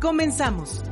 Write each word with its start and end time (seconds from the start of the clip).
Comenzamos. 0.00 0.82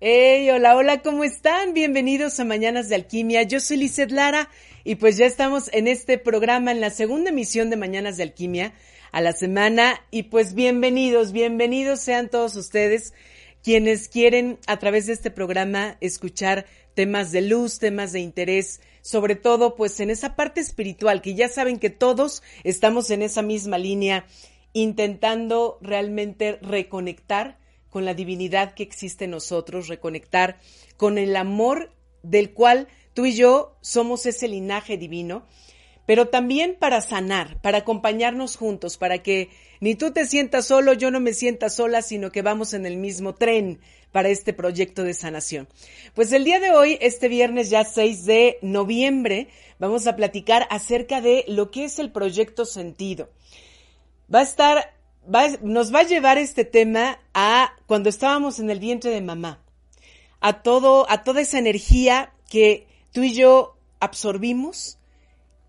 Hey, 0.00 0.48
hola, 0.50 0.76
hola, 0.76 1.02
¿cómo 1.02 1.24
están? 1.24 1.74
Bienvenidos 1.74 2.38
a 2.40 2.44
Mañanas 2.44 2.88
de 2.88 2.94
Alquimia. 2.94 3.42
Yo 3.42 3.60
soy 3.60 3.78
Lizeth 3.78 4.12
Lara 4.12 4.48
y 4.84 4.94
pues 4.94 5.16
ya 5.16 5.26
estamos 5.26 5.68
en 5.72 5.88
este 5.88 6.18
programa, 6.18 6.70
en 6.70 6.80
la 6.80 6.90
segunda 6.90 7.30
emisión 7.30 7.68
de 7.68 7.76
Mañanas 7.76 8.16
de 8.16 8.22
Alquimia 8.22 8.72
a 9.12 9.20
la 9.20 9.32
semana. 9.32 10.00
Y 10.10 10.24
pues 10.24 10.54
bienvenidos, 10.54 11.32
bienvenidos 11.32 12.00
sean 12.00 12.28
todos 12.28 12.56
ustedes 12.56 13.12
quienes 13.62 14.08
quieren 14.08 14.58
a 14.66 14.78
través 14.78 15.06
de 15.06 15.12
este 15.12 15.30
programa 15.30 15.96
escuchar 16.00 16.66
temas 16.94 17.32
de 17.32 17.42
luz, 17.42 17.78
temas 17.78 18.12
de 18.12 18.20
interés, 18.20 18.80
sobre 19.02 19.36
todo 19.36 19.74
pues 19.76 20.00
en 20.00 20.10
esa 20.10 20.36
parte 20.36 20.60
espiritual, 20.60 21.22
que 21.22 21.34
ya 21.34 21.48
saben 21.48 21.78
que 21.78 21.90
todos 21.90 22.42
estamos 22.64 23.10
en 23.10 23.22
esa 23.22 23.42
misma 23.42 23.78
línea, 23.78 24.26
intentando 24.72 25.78
realmente 25.80 26.58
reconectar 26.62 27.58
con 27.90 28.04
la 28.04 28.14
divinidad 28.14 28.74
que 28.74 28.84
existe 28.84 29.24
en 29.24 29.32
nosotros, 29.32 29.88
reconectar 29.88 30.60
con 30.96 31.18
el 31.18 31.36
amor 31.36 31.92
del 32.22 32.52
cual 32.52 32.88
tú 33.14 33.26
y 33.26 33.34
yo 33.34 33.76
somos 33.80 34.26
ese 34.26 34.48
linaje 34.48 34.96
divino, 34.96 35.44
pero 36.06 36.28
también 36.28 36.76
para 36.78 37.00
sanar, 37.00 37.60
para 37.60 37.78
acompañarnos 37.78 38.56
juntos, 38.56 38.96
para 38.96 39.22
que 39.22 39.50
ni 39.80 39.94
tú 39.94 40.12
te 40.12 40.26
sientas 40.26 40.66
solo, 40.66 40.92
yo 40.92 41.10
no 41.10 41.20
me 41.20 41.34
sienta 41.34 41.70
sola, 41.70 42.02
sino 42.02 42.32
que 42.32 42.42
vamos 42.42 42.74
en 42.74 42.86
el 42.86 42.96
mismo 42.96 43.34
tren 43.34 43.80
para 44.12 44.28
este 44.28 44.52
proyecto 44.52 45.04
de 45.04 45.14
sanación. 45.14 45.68
Pues 46.14 46.32
el 46.32 46.44
día 46.44 46.60
de 46.60 46.72
hoy, 46.72 46.98
este 47.00 47.28
viernes 47.28 47.70
ya 47.70 47.84
6 47.84 48.24
de 48.24 48.58
noviembre, 48.62 49.48
vamos 49.78 50.06
a 50.06 50.16
platicar 50.16 50.66
acerca 50.70 51.20
de 51.20 51.44
lo 51.48 51.70
que 51.70 51.84
es 51.84 51.98
el 51.98 52.10
proyecto 52.10 52.64
sentido. 52.64 53.30
Va 54.32 54.40
a 54.40 54.42
estar 54.42 55.00
nos 55.62 55.94
va 55.94 56.00
a 56.00 56.04
llevar 56.04 56.38
este 56.38 56.64
tema 56.64 57.20
a 57.34 57.74
cuando 57.86 58.08
estábamos 58.08 58.58
en 58.58 58.70
el 58.70 58.80
vientre 58.80 59.10
de 59.10 59.20
mamá, 59.20 59.62
a 60.40 60.62
todo, 60.62 61.08
a 61.10 61.24
toda 61.24 61.42
esa 61.42 61.58
energía 61.58 62.32
que 62.48 62.86
tú 63.12 63.22
y 63.22 63.34
yo 63.34 63.76
absorbimos 64.00 64.98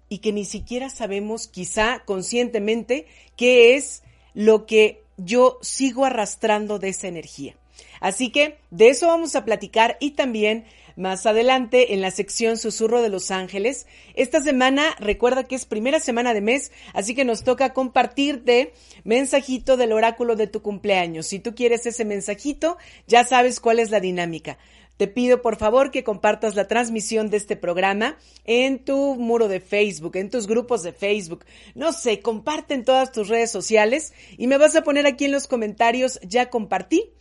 y 0.09 0.19
que 0.19 0.31
ni 0.31 0.46
siquiera 0.46 0.90
sabemos, 0.90 1.47
quizá 1.47 2.03
conscientemente, 2.06 3.08
qué 3.35 3.75
es 3.75 4.03
lo 4.34 4.66
que 4.66 5.03
yo 5.18 5.59
sigo 5.62 6.06
arrastrando 6.06 6.79
de 6.79 6.90
esa 6.90 7.08
energía. 7.08 7.56
Así 7.99 8.31
que 8.31 8.57
de 8.69 8.89
eso 8.89 9.07
vamos 9.07 9.35
a 9.35 9.45
platicar 9.45 9.97
y 9.99 10.11
también 10.11 10.65
más 10.95 11.25
adelante 11.25 11.93
en 11.93 12.01
la 12.01 12.11
sección 12.11 12.57
Susurro 12.57 13.01
de 13.01 13.09
los 13.09 13.31
Ángeles. 13.31 13.87
Esta 14.15 14.41
semana 14.41 14.95
recuerda 14.99 15.43
que 15.43 15.55
es 15.55 15.65
primera 15.65 15.99
semana 15.99 16.33
de 16.33 16.41
mes, 16.41 16.71
así 16.93 17.15
que 17.15 17.25
nos 17.25 17.43
toca 17.43 17.73
compartirte 17.73 18.73
mensajito 19.03 19.77
del 19.77 19.93
oráculo 19.93 20.35
de 20.35 20.47
tu 20.47 20.61
cumpleaños. 20.61 21.27
Si 21.27 21.39
tú 21.39 21.55
quieres 21.55 21.85
ese 21.85 22.05
mensajito, 22.05 22.77
ya 23.07 23.23
sabes 23.23 23.59
cuál 23.59 23.79
es 23.79 23.89
la 23.89 23.99
dinámica. 23.99 24.57
Te 24.97 25.07
pido 25.07 25.41
por 25.41 25.55
favor 25.55 25.89
que 25.89 26.03
compartas 26.03 26.53
la 26.53 26.67
transmisión 26.67 27.31
de 27.31 27.37
este 27.37 27.55
programa 27.55 28.17
en 28.45 28.85
tu 28.85 29.15
muro 29.15 29.47
de 29.47 29.59
Facebook, 29.59 30.15
en 30.15 30.29
tus 30.29 30.45
grupos 30.45 30.83
de 30.83 30.93
Facebook. 30.93 31.43
No 31.73 31.91
sé, 31.91 32.19
comparte 32.19 32.75
en 32.75 32.85
todas 32.85 33.11
tus 33.11 33.27
redes 33.27 33.49
sociales 33.49 34.13
y 34.37 34.45
me 34.45 34.59
vas 34.59 34.75
a 34.75 34.83
poner 34.83 35.07
aquí 35.07 35.25
en 35.25 35.31
los 35.31 35.47
comentarios, 35.47 36.19
ya 36.21 36.51
compartí. 36.51 37.13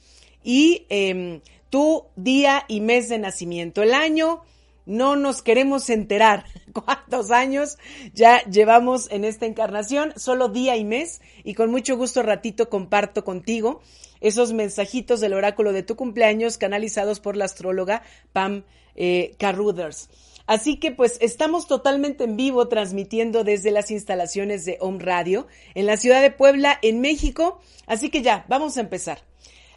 Y 0.42 0.86
eh, 0.88 1.40
tu 1.70 2.04
día 2.16 2.64
y 2.68 2.80
mes 2.80 3.08
de 3.08 3.18
nacimiento. 3.18 3.82
El 3.82 3.94
año, 3.94 4.42
no 4.86 5.14
nos 5.14 5.42
queremos 5.42 5.88
enterar 5.88 6.44
cuántos 6.72 7.30
años 7.30 7.78
ya 8.12 8.42
llevamos 8.44 9.10
en 9.10 9.24
esta 9.24 9.46
encarnación, 9.46 10.12
solo 10.16 10.48
día 10.48 10.76
y 10.76 10.84
mes, 10.84 11.20
y 11.44 11.54
con 11.54 11.70
mucho 11.70 11.96
gusto 11.96 12.22
ratito 12.22 12.68
comparto 12.68 13.24
contigo 13.24 13.80
esos 14.20 14.52
mensajitos 14.52 15.20
del 15.20 15.32
oráculo 15.32 15.72
de 15.72 15.82
tu 15.82 15.96
cumpleaños 15.96 16.58
canalizados 16.58 17.20
por 17.20 17.36
la 17.36 17.46
astróloga 17.46 18.02
Pam 18.32 18.64
eh, 18.96 19.34
Carruthers. 19.38 20.10
Así 20.46 20.78
que 20.78 20.90
pues 20.90 21.16
estamos 21.20 21.68
totalmente 21.68 22.24
en 22.24 22.36
vivo 22.36 22.66
transmitiendo 22.66 23.44
desde 23.44 23.70
las 23.70 23.92
instalaciones 23.92 24.64
de 24.64 24.76
Home 24.80 24.98
Radio 24.98 25.46
en 25.74 25.86
la 25.86 25.96
ciudad 25.96 26.20
de 26.20 26.32
Puebla, 26.32 26.78
en 26.82 27.00
México. 27.00 27.60
Así 27.86 28.10
que 28.10 28.22
ya, 28.22 28.44
vamos 28.48 28.76
a 28.76 28.80
empezar. 28.80 29.29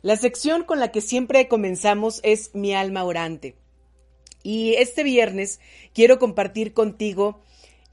La 0.04 0.18
sección 0.18 0.66
con 0.66 0.82
la 0.82 0.92
que 0.92 1.00
siempre 1.00 1.48
comenzamos 1.48 2.20
es 2.24 2.54
Mi 2.54 2.74
alma 2.74 3.06
orante. 3.06 3.56
Y 4.44 4.74
este 4.74 5.02
viernes 5.02 5.62
quiero 5.94 6.20
compartir 6.20 6.74
contigo, 6.74 7.40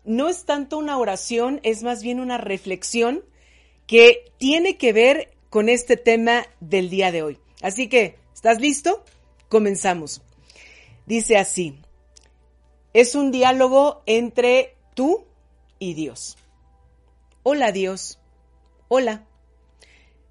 no 0.04 0.28
es 0.28 0.44
tanto 0.44 0.76
una 0.76 0.99
oración, 0.99 1.60
es 1.62 1.84
más 1.84 2.03
bien 2.03 2.19
una 2.19 2.37
reflexión 2.37 3.25
que 3.87 4.32
tiene 4.38 4.76
que 4.76 4.93
ver 4.93 5.31
con 5.50 5.69
este 5.69 5.97
tema 5.97 6.47
del 6.59 6.91
día 6.91 7.12
de 7.12 7.22
hoy. 7.22 7.38
Así 7.62 7.88
que, 7.88 8.16
¿estás 8.34 8.60
listo? 8.60 9.04
Comenzamos. 9.49 10.20
Dice 11.06 11.37
así, 11.37 11.79
es 12.93 13.14
un 13.14 13.31
diálogo 13.31 14.02
entre 14.06 14.75
tú 14.94 15.26
y 15.79 15.94
Dios. 15.94 16.37
Hola 17.44 17.70
Dios, 17.70 18.19
hola, 18.88 19.29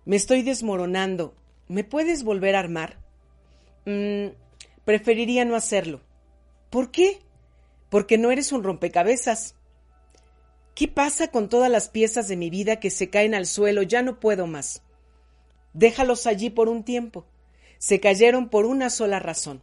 me 0.03 0.17
estoy 0.17 0.41
desmoronando, 0.41 1.35
¿Me 1.69 1.83
puedes 1.83 2.23
volver 2.23 2.55
a 2.55 2.59
armar? 2.59 2.97
Mm, 3.85 4.29
preferiría 4.85 5.45
no 5.45 5.55
hacerlo. 5.55 6.01
¿Por 6.71 6.89
qué? 6.89 7.19
Porque 7.89 8.17
no 8.17 8.31
eres 8.31 8.51
un 8.51 8.63
rompecabezas. 8.63 9.53
¿Qué 10.73 10.87
pasa 10.87 11.27
con 11.27 11.47
todas 11.47 11.69
las 11.69 11.87
piezas 11.87 12.27
de 12.27 12.37
mi 12.37 12.49
vida 12.49 12.79
que 12.79 12.89
se 12.89 13.11
caen 13.11 13.35
al 13.35 13.45
suelo? 13.45 13.83
Ya 13.83 14.01
no 14.01 14.19
puedo 14.19 14.47
más. 14.47 14.81
Déjalos 15.73 16.25
allí 16.25 16.49
por 16.49 16.69
un 16.69 16.83
tiempo. 16.83 17.27
Se 17.77 17.99
cayeron 17.99 18.49
por 18.49 18.65
una 18.65 18.89
sola 18.89 19.19
razón. 19.19 19.61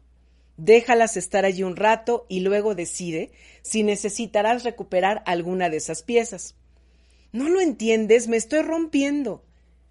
Déjalas 0.56 1.16
estar 1.16 1.44
allí 1.44 1.64
un 1.64 1.74
rato 1.74 2.24
y 2.28 2.38
luego 2.38 2.76
decide 2.76 3.32
si 3.62 3.82
necesitarás 3.82 4.62
recuperar 4.62 5.24
alguna 5.26 5.70
de 5.70 5.78
esas 5.78 6.04
piezas. 6.04 6.54
No 7.32 7.48
lo 7.48 7.60
entiendes, 7.60 8.28
me 8.28 8.36
estoy 8.36 8.62
rompiendo. 8.62 9.42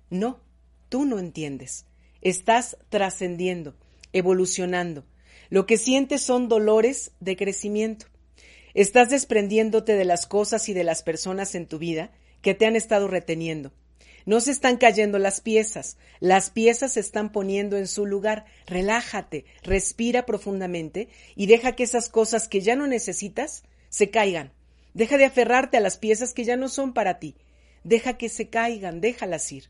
No, 0.10 0.40
tú 0.88 1.04
no 1.04 1.20
entiendes. 1.20 1.86
Estás 2.26 2.76
trascendiendo, 2.90 3.76
evolucionando. 4.12 5.06
Lo 5.52 5.68
que 5.68 5.78
sientes 5.78 6.24
son 6.24 6.50
dolores 6.50 7.12
de 7.20 7.36
crecimiento. 7.36 8.08
Estás 8.74 9.12
desprendiéndote 9.12 9.94
de 9.94 10.06
las 10.06 10.26
cosas 10.26 10.68
y 10.68 10.74
de 10.74 10.84
las 10.84 11.04
personas 11.04 11.54
en 11.54 11.68
tu 11.68 11.78
vida 11.78 12.10
que 12.42 12.56
te 12.56 12.66
han 12.66 12.76
estado 12.76 13.08
reteniendo. 13.08 13.74
No 14.26 14.42
se 14.42 14.50
están 14.50 14.78
cayendo 14.78 15.20
las 15.20 15.40
piezas, 15.40 15.98
las 16.20 16.50
piezas 16.50 16.94
se 16.94 17.00
están 17.00 17.32
poniendo 17.32 17.78
en 17.78 17.86
su 17.86 18.08
lugar. 18.08 18.46
Relájate, 18.66 19.46
respira 19.62 20.26
profundamente 20.26 21.10
y 21.36 21.46
deja 21.46 21.76
que 21.76 21.84
esas 21.84 22.10
cosas 22.10 22.48
que 22.48 22.60
ya 22.60 22.76
no 22.76 22.88
necesitas 22.88 23.66
se 23.90 24.10
caigan. 24.10 24.52
Deja 24.96 25.20
de 25.20 25.26
aferrarte 25.26 25.78
a 25.78 25.80
las 25.80 26.00
piezas 26.00 26.34
que 26.34 26.44
ya 26.44 26.58
no 26.58 26.70
son 26.70 26.96
para 26.96 27.20
ti. 27.20 27.36
Deja 27.84 28.18
que 28.18 28.30
se 28.30 28.50
caigan, 28.50 29.00
déjalas 29.00 29.52
ir. 29.52 29.70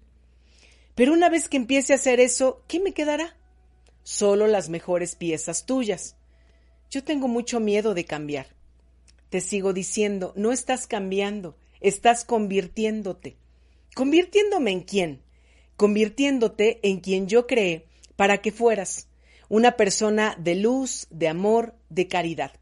Pero 0.96 1.12
una 1.12 1.30
vez 1.30 1.50
que 1.50 1.58
empiece 1.58 1.92
a 1.92 1.98
hacer 1.98 2.22
eso, 2.22 2.64
¿qué 2.68 2.80
me 2.80 2.94
quedará? 2.94 3.36
Solo 4.04 4.48
las 4.48 4.70
mejores 4.70 5.16
piezas 5.16 5.66
tuyas. 5.66 6.16
Yo 6.90 7.04
tengo 7.04 7.28
mucho 7.28 7.60
miedo 7.60 7.94
de 7.94 8.06
cambiar. 8.06 8.48
Te 9.30 9.42
sigo 9.42 9.74
diciendo, 9.74 10.32
no 10.38 10.54
estás 10.54 10.88
cambiando, 10.88 11.58
estás 11.82 12.24
convirtiéndote. 12.24 13.36
¿Convirtiéndome 13.94 14.72
en 14.72 14.82
quién? 14.82 15.22
Convirtiéndote 15.76 16.80
en 16.84 17.02
quien 17.02 17.28
yo 17.28 17.46
creé 17.46 17.88
para 18.16 18.38
que 18.38 18.54
fueras 18.54 19.10
una 19.50 19.76
persona 19.76 20.38
de 20.40 20.56
luz, 20.56 21.08
de 21.10 21.28
amor, 21.28 21.76
de 21.90 22.08
caridad. 22.08 22.54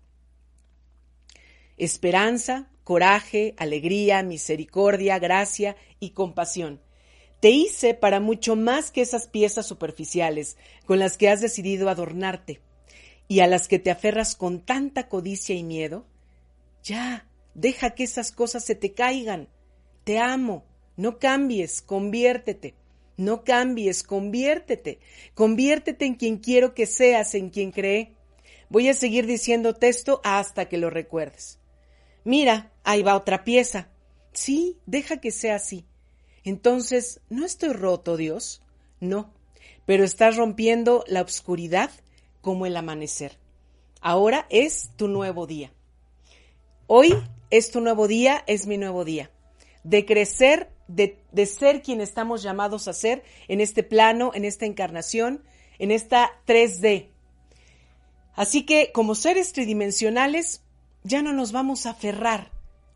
Esperanza, 1.77 2.67
coraje, 2.83 3.53
alegría, 3.57 4.23
misericordia, 4.23 5.19
gracia 5.19 5.75
y 5.99 6.11
compasión 6.11 6.81
te 7.43 7.49
hice 7.49 7.93
para 7.93 8.21
mucho 8.21 8.55
más 8.55 8.89
que 8.89 9.01
esas 9.01 9.27
piezas 9.27 9.67
superficiales 9.67 10.55
con 10.85 10.97
las 10.97 11.17
que 11.17 11.27
has 11.27 11.41
decidido 11.41 11.89
adornarte 11.89 12.61
y 13.27 13.41
a 13.41 13.47
las 13.47 13.67
que 13.67 13.79
te 13.79 13.91
aferras 13.91 14.37
con 14.37 14.61
tanta 14.61 15.09
codicia 15.09 15.53
y 15.53 15.61
miedo. 15.61 16.05
Ya, 16.85 17.27
deja 17.53 17.95
que 17.95 18.05
esas 18.05 18.31
cosas 18.31 18.63
se 18.63 18.75
te 18.75 18.93
caigan. 18.93 19.49
Te 20.05 20.19
amo, 20.19 20.63
No 20.95 21.19
cambies, 21.19 21.81
conviértete. 21.81 22.75
No 23.17 23.43
cambies, 23.43 24.03
conviértete. 24.03 24.99
Conviértete 25.33 26.05
en 26.05 26.15
quien 26.15 26.37
quiero 26.37 26.73
que 26.73 26.85
seas, 26.85 27.35
en 27.35 27.49
quien 27.49 27.71
cree. 27.71 28.13
Voy 28.69 28.87
a 28.87 28.93
seguir 28.93 29.27
diciendo 29.27 29.75
texto 29.75 30.21
hasta 30.23 30.69
que 30.69 30.77
lo 30.77 30.89
recuerdes. 30.89 31.59
Mira, 32.23 32.71
ahí 32.85 33.03
va 33.03 33.17
otra 33.17 33.43
pieza. 33.43 33.89
Sí, 34.31 34.77
deja 34.85 35.17
que 35.17 35.31
sea 35.31 35.55
así. 35.55 35.85
Entonces, 36.43 37.21
¿no 37.29 37.45
estoy 37.45 37.73
roto, 37.73 38.17
Dios? 38.17 38.61
No, 38.99 39.33
pero 39.85 40.03
estás 40.03 40.35
rompiendo 40.35 41.03
la 41.07 41.21
oscuridad 41.21 41.91
como 42.41 42.65
el 42.65 42.75
amanecer. 42.75 43.37
Ahora 44.01 44.45
es 44.49 44.91
tu 44.97 45.07
nuevo 45.07 45.47
día. 45.47 45.71
Hoy 46.87 47.13
es 47.49 47.71
tu 47.71 47.79
nuevo 47.79 48.07
día, 48.07 48.43
es 48.47 48.67
mi 48.67 48.77
nuevo 48.77 49.05
día. 49.05 49.31
De 49.83 50.05
crecer, 50.05 50.69
de, 50.87 51.45
ser 51.45 51.81
quien 51.81 52.01
estamos 52.01 52.43
llamados 52.43 52.87
a 52.87 52.93
ser 52.93 53.23
en 53.47 53.61
este 53.61 53.83
plano, 53.83 54.31
en 54.33 54.43
esta 54.43 54.65
encarnación, 54.65 55.43
en 55.79 55.91
esta 55.91 56.31
3D. 56.45 57.09
Así 58.35 58.65
que 58.65 58.91
como 58.91 59.15
seres 59.15 59.53
tridimensionales, 59.53 60.61
ya 61.03 61.21
no 61.21 61.31
nos 61.31 61.51
vamos 61.51 61.85
a 61.85 61.91
aferrar 61.91 62.51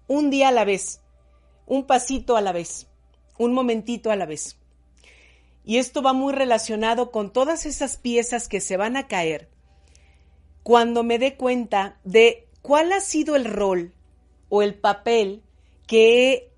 un 0.08 0.30
día 0.30 0.50
a 0.50 0.54
la 0.54 0.66
vez, 0.66 1.02
un 1.66 1.86
pasito 1.86 2.36
a 2.36 2.42
la 2.42 2.52
vez, 2.52 2.88
un 3.38 3.54
momentito 3.54 4.12
a 4.12 4.16
la 4.16 4.26
vez. 4.26 4.58
Y 5.64 5.78
esto 5.78 6.02
va 6.02 6.14
muy 6.14 6.34
relacionado 6.34 7.12
con 7.12 7.32
todas 7.32 7.66
esas 7.66 7.98
piezas 7.98 8.48
que 8.48 8.62
se 8.62 8.78
van 8.78 8.96
a 8.96 9.08
caer 9.08 9.50
cuando 10.64 11.04
me 11.04 11.20
dé 11.20 11.36
cuenta 11.36 11.98
de 12.04 12.48
cuál 12.62 12.92
ha 12.92 13.00
sido 13.00 13.36
el 13.36 13.46
rol 13.46 13.94
o 14.50 14.62
el 14.62 14.76
papel 14.76 15.42
que 15.88 16.28
he 16.28 16.52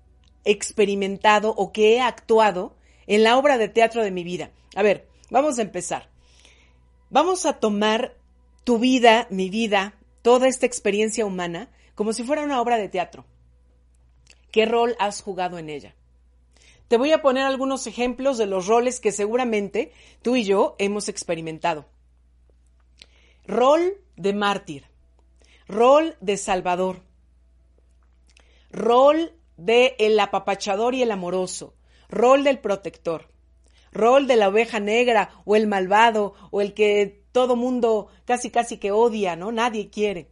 experimentado 0.44 1.50
o 1.56 1.72
que 1.72 1.94
he 1.94 2.00
actuado 2.00 2.74
en 3.06 3.22
la 3.22 3.36
obra 3.36 3.58
de 3.58 3.68
teatro 3.68 4.02
de 4.02 4.10
mi 4.10 4.24
vida. 4.24 4.50
A 4.74 4.82
ver, 4.82 5.06
vamos 5.30 5.58
a 5.58 5.62
empezar. 5.62 6.08
Vamos 7.10 7.46
a 7.46 7.54
tomar 7.54 8.16
tu 8.64 8.78
vida, 8.78 9.26
mi 9.30 9.50
vida, 9.50 9.94
toda 10.22 10.48
esta 10.48 10.66
experiencia 10.66 11.26
humana, 11.26 11.68
como 11.94 12.12
si 12.12 12.22
fuera 12.22 12.42
una 12.42 12.60
obra 12.60 12.78
de 12.78 12.88
teatro. 12.88 13.24
¿Qué 14.50 14.66
rol 14.66 14.96
has 14.98 15.22
jugado 15.22 15.58
en 15.58 15.68
ella? 15.68 15.94
Te 16.90 16.96
voy 16.96 17.12
a 17.12 17.22
poner 17.22 17.44
algunos 17.44 17.86
ejemplos 17.86 18.36
de 18.36 18.46
los 18.46 18.66
roles 18.66 18.98
que 18.98 19.12
seguramente 19.12 19.92
tú 20.22 20.34
y 20.34 20.42
yo 20.42 20.74
hemos 20.80 21.08
experimentado. 21.08 21.86
Rol 23.46 23.98
de 24.16 24.32
mártir, 24.32 24.86
rol 25.68 26.16
de 26.20 26.36
salvador, 26.36 27.04
rol 28.72 29.32
de 29.56 29.94
el 30.00 30.18
apapachador 30.18 30.96
y 30.96 31.02
el 31.02 31.12
amoroso, 31.12 31.76
rol 32.08 32.42
del 32.42 32.58
protector, 32.58 33.30
rol 33.92 34.26
de 34.26 34.34
la 34.34 34.48
oveja 34.48 34.80
negra 34.80 35.30
o 35.44 35.54
el 35.54 35.68
malvado 35.68 36.34
o 36.50 36.60
el 36.60 36.74
que 36.74 37.22
todo 37.30 37.54
mundo 37.54 38.08
casi 38.24 38.50
casi 38.50 38.78
que 38.78 38.90
odia, 38.90 39.36
¿no? 39.36 39.52
Nadie 39.52 39.90
quiere. 39.90 40.28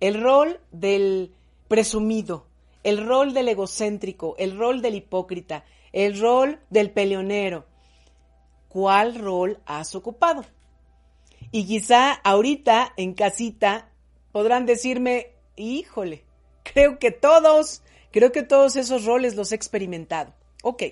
El 0.00 0.20
rol 0.20 0.58
del 0.72 1.32
presumido, 1.68 2.48
el 2.82 3.06
rol 3.06 3.34
del 3.34 3.48
egocéntrico, 3.48 4.34
el 4.38 4.56
rol 4.56 4.82
del 4.82 4.94
hipócrita, 4.94 5.64
el 5.92 6.18
rol 6.20 6.60
del 6.70 6.90
peleonero. 6.90 7.66
¿Cuál 8.68 9.16
rol 9.16 9.60
has 9.66 9.94
ocupado? 9.94 10.44
Y 11.50 11.66
quizá 11.66 12.12
ahorita 12.12 12.92
en 12.96 13.14
casita 13.14 13.90
podrán 14.32 14.66
decirme, 14.66 15.32
híjole, 15.56 16.24
creo 16.62 16.98
que 16.98 17.10
todos, 17.10 17.82
creo 18.12 18.32
que 18.32 18.42
todos 18.42 18.76
esos 18.76 19.04
roles 19.04 19.34
los 19.34 19.52
he 19.52 19.56
experimentado. 19.56 20.32
Ok. 20.62 20.84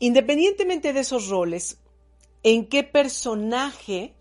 Independientemente 0.00 0.92
de 0.92 1.00
esos 1.00 1.28
roles, 1.28 1.78
¿en 2.42 2.66
qué 2.66 2.82
personaje 2.82 4.14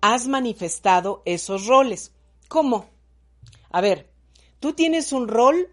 has 0.00 0.28
manifestado 0.28 1.22
esos 1.24 1.66
roles? 1.66 2.12
¿Cómo? 2.48 2.88
A 3.70 3.80
ver, 3.80 4.08
tú 4.60 4.74
tienes 4.74 5.12
un 5.12 5.26
rol 5.26 5.68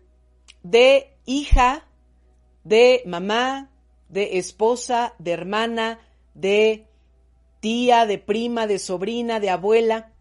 de 0.63 1.15
hija, 1.25 1.87
de 2.63 3.03
mamá, 3.05 3.71
de 4.09 4.37
esposa, 4.37 5.13
de 5.19 5.31
hermana, 5.31 5.99
de 6.33 6.87
tía, 7.59 8.05
de 8.05 8.17
prima, 8.17 8.67
de 8.67 8.79
sobrina, 8.79 9.39
de 9.39 9.49
abuela. 9.49 10.13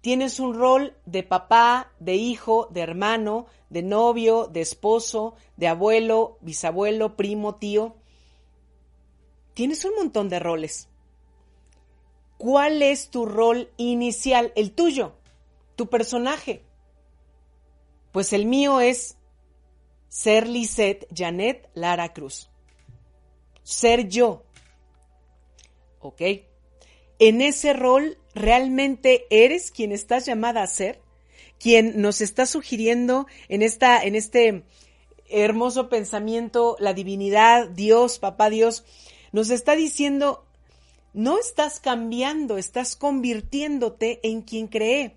Tienes 0.00 0.40
un 0.40 0.54
rol 0.54 0.96
de 1.06 1.22
papá, 1.22 1.92
de 2.00 2.16
hijo, 2.16 2.68
de 2.70 2.80
hermano, 2.80 3.46
de 3.70 3.82
novio, 3.82 4.48
de 4.48 4.60
esposo, 4.60 5.34
de 5.56 5.68
abuelo, 5.68 6.38
bisabuelo, 6.40 7.16
primo, 7.16 7.54
tío. 7.54 7.96
Tienes 9.54 9.84
un 9.84 9.94
montón 9.94 10.28
de 10.28 10.40
roles. 10.40 10.88
¿Cuál 12.36 12.82
es 12.82 13.10
tu 13.10 13.24
rol 13.26 13.70
inicial, 13.76 14.52
el 14.56 14.72
tuyo, 14.72 15.12
tu 15.76 15.88
personaje? 15.88 16.64
Pues 18.10 18.32
el 18.32 18.46
mío 18.46 18.80
es 18.80 19.16
ser 20.12 20.46
Lisette 20.46 21.08
Janet 21.14 21.70
Lara 21.72 22.12
Cruz. 22.12 22.50
Ser 23.62 24.08
yo. 24.08 24.44
¿Ok? 26.00 26.20
En 27.18 27.40
ese 27.40 27.72
rol, 27.72 28.18
¿realmente 28.34 29.24
eres 29.30 29.70
quien 29.70 29.90
estás 29.90 30.26
llamada 30.26 30.62
a 30.62 30.66
ser? 30.66 31.00
Quien 31.58 32.02
nos 32.02 32.20
está 32.20 32.44
sugiriendo 32.44 33.26
en, 33.48 33.62
esta, 33.62 34.04
en 34.04 34.14
este 34.14 34.64
hermoso 35.30 35.88
pensamiento, 35.88 36.76
la 36.78 36.92
divinidad, 36.92 37.70
Dios, 37.70 38.18
papá 38.18 38.50
Dios, 38.50 38.84
nos 39.32 39.48
está 39.48 39.76
diciendo, 39.76 40.44
no 41.14 41.38
estás 41.38 41.80
cambiando, 41.80 42.58
estás 42.58 42.96
convirtiéndote 42.96 44.20
en 44.24 44.42
quien 44.42 44.66
cree. 44.66 45.16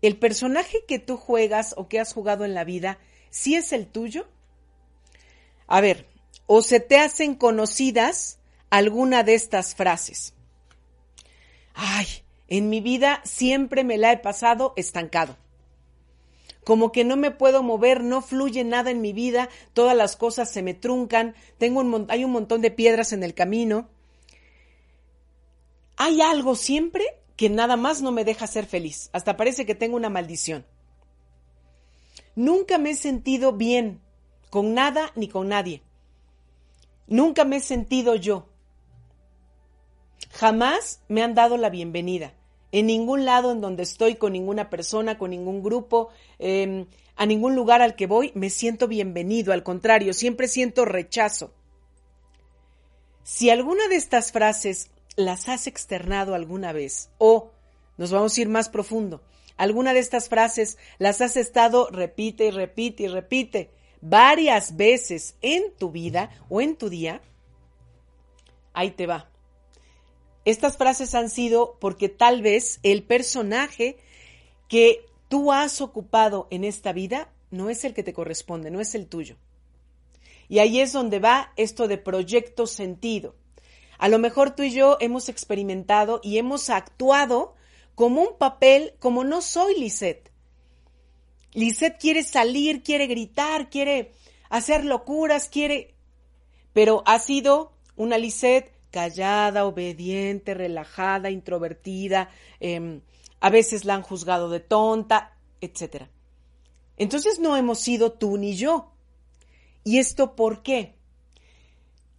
El 0.00 0.16
personaje 0.16 0.84
que 0.86 1.00
tú 1.00 1.16
juegas 1.16 1.74
o 1.76 1.88
que 1.88 1.98
has 1.98 2.12
jugado 2.12 2.44
en 2.44 2.54
la 2.54 2.62
vida 2.62 3.00
¿sí 3.36 3.54
es 3.54 3.72
el 3.72 3.86
tuyo? 3.86 4.26
A 5.66 5.82
ver, 5.82 6.06
o 6.46 6.62
se 6.62 6.80
te 6.80 6.98
hacen 6.98 7.34
conocidas 7.34 8.38
alguna 8.70 9.24
de 9.24 9.34
estas 9.34 9.74
frases. 9.74 10.32
Ay, 11.74 12.06
en 12.48 12.70
mi 12.70 12.80
vida 12.80 13.20
siempre 13.24 13.84
me 13.84 13.98
la 13.98 14.12
he 14.12 14.16
pasado 14.16 14.72
estancado. 14.76 15.36
Como 16.64 16.92
que 16.92 17.04
no 17.04 17.16
me 17.16 17.30
puedo 17.30 17.62
mover, 17.62 18.02
no 18.02 18.22
fluye 18.22 18.64
nada 18.64 18.90
en 18.90 19.02
mi 19.02 19.12
vida, 19.12 19.50
todas 19.74 19.94
las 19.94 20.16
cosas 20.16 20.50
se 20.50 20.62
me 20.62 20.72
truncan, 20.72 21.34
tengo 21.58 21.80
un, 21.80 22.06
hay 22.08 22.24
un 22.24 22.32
montón 22.32 22.62
de 22.62 22.70
piedras 22.70 23.12
en 23.12 23.22
el 23.22 23.34
camino. 23.34 23.88
Hay 25.98 26.22
algo 26.22 26.54
siempre 26.56 27.04
que 27.36 27.50
nada 27.50 27.76
más 27.76 28.00
no 28.00 28.12
me 28.12 28.24
deja 28.24 28.46
ser 28.46 28.64
feliz, 28.64 29.10
hasta 29.12 29.36
parece 29.36 29.66
que 29.66 29.74
tengo 29.74 29.96
una 29.96 30.08
maldición. 30.08 30.64
Nunca 32.36 32.76
me 32.76 32.90
he 32.90 32.94
sentido 32.94 33.52
bien 33.52 34.00
con 34.50 34.74
nada 34.74 35.10
ni 35.16 35.26
con 35.26 35.48
nadie. 35.48 35.82
Nunca 37.06 37.44
me 37.44 37.56
he 37.56 37.60
sentido 37.60 38.14
yo. 38.14 38.46
Jamás 40.32 41.00
me 41.08 41.22
han 41.22 41.34
dado 41.34 41.56
la 41.56 41.70
bienvenida. 41.70 42.34
En 42.72 42.86
ningún 42.86 43.24
lado 43.24 43.52
en 43.52 43.62
donde 43.62 43.84
estoy, 43.84 44.16
con 44.16 44.34
ninguna 44.34 44.68
persona, 44.68 45.16
con 45.16 45.30
ningún 45.30 45.62
grupo, 45.62 46.10
em, 46.38 46.86
a 47.16 47.24
ningún 47.24 47.56
lugar 47.56 47.80
al 47.80 47.96
que 47.96 48.06
voy, 48.06 48.32
me 48.34 48.50
siento 48.50 48.86
bienvenido. 48.86 49.54
Al 49.54 49.62
contrario, 49.62 50.12
siempre 50.12 50.46
siento 50.46 50.84
rechazo. 50.84 51.54
Si 53.22 53.48
alguna 53.48 53.88
de 53.88 53.96
estas 53.96 54.30
frases 54.30 54.90
las 55.16 55.48
has 55.48 55.66
externado 55.66 56.34
alguna 56.34 56.72
vez, 56.72 57.08
o 57.16 57.50
nos 57.96 58.12
vamos 58.12 58.36
a 58.36 58.40
ir 58.42 58.48
más 58.50 58.68
profundo, 58.68 59.22
alguna 59.56 59.92
de 59.92 60.00
estas 60.00 60.28
frases 60.28 60.78
las 60.98 61.20
has 61.20 61.36
estado 61.36 61.88
repite 61.90 62.46
y 62.46 62.50
repite 62.50 63.04
y 63.04 63.08
repite 63.08 63.70
varias 64.00 64.76
veces 64.76 65.36
en 65.40 65.72
tu 65.78 65.90
vida 65.90 66.30
o 66.48 66.60
en 66.60 66.76
tu 66.76 66.88
día, 66.88 67.20
ahí 68.72 68.90
te 68.90 69.06
va. 69.06 69.30
Estas 70.44 70.76
frases 70.76 71.14
han 71.14 71.28
sido 71.28 71.76
porque 71.80 72.08
tal 72.08 72.40
vez 72.40 72.78
el 72.82 73.02
personaje 73.02 73.96
que 74.68 75.04
tú 75.28 75.52
has 75.52 75.80
ocupado 75.80 76.46
en 76.50 76.62
esta 76.62 76.92
vida 76.92 77.32
no 77.50 77.70
es 77.70 77.84
el 77.84 77.94
que 77.94 78.02
te 78.02 78.12
corresponde, 78.12 78.70
no 78.70 78.80
es 78.80 78.94
el 78.94 79.08
tuyo. 79.08 79.36
Y 80.48 80.60
ahí 80.60 80.80
es 80.80 80.92
donde 80.92 81.18
va 81.18 81.52
esto 81.56 81.88
de 81.88 81.98
proyecto 81.98 82.66
sentido. 82.66 83.34
A 83.98 84.08
lo 84.08 84.18
mejor 84.18 84.54
tú 84.54 84.62
y 84.62 84.70
yo 84.70 84.98
hemos 85.00 85.28
experimentado 85.28 86.20
y 86.22 86.38
hemos 86.38 86.70
actuado 86.70 87.54
como 87.96 88.20
un 88.20 88.36
papel, 88.38 88.94
como 89.00 89.24
no 89.24 89.40
soy 89.40 89.80
Lisette. 89.80 90.30
Lisette 91.54 91.98
quiere 91.98 92.22
salir, 92.22 92.82
quiere 92.82 93.06
gritar, 93.06 93.70
quiere 93.70 94.12
hacer 94.50 94.84
locuras, 94.84 95.48
quiere... 95.48 95.94
Pero 96.74 97.02
ha 97.06 97.18
sido 97.18 97.72
una 97.96 98.18
Lisette 98.18 98.70
callada, 98.90 99.64
obediente, 99.64 100.52
relajada, 100.52 101.30
introvertida, 101.30 102.28
em, 102.60 103.00
a 103.40 103.48
veces 103.48 103.86
la 103.86 103.94
han 103.94 104.02
juzgado 104.02 104.50
de 104.50 104.60
tonta, 104.60 105.34
etc. 105.62 106.04
Entonces 106.98 107.40
no 107.40 107.56
hemos 107.56 107.78
sido 107.80 108.12
tú 108.12 108.36
ni 108.36 108.56
yo. 108.56 108.92
¿Y 109.84 109.98
esto 109.98 110.36
por 110.36 110.62
qué? 110.62 110.96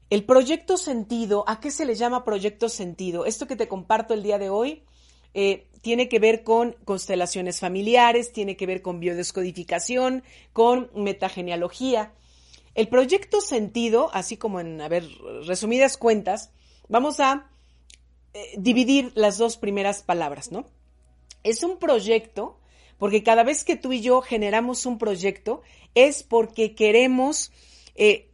El 0.09 0.25
proyecto 0.25 0.77
sentido, 0.77 1.43
¿a 1.47 1.59
qué 1.59 1.69
se 1.69 1.85
le 1.85 1.93
llama 1.93 2.23
proyecto 2.23 2.67
sentido? 2.67 3.25
Esto 3.25 3.45
que 3.45 3.55
te 3.55 3.67
comparto 3.67 4.15
el 4.15 4.23
día 4.23 4.39
de 4.39 4.49
hoy 4.49 4.83
eh, 5.33 5.67
tiene 5.81 6.09
que 6.09 6.19
ver 6.19 6.43
con 6.43 6.75
constelaciones 6.85 7.59
familiares, 7.59 8.33
tiene 8.33 8.57
que 8.57 8.65
ver 8.65 8.81
con 8.81 8.99
biodescodificación, 8.99 10.23
con 10.53 10.89
metagenealogía. 10.95 12.13
El 12.75 12.89
proyecto 12.89 13.41
sentido, 13.41 14.09
así 14.13 14.37
como 14.37 14.59
en, 14.59 14.81
a 14.81 14.87
ver, 14.87 15.07
resumidas 15.45 15.97
cuentas, 15.97 16.51
vamos 16.89 17.19
a 17.19 17.49
eh, 18.33 18.55
dividir 18.57 19.11
las 19.15 19.37
dos 19.37 19.57
primeras 19.57 20.03
palabras, 20.03 20.51
¿no? 20.51 20.65
Es 21.43 21.63
un 21.63 21.77
proyecto, 21.79 22.59
porque 22.97 23.23
cada 23.23 23.43
vez 23.43 23.63
que 23.63 23.77
tú 23.77 23.93
y 23.93 24.01
yo 24.01 24.21
generamos 24.21 24.85
un 24.85 24.97
proyecto, 24.97 25.61
es 25.95 26.23
porque 26.23 26.75
queremos 26.75 27.51
eh, 27.95 28.29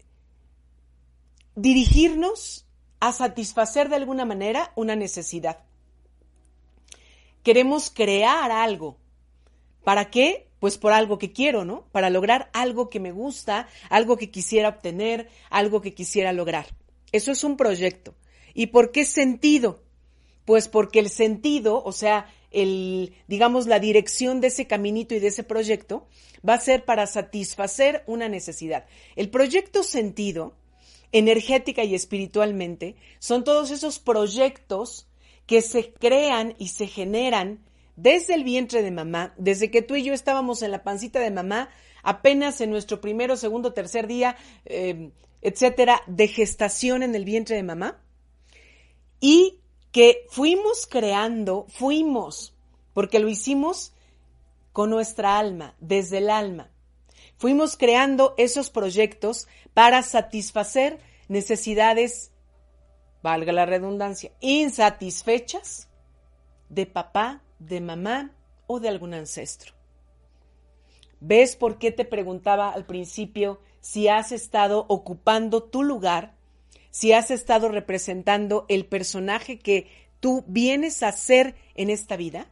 dirigirnos 1.55 2.65
a 2.99 3.11
satisfacer 3.11 3.89
de 3.89 3.97
alguna 3.97 4.25
manera 4.25 4.71
una 4.75 4.95
necesidad. 4.95 5.59
Queremos 7.43 7.89
crear 7.89 8.51
algo. 8.51 8.97
¿Para 9.83 10.09
qué? 10.09 10.47
Pues 10.59 10.77
por 10.77 10.93
algo 10.93 11.17
que 11.17 11.33
quiero, 11.33 11.65
¿no? 11.65 11.85
Para 11.91 12.09
lograr 12.09 12.49
algo 12.53 12.89
que 12.89 12.99
me 12.99 13.11
gusta, 13.11 13.67
algo 13.89 14.17
que 14.17 14.31
quisiera 14.31 14.69
obtener, 14.69 15.29
algo 15.49 15.81
que 15.81 15.93
quisiera 15.93 16.31
lograr. 16.31 16.67
Eso 17.11 17.31
es 17.31 17.43
un 17.43 17.57
proyecto. 17.57 18.15
¿Y 18.53 18.67
por 18.67 18.91
qué 18.91 19.05
sentido? 19.05 19.83
Pues 20.45 20.67
porque 20.67 20.99
el 20.99 21.09
sentido, 21.09 21.83
o 21.83 21.91
sea, 21.91 22.27
el, 22.51 23.13
digamos, 23.27 23.67
la 23.67 23.79
dirección 23.79 24.41
de 24.41 24.47
ese 24.47 24.67
caminito 24.67 25.15
y 25.15 25.19
de 25.19 25.27
ese 25.27 25.43
proyecto 25.43 26.07
va 26.47 26.53
a 26.55 26.61
ser 26.61 26.85
para 26.85 27.07
satisfacer 27.07 28.03
una 28.07 28.29
necesidad. 28.29 28.85
El 29.15 29.29
proyecto 29.29 29.83
sentido 29.83 30.53
energética 31.13 31.83
y 31.83 31.95
espiritualmente, 31.95 32.95
son 33.19 33.45
todos 33.45 33.71
esos 33.71 33.99
proyectos 33.99 35.07
que 35.45 35.61
se 35.61 35.93
crean 35.93 36.55
y 36.57 36.69
se 36.69 36.87
generan 36.87 37.63
desde 37.95 38.33
el 38.33 38.43
vientre 38.43 38.81
de 38.81 38.91
mamá, 38.91 39.33
desde 39.37 39.69
que 39.69 39.81
tú 39.81 39.95
y 39.95 40.03
yo 40.03 40.13
estábamos 40.13 40.61
en 40.61 40.71
la 40.71 40.83
pancita 40.83 41.19
de 41.19 41.31
mamá, 41.31 41.69
apenas 42.01 42.59
en 42.61 42.69
nuestro 42.69 43.01
primero, 43.01 43.37
segundo, 43.37 43.73
tercer 43.73 44.07
día, 44.07 44.35
eh, 44.65 45.11
etcétera, 45.41 46.01
de 46.07 46.27
gestación 46.27 47.03
en 47.03 47.15
el 47.15 47.25
vientre 47.25 47.55
de 47.55 47.63
mamá, 47.63 48.01
y 49.19 49.59
que 49.91 50.25
fuimos 50.29 50.87
creando, 50.87 51.67
fuimos, 51.69 52.55
porque 52.93 53.19
lo 53.19 53.29
hicimos 53.29 53.93
con 54.71 54.89
nuestra 54.89 55.37
alma, 55.37 55.75
desde 55.79 56.17
el 56.17 56.29
alma. 56.29 56.71
Fuimos 57.37 57.77
creando 57.77 58.33
esos 58.37 58.69
proyectos 58.69 59.47
para 59.73 60.01
satisfacer 60.01 60.99
necesidades, 61.27 62.32
valga 63.23 63.53
la 63.53 63.65
redundancia, 63.65 64.31
insatisfechas 64.41 65.89
de 66.69 66.85
papá, 66.85 67.41
de 67.57 67.81
mamá 67.81 68.35
o 68.67 68.79
de 68.79 68.89
algún 68.89 69.13
ancestro. 69.13 69.73
¿Ves 71.21 71.55
por 71.55 71.77
qué 71.77 71.91
te 71.91 72.03
preguntaba 72.03 72.69
al 72.69 72.85
principio 72.85 73.61
si 73.79 74.09
has 74.09 74.33
estado 74.33 74.85
ocupando 74.89 75.63
tu 75.63 75.81
lugar, 75.81 76.35
si 76.91 77.13
has 77.13 77.31
estado 77.31 77.69
representando 77.69 78.65
el 78.67 78.85
personaje 78.85 79.57
que 79.57 79.87
tú 80.19 80.43
vienes 80.47 81.01
a 81.01 81.13
ser 81.13 81.55
en 81.75 81.89
esta 81.89 82.17
vida? 82.17 82.47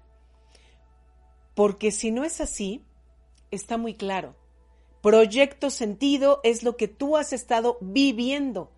Porque 1.53 1.91
si 1.91 2.11
no 2.11 2.23
es 2.23 2.39
así, 2.39 2.85
está 3.51 3.77
muy 3.77 3.93
claro. 3.93 4.35
Proyecto 5.01 5.69
sentido 5.69 6.39
es 6.43 6.63
lo 6.63 6.77
que 6.77 6.87
tú 6.87 7.17
has 7.17 7.33
estado 7.33 7.77
viviendo. 7.81 8.71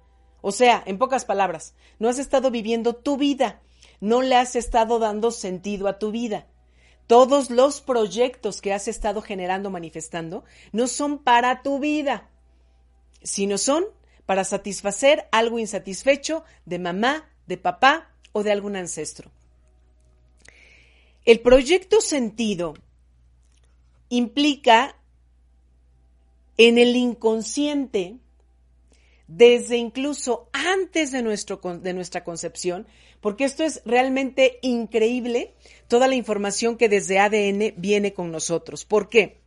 O 0.46 0.52
sea, 0.52 0.84
en 0.86 0.98
pocas 0.98 1.24
palabras, 1.24 1.74
no 2.00 2.10
has 2.10 2.20
estado 2.20 2.52
viviendo 2.52 2.94
tu 2.98 3.16
vida, 3.16 3.62
no 4.02 4.22
le 4.22 4.36
has 4.36 4.58
estado 4.58 5.00
dando 5.00 5.32
sentido 5.32 5.88
a 5.88 6.00
tu 6.00 6.12
vida. 6.12 6.48
Todos 7.08 7.50
los 7.50 7.80
proyectos 7.80 8.62
que 8.62 8.74
has 8.74 8.90
estado 8.90 9.22
generando, 9.22 9.70
manifestando, 9.70 10.44
no 10.74 10.88
son 10.88 11.20
para 11.20 11.64
tu 11.64 11.80
vida, 11.80 12.30
sino 13.22 13.58
son 13.58 13.86
para 14.26 14.44
satisfacer 14.44 15.30
algo 15.32 15.60
insatisfecho 15.60 16.44
de 16.66 16.78
mamá, 16.78 17.30
de 17.48 17.58
papá 17.58 18.12
o 18.34 18.44
de 18.44 18.52
algún 18.52 18.76
ancestro. 18.76 19.32
El 21.24 21.40
proyecto 21.40 22.02
sentido 22.02 22.74
implica 24.10 24.98
en 26.58 26.78
el 26.78 26.98
inconsciente, 26.98 28.18
desde 29.36 29.78
incluso 29.78 30.48
antes 30.54 31.12
de, 31.12 31.24
nuestro, 31.24 31.58
de 31.58 31.94
nuestra 31.94 32.24
concepción, 32.24 32.86
porque 33.20 33.46
esto 33.46 33.64
es 33.64 33.82
realmente 33.86 34.60
increíble, 34.62 35.54
toda 35.88 36.08
la 36.08 36.16
información 36.16 36.78
que 36.78 36.90
desde 36.90 37.20
ADN 37.20 37.74
viene 37.78 38.14
con 38.14 38.32
nosotros. 38.32 38.86
¿Por 38.86 39.10
qué? 39.10 39.42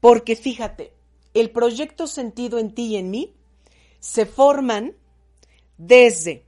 Porque 0.00 0.34
fíjate, 0.34 0.92
el 1.34 1.50
proyecto 1.50 2.06
sentido 2.06 2.58
en 2.58 2.74
ti 2.74 2.86
y 2.86 2.96
en 2.96 3.10
mí 3.10 3.34
se 4.00 4.26
forman 4.26 4.96
desde 5.78 6.44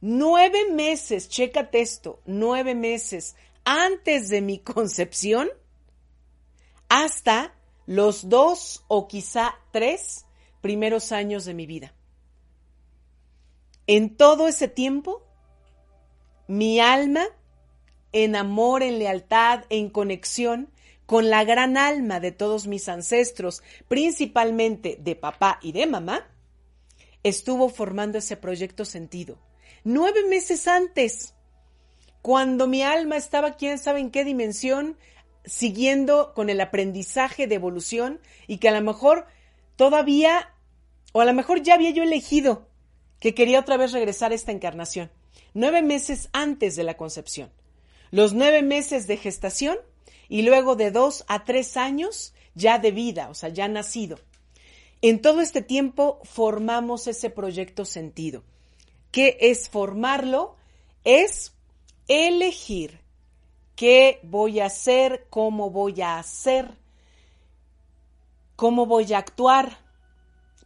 nueve 0.00 0.70
meses, 0.70 1.28
chécate 1.28 1.80
esto, 1.80 2.20
nueve 2.24 2.74
meses 2.76 3.34
antes 3.64 4.28
de 4.28 4.40
mi 4.42 4.58
concepción 4.60 5.48
hasta 6.88 7.54
los 7.86 8.28
dos 8.28 8.84
o 8.86 9.08
quizá 9.08 9.56
tres 9.72 10.26
primeros 10.60 11.12
años 11.12 11.44
de 11.44 11.54
mi 11.54 11.66
vida. 11.66 11.94
En 13.86 14.16
todo 14.16 14.48
ese 14.48 14.68
tiempo, 14.68 15.26
mi 16.46 16.80
alma, 16.80 17.24
en 18.12 18.36
amor, 18.36 18.82
en 18.82 18.98
lealtad, 18.98 19.64
en 19.68 19.90
conexión 19.90 20.70
con 21.06 21.28
la 21.28 21.42
gran 21.42 21.76
alma 21.76 22.20
de 22.20 22.30
todos 22.30 22.68
mis 22.68 22.88
ancestros, 22.88 23.64
principalmente 23.88 24.96
de 25.00 25.16
papá 25.16 25.58
y 25.60 25.72
de 25.72 25.86
mamá, 25.86 26.28
estuvo 27.24 27.68
formando 27.68 28.18
ese 28.18 28.36
proyecto 28.36 28.84
sentido. 28.84 29.38
Nueve 29.82 30.24
meses 30.28 30.68
antes, 30.68 31.34
cuando 32.22 32.68
mi 32.68 32.82
alma 32.82 33.16
estaba 33.16 33.56
quién 33.56 33.78
sabe 33.78 33.98
en 33.98 34.10
qué 34.10 34.24
dimensión, 34.24 34.96
siguiendo 35.44 36.32
con 36.34 36.50
el 36.50 36.60
aprendizaje 36.60 37.46
de 37.46 37.56
evolución 37.56 38.20
y 38.46 38.58
que 38.58 38.68
a 38.68 38.72
lo 38.72 38.80
mejor 38.80 39.26
todavía, 39.80 40.52
o 41.12 41.22
a 41.22 41.24
lo 41.24 41.32
mejor 41.32 41.62
ya 41.62 41.72
había 41.72 41.88
yo 41.88 42.02
elegido 42.02 42.68
que 43.18 43.34
quería 43.34 43.60
otra 43.60 43.78
vez 43.78 43.92
regresar 43.92 44.30
a 44.30 44.34
esta 44.34 44.52
encarnación, 44.52 45.10
nueve 45.54 45.80
meses 45.80 46.28
antes 46.34 46.76
de 46.76 46.84
la 46.84 46.98
concepción, 46.98 47.50
los 48.10 48.34
nueve 48.34 48.60
meses 48.60 49.06
de 49.06 49.16
gestación 49.16 49.78
y 50.28 50.42
luego 50.42 50.76
de 50.76 50.90
dos 50.90 51.24
a 51.28 51.46
tres 51.46 51.78
años 51.78 52.34
ya 52.54 52.78
de 52.78 52.90
vida, 52.90 53.30
o 53.30 53.34
sea, 53.34 53.48
ya 53.48 53.68
nacido. 53.68 54.18
En 55.00 55.22
todo 55.22 55.40
este 55.40 55.62
tiempo 55.62 56.20
formamos 56.24 57.06
ese 57.06 57.30
proyecto 57.30 57.86
sentido. 57.86 58.44
¿Qué 59.10 59.38
es 59.40 59.70
formarlo? 59.70 60.56
Es 61.04 61.54
elegir 62.06 63.00
qué 63.76 64.20
voy 64.24 64.60
a 64.60 64.66
hacer, 64.66 65.26
cómo 65.30 65.70
voy 65.70 66.02
a 66.02 66.18
hacer, 66.18 66.76
cómo 68.60 68.84
voy 68.84 69.10
a 69.14 69.16
actuar 69.16 69.78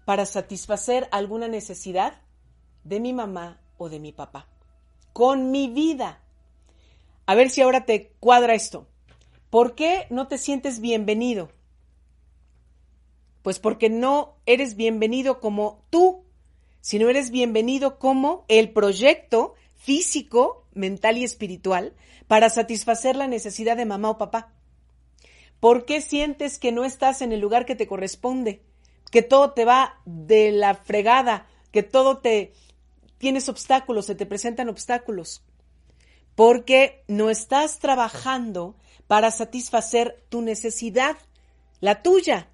para 0.04 0.26
satisfacer 0.26 1.08
alguna 1.12 1.46
necesidad 1.46 2.22
de 2.82 2.98
mi 2.98 3.12
mamá 3.12 3.60
o 3.78 3.88
de 3.88 4.00
mi 4.00 4.10
papá. 4.10 4.48
Con 5.12 5.52
mi 5.52 5.68
vida. 5.68 6.20
A 7.24 7.36
ver 7.36 7.50
si 7.50 7.60
ahora 7.60 7.84
te 7.84 8.10
cuadra 8.18 8.54
esto. 8.54 8.88
¿Por 9.48 9.76
qué 9.76 10.08
no 10.10 10.26
te 10.26 10.38
sientes 10.38 10.80
bienvenido? 10.80 11.52
Pues 13.42 13.60
porque 13.60 13.90
no 13.90 14.38
eres 14.44 14.74
bienvenido 14.74 15.38
como 15.38 15.86
tú, 15.88 16.24
sino 16.80 17.08
eres 17.08 17.30
bienvenido 17.30 18.00
como 18.00 18.44
el 18.48 18.72
proyecto 18.72 19.54
físico, 19.76 20.66
mental 20.72 21.16
y 21.16 21.22
espiritual 21.22 21.94
para 22.26 22.50
satisfacer 22.50 23.14
la 23.14 23.28
necesidad 23.28 23.76
de 23.76 23.84
mamá 23.84 24.10
o 24.10 24.18
papá? 24.18 24.53
¿Por 25.64 25.86
qué 25.86 26.02
sientes 26.02 26.58
que 26.58 26.72
no 26.72 26.84
estás 26.84 27.22
en 27.22 27.32
el 27.32 27.40
lugar 27.40 27.64
que 27.64 27.74
te 27.74 27.86
corresponde? 27.86 28.60
Que 29.10 29.22
todo 29.22 29.52
te 29.52 29.64
va 29.64 29.98
de 30.04 30.52
la 30.52 30.74
fregada, 30.74 31.46
que 31.72 31.82
todo 31.82 32.18
te 32.18 32.52
tienes 33.16 33.48
obstáculos, 33.48 34.04
se 34.04 34.14
te 34.14 34.26
presentan 34.26 34.68
obstáculos. 34.68 35.42
Porque 36.34 37.02
no 37.08 37.30
estás 37.30 37.78
trabajando 37.78 38.76
para 39.06 39.30
satisfacer 39.30 40.22
tu 40.28 40.42
necesidad, 40.42 41.16
la 41.80 42.02
tuya. 42.02 42.50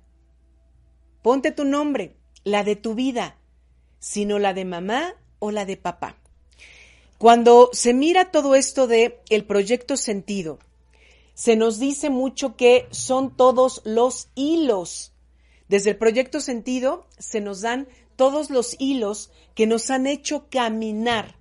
Ponte 1.21 1.51
tu 1.51 1.65
nombre, 1.65 2.15
la 2.45 2.63
de 2.63 2.77
tu 2.77 2.95
vida, 2.95 3.39
sino 3.99 4.39
la 4.39 4.55
de 4.55 4.65
mamá 4.65 5.17
o 5.41 5.51
la 5.51 5.65
de 5.65 5.77
papá. 5.77 6.15
Cuando 7.19 7.71
se 7.73 7.93
mira 7.93 8.31
todo 8.31 8.55
esto 8.55 8.87
de 8.87 9.21
el 9.31 9.45
proyecto 9.47 9.97
sentido, 9.97 10.61
se 11.41 11.57
nos 11.57 11.79
dice 11.79 12.11
mucho 12.11 12.55
que 12.55 12.87
son 12.91 13.35
todos 13.35 13.81
los 13.87 14.29
hilos 14.35 15.15
Desde 15.69 15.89
el 15.89 15.97
proyecto 15.97 16.39
sentido 16.39 17.07
se 17.19 17.41
nos 17.41 17.63
dan 17.63 17.89
todos 18.17 18.51
los 18.51 18.77
hilos 18.79 19.33
que 19.55 19.67
nos 19.67 19.91
han 19.91 20.07
hecho 20.07 20.51
caminar. 20.51 21.37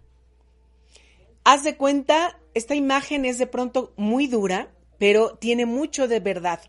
Haz 1.43 1.65
de 1.65 1.75
cuenta, 1.75 2.39
esta 2.53 2.75
imagen 2.75 3.25
es 3.25 3.39
de 3.39 3.47
pronto 3.47 3.91
muy 3.97 4.27
dura, 4.27 4.71
pero 4.99 5.35
tiene 5.35 5.65
mucho 5.65 6.07
de 6.07 6.21
verdad 6.21 6.61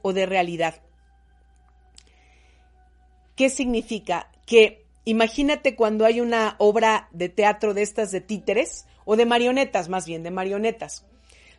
o 0.00 0.14
de 0.14 0.24
realidad. 0.24 0.80
¿Qué 3.36 3.50
significa? 3.50 4.30
Que 4.46 4.86
imagínate 5.04 5.76
cuando 5.76 6.06
hay 6.06 6.22
una 6.22 6.56
obra 6.58 7.10
de 7.12 7.28
teatro 7.28 7.74
de 7.74 7.82
estas 7.82 8.12
de 8.12 8.22
títeres, 8.22 8.86
o 9.04 9.16
de 9.16 9.26
marionetas 9.26 9.90
más 9.90 10.06
bien, 10.06 10.22
de 10.22 10.30
marionetas. 10.30 11.04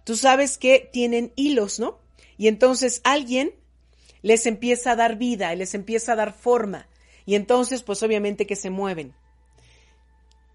Tú 0.04 0.16
sabes 0.16 0.58
que 0.58 0.90
tienen 0.92 1.32
hilos, 1.36 1.80
¿no? 1.80 2.00
Y 2.38 2.48
entonces 2.48 3.02
alguien 3.04 3.54
les 4.22 4.46
empieza 4.46 4.92
a 4.92 4.96
dar 4.96 5.18
vida, 5.18 5.54
les 5.56 5.74
empieza 5.74 6.14
a 6.14 6.16
dar 6.16 6.34
forma. 6.34 6.88
Y 7.26 7.36
entonces, 7.36 7.84
pues 7.84 8.02
obviamente 8.04 8.48
que 8.48 8.56
se 8.56 8.70
mueven. 8.70 9.14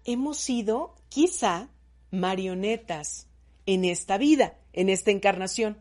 Hemos 0.03 0.37
sido, 0.37 0.95
quizá, 1.09 1.69
marionetas 2.11 3.27
en 3.65 3.85
esta 3.85 4.17
vida, 4.17 4.57
en 4.73 4.89
esta 4.89 5.11
encarnación. 5.11 5.77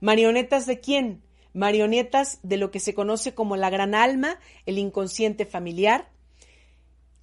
¿Marionetas 0.00 0.66
de 0.66 0.80
quién? 0.80 1.22
Marionetas 1.54 2.38
de 2.42 2.56
lo 2.56 2.70
que 2.70 2.80
se 2.80 2.94
conoce 2.94 3.34
como 3.34 3.56
la 3.56 3.70
gran 3.70 3.94
alma, 3.94 4.38
el 4.66 4.78
inconsciente 4.78 5.46
familiar. 5.46 6.10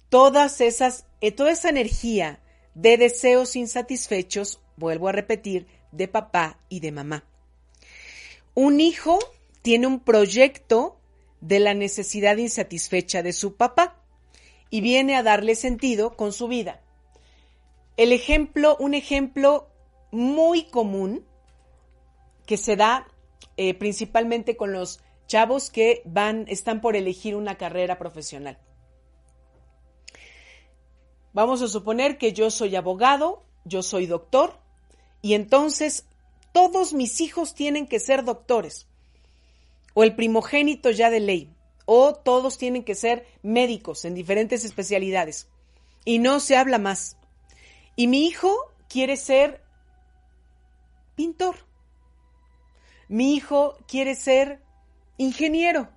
Todas 0.08 0.60
esas, 0.60 1.06
eh, 1.20 1.32
toda 1.32 1.52
esa 1.52 1.68
energía 1.68 2.40
de 2.74 2.96
deseos 2.96 3.56
insatisfechos, 3.56 4.60
vuelvo 4.80 5.06
a 5.06 5.12
repetir, 5.12 5.68
de 5.92 6.08
papá 6.08 6.58
y 6.68 6.80
de 6.80 6.90
mamá. 6.90 7.24
Un 8.54 8.80
hijo 8.80 9.18
tiene 9.62 9.86
un 9.86 10.00
proyecto 10.00 10.98
de 11.40 11.60
la 11.60 11.74
necesidad 11.74 12.36
insatisfecha 12.36 13.22
de 13.22 13.32
su 13.32 13.54
papá 13.56 14.02
y 14.70 14.80
viene 14.80 15.16
a 15.16 15.22
darle 15.22 15.54
sentido 15.54 16.16
con 16.16 16.32
su 16.32 16.48
vida. 16.48 16.80
El 17.96 18.12
ejemplo, 18.12 18.76
un 18.80 18.94
ejemplo 18.94 19.68
muy 20.10 20.64
común 20.64 21.24
que 22.46 22.56
se 22.56 22.76
da 22.76 23.06
eh, 23.56 23.74
principalmente 23.74 24.56
con 24.56 24.72
los 24.72 25.00
chavos 25.26 25.70
que 25.70 26.02
van, 26.04 26.46
están 26.48 26.80
por 26.80 26.96
elegir 26.96 27.36
una 27.36 27.56
carrera 27.56 27.98
profesional. 27.98 28.58
Vamos 31.32 31.62
a 31.62 31.68
suponer 31.68 32.18
que 32.18 32.32
yo 32.32 32.50
soy 32.50 32.74
abogado, 32.74 33.44
yo 33.64 33.82
soy 33.82 34.06
doctor, 34.06 34.59
y 35.22 35.34
entonces 35.34 36.04
todos 36.52 36.92
mis 36.92 37.20
hijos 37.20 37.54
tienen 37.54 37.86
que 37.86 38.00
ser 38.00 38.24
doctores 38.24 38.86
o 39.94 40.04
el 40.04 40.14
primogénito 40.14 40.90
ya 40.90 41.10
de 41.10 41.20
ley, 41.20 41.54
o 41.84 42.14
todos 42.14 42.58
tienen 42.58 42.84
que 42.84 42.94
ser 42.94 43.26
médicos 43.42 44.04
en 44.04 44.14
diferentes 44.14 44.64
especialidades. 44.64 45.48
Y 46.04 46.18
no 46.18 46.40
se 46.40 46.56
habla 46.56 46.78
más. 46.78 47.16
Y 47.96 48.06
mi 48.06 48.26
hijo 48.26 48.72
quiere 48.88 49.16
ser 49.16 49.62
pintor. 51.16 51.56
Mi 53.08 53.34
hijo 53.34 53.76
quiere 53.88 54.14
ser 54.14 54.62
ingeniero. 55.18 55.88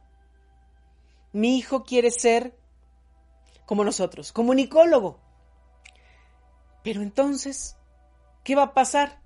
Mi 1.32 1.58
hijo 1.58 1.84
quiere 1.84 2.12
ser, 2.12 2.58
como 3.66 3.84
nosotros, 3.84 4.32
comunicólogo. 4.32 5.20
Pero 6.84 7.02
entonces, 7.02 7.78
¿qué 8.44 8.56
va 8.56 8.64
a 8.64 8.74
pasar? 8.74 9.20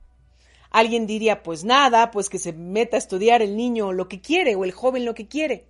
Alguien 0.69 1.07
diría, 1.07 1.43
pues 1.43 1.63
nada, 1.63 2.11
pues 2.11 2.29
que 2.29 2.39
se 2.39 2.53
meta 2.53 2.97
a 2.97 2.99
estudiar 2.99 3.41
el 3.41 3.55
niño 3.55 3.93
lo 3.93 4.07
que 4.07 4.21
quiere 4.21 4.55
o 4.55 4.63
el 4.63 4.71
joven 4.71 5.05
lo 5.05 5.15
que 5.15 5.27
quiere. 5.27 5.65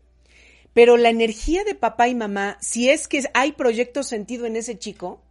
Pero 0.74 0.98
la 0.98 1.10
energía 1.10 1.64
de 1.64 1.76
papá 1.76 2.08
y 2.08 2.16
mamá, 2.16 2.58
si 2.62 2.90
es 2.90 3.08
que 3.08 3.24
hay 3.34 3.54
proyecto 3.54 4.04
sentido 4.04 4.46
en 4.46 4.56
ese 4.56 4.78
chico, 4.78 5.22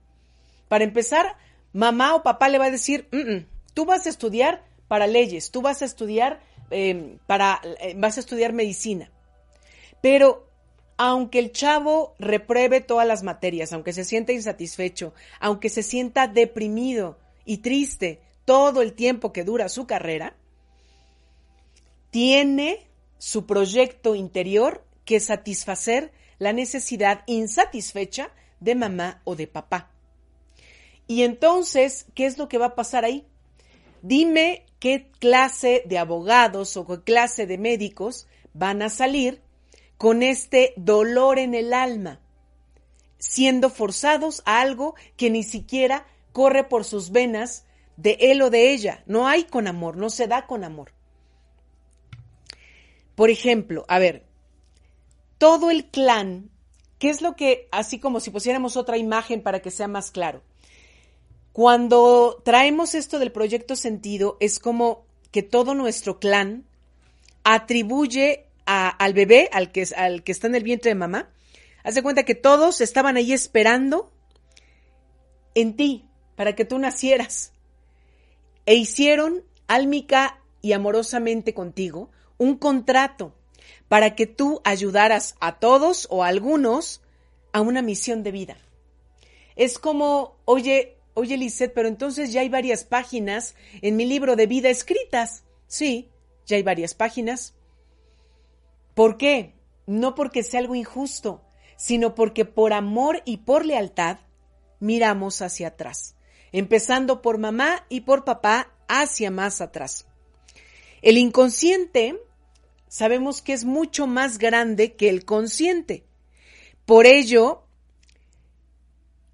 para 0.68 0.84
empezar, 0.84 1.36
mamá 1.72 2.14
o 2.14 2.22
papá 2.22 2.48
le 2.48 2.58
va 2.58 2.66
a 2.66 2.70
decir, 2.70 3.08
tú 3.74 3.84
vas 3.84 4.06
a 4.06 4.08
estudiar 4.08 4.64
para 4.88 5.06
leyes, 5.06 5.50
tú 5.50 5.62
vas 5.62 5.82
a 5.82 5.84
estudiar 5.84 6.40
em, 6.70 7.18
para, 7.26 7.60
eh, 7.80 7.94
vas 7.96 8.16
a 8.16 8.20
estudiar 8.20 8.52
medicina. 8.52 9.10
Pero 10.00 10.48
aunque 10.96 11.38
el 11.38 11.52
chavo 11.52 12.14
repruebe 12.18 12.80
todas 12.80 13.06
las 13.06 13.22
materias, 13.22 13.72
aunque 13.72 13.92
se 13.92 14.04
sienta 14.04 14.32
insatisfecho, 14.32 15.12
aunque 15.40 15.68
se 15.68 15.82
sienta 15.82 16.26
deprimido 16.26 17.18
y 17.46 17.58
triste, 17.58 18.20
todo 18.44 18.82
el 18.82 18.92
tiempo 18.92 19.32
que 19.32 19.44
dura 19.44 19.70
su 19.70 19.86
carrera, 19.86 20.36
tiene 22.10 22.86
su 23.18 23.46
proyecto 23.46 24.14
interior 24.14 24.84
que 25.04 25.20
satisfacer 25.20 26.12
la 26.38 26.52
necesidad 26.52 27.22
insatisfecha 27.26 28.30
de 28.60 28.74
mamá 28.74 29.22
o 29.24 29.36
de 29.36 29.46
papá. 29.46 29.90
Y 31.06 31.22
entonces, 31.22 32.06
¿qué 32.14 32.26
es 32.26 32.36
lo 32.36 32.48
que 32.48 32.58
va 32.58 32.66
a 32.66 32.74
pasar 32.74 33.04
ahí? 33.04 33.26
Dime 34.02 34.66
qué 34.78 35.10
clase 35.18 35.82
de 35.86 35.98
abogados 35.98 36.76
o 36.76 36.86
qué 36.86 37.02
clase 37.02 37.46
de 37.46 37.58
médicos 37.58 38.26
van 38.52 38.82
a 38.82 38.88
salir 38.88 39.40
con 39.96 40.22
este 40.22 40.74
dolor 40.76 41.38
en 41.38 41.54
el 41.54 41.72
alma, 41.72 42.20
siendo 43.18 43.70
forzados 43.70 44.42
a 44.44 44.60
algo 44.60 44.94
que 45.16 45.30
ni 45.30 45.42
siquiera 45.42 46.06
corre 46.36 46.64
por 46.64 46.84
sus 46.84 47.12
venas 47.12 47.64
de 47.96 48.18
él 48.20 48.42
o 48.42 48.50
de 48.50 48.74
ella. 48.74 49.02
No 49.06 49.26
hay 49.26 49.44
con 49.44 49.66
amor, 49.66 49.96
no 49.96 50.10
se 50.10 50.26
da 50.26 50.46
con 50.46 50.64
amor. 50.64 50.92
Por 53.14 53.30
ejemplo, 53.30 53.86
a 53.88 53.98
ver, 53.98 54.26
todo 55.38 55.70
el 55.70 55.86
clan, 55.86 56.50
¿qué 56.98 57.08
es 57.08 57.22
lo 57.22 57.36
que, 57.36 57.68
así 57.72 57.98
como 57.98 58.20
si 58.20 58.28
pusiéramos 58.28 58.76
otra 58.76 58.98
imagen 58.98 59.42
para 59.42 59.60
que 59.60 59.70
sea 59.70 59.88
más 59.88 60.10
claro? 60.10 60.42
Cuando 61.54 62.42
traemos 62.44 62.94
esto 62.94 63.18
del 63.18 63.32
proyecto 63.32 63.74
sentido, 63.74 64.36
es 64.38 64.58
como 64.58 65.06
que 65.30 65.42
todo 65.42 65.72
nuestro 65.72 66.18
clan 66.18 66.66
atribuye 67.44 68.44
al 68.66 69.14
bebé, 69.14 69.48
al 69.52 69.72
que, 69.72 69.88
al 69.96 70.22
que 70.22 70.32
está 70.32 70.48
en 70.48 70.56
el 70.56 70.64
vientre 70.64 70.90
de 70.90 70.96
mamá, 70.96 71.30
hace 71.82 72.02
cuenta 72.02 72.24
que 72.24 72.34
todos 72.34 72.82
estaban 72.82 73.16
ahí 73.16 73.32
esperando 73.32 74.12
en 75.54 75.76
ti 75.76 76.05
para 76.36 76.54
que 76.54 76.64
tú 76.64 76.78
nacieras 76.78 77.52
e 78.66 78.74
hicieron 78.74 79.42
álmica 79.66 80.40
y 80.60 80.72
amorosamente 80.72 81.54
contigo 81.54 82.10
un 82.38 82.56
contrato 82.56 83.32
para 83.88 84.14
que 84.14 84.26
tú 84.26 84.60
ayudaras 84.64 85.36
a 85.40 85.58
todos 85.58 86.06
o 86.10 86.22
a 86.22 86.28
algunos 86.28 87.02
a 87.52 87.60
una 87.60 87.82
misión 87.82 88.22
de 88.22 88.32
vida. 88.32 88.56
Es 89.54 89.78
como, 89.78 90.36
oye, 90.44 90.98
oye 91.14 91.36
Lisette, 91.38 91.72
pero 91.72 91.88
entonces 91.88 92.32
ya 92.32 92.42
hay 92.42 92.48
varias 92.48 92.84
páginas 92.84 93.54
en 93.80 93.96
mi 93.96 94.04
libro 94.04 94.36
de 94.36 94.46
vida 94.46 94.68
escritas. 94.68 95.44
Sí, 95.66 96.10
ya 96.44 96.56
hay 96.56 96.62
varias 96.62 96.94
páginas. 96.94 97.54
¿Por 98.94 99.16
qué? 99.16 99.54
No 99.86 100.14
porque 100.14 100.42
sea 100.42 100.60
algo 100.60 100.74
injusto, 100.74 101.42
sino 101.76 102.14
porque 102.14 102.44
por 102.44 102.72
amor 102.72 103.22
y 103.24 103.38
por 103.38 103.64
lealtad 103.64 104.18
miramos 104.80 105.40
hacia 105.42 105.68
atrás 105.68 106.15
empezando 106.58 107.20
por 107.20 107.36
mamá 107.36 107.84
y 107.90 108.00
por 108.00 108.24
papá 108.24 108.72
hacia 108.88 109.30
más 109.30 109.60
atrás. 109.60 110.06
El 111.02 111.18
inconsciente 111.18 112.18
sabemos 112.88 113.42
que 113.42 113.52
es 113.52 113.64
mucho 113.64 114.06
más 114.06 114.38
grande 114.38 114.94
que 114.94 115.10
el 115.10 115.26
consciente. 115.26 116.06
Por 116.86 117.04
ello, 117.04 117.64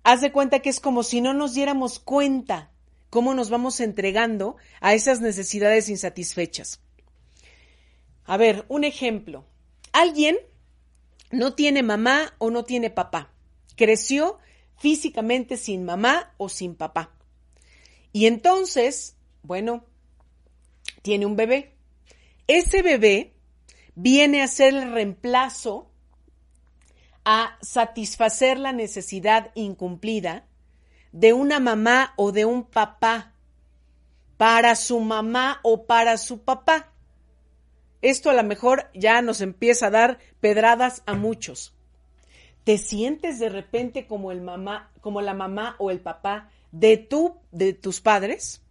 haz 0.03 0.21
de 0.21 0.33
cuenta 0.33 0.59
que 0.59 0.71
es 0.71 0.81
como 0.81 1.05
si 1.05 1.21
no 1.21 1.33
nos 1.33 1.55
diéramos 1.55 2.01
cuenta 2.01 2.73
cómo 3.09 3.35
nos 3.35 3.51
vamos 3.51 3.79
entregando 3.79 4.57
a 4.81 4.95
esas 4.95 5.21
necesidades 5.21 5.89
insatisfechas. 5.89 6.81
A 8.25 8.37
ver, 8.37 8.65
un 8.69 8.83
ejemplo. 8.83 9.47
Alguien 9.93 10.39
no 11.31 11.55
tiene 11.55 11.85
mamá 11.85 12.35
o 12.39 12.51
no 12.51 12.65
tiene 12.65 12.91
papá. 12.91 13.33
Creció 13.77 14.39
físicamente 14.83 15.57
sin 15.57 15.85
mamá 15.85 16.35
o 16.39 16.49
sin 16.49 16.75
papá. 16.75 17.13
Y 18.13 18.27
entonces, 18.27 19.17
bueno, 19.45 19.85
tiene 21.03 21.25
un 21.25 21.37
bebé. 21.37 21.77
Ese 22.49 22.83
bebé 22.83 23.33
viene 23.95 24.43
a 24.43 24.49
ser 24.49 24.75
el 24.75 24.91
reemplazo 24.91 25.89
a 27.25 27.57
satisfacer 27.63 28.59
la 28.59 28.73
necesidad 28.73 29.53
incumplida 29.55 30.49
de 31.13 31.33
una 31.33 31.61
mamá 31.61 32.13
o 32.17 32.33
de 32.33 32.45
un 32.45 32.65
papá 32.65 33.35
para 34.37 34.75
su 34.75 34.99
mamá 34.99 35.61
o 35.63 35.87
para 35.87 36.19
su 36.19 36.43
papá. 36.43 36.93
Esto 38.01 38.31
a 38.31 38.33
lo 38.33 38.43
mejor 38.43 38.91
ya 38.95 39.23
nos 39.23 39.43
empieza 39.43 39.87
a 39.87 39.91
dar 39.91 40.19
pedradas 40.41 41.05
a 41.07 41.15
muchos 41.15 41.73
te 42.65 42.79
sientes 42.79 43.39
de 43.39 43.49
repente 43.49 44.07
como 44.07 44.31
el 44.33 44.41
mamá, 44.41 44.91
como 45.01 45.21
la 45.21 45.35
mamá 45.35 45.77
o 45.79 45.91
el 45.91 46.01
papá 46.01 46.51
de 46.71 46.97
tu, 46.97 47.37
de 47.51 47.73
tus 47.73 48.01
padres, 48.01 48.63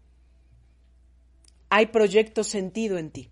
hay 1.70 1.88
proyecto 1.88 2.44
sentido 2.44 2.98
en 2.98 3.12
ti. 3.12 3.30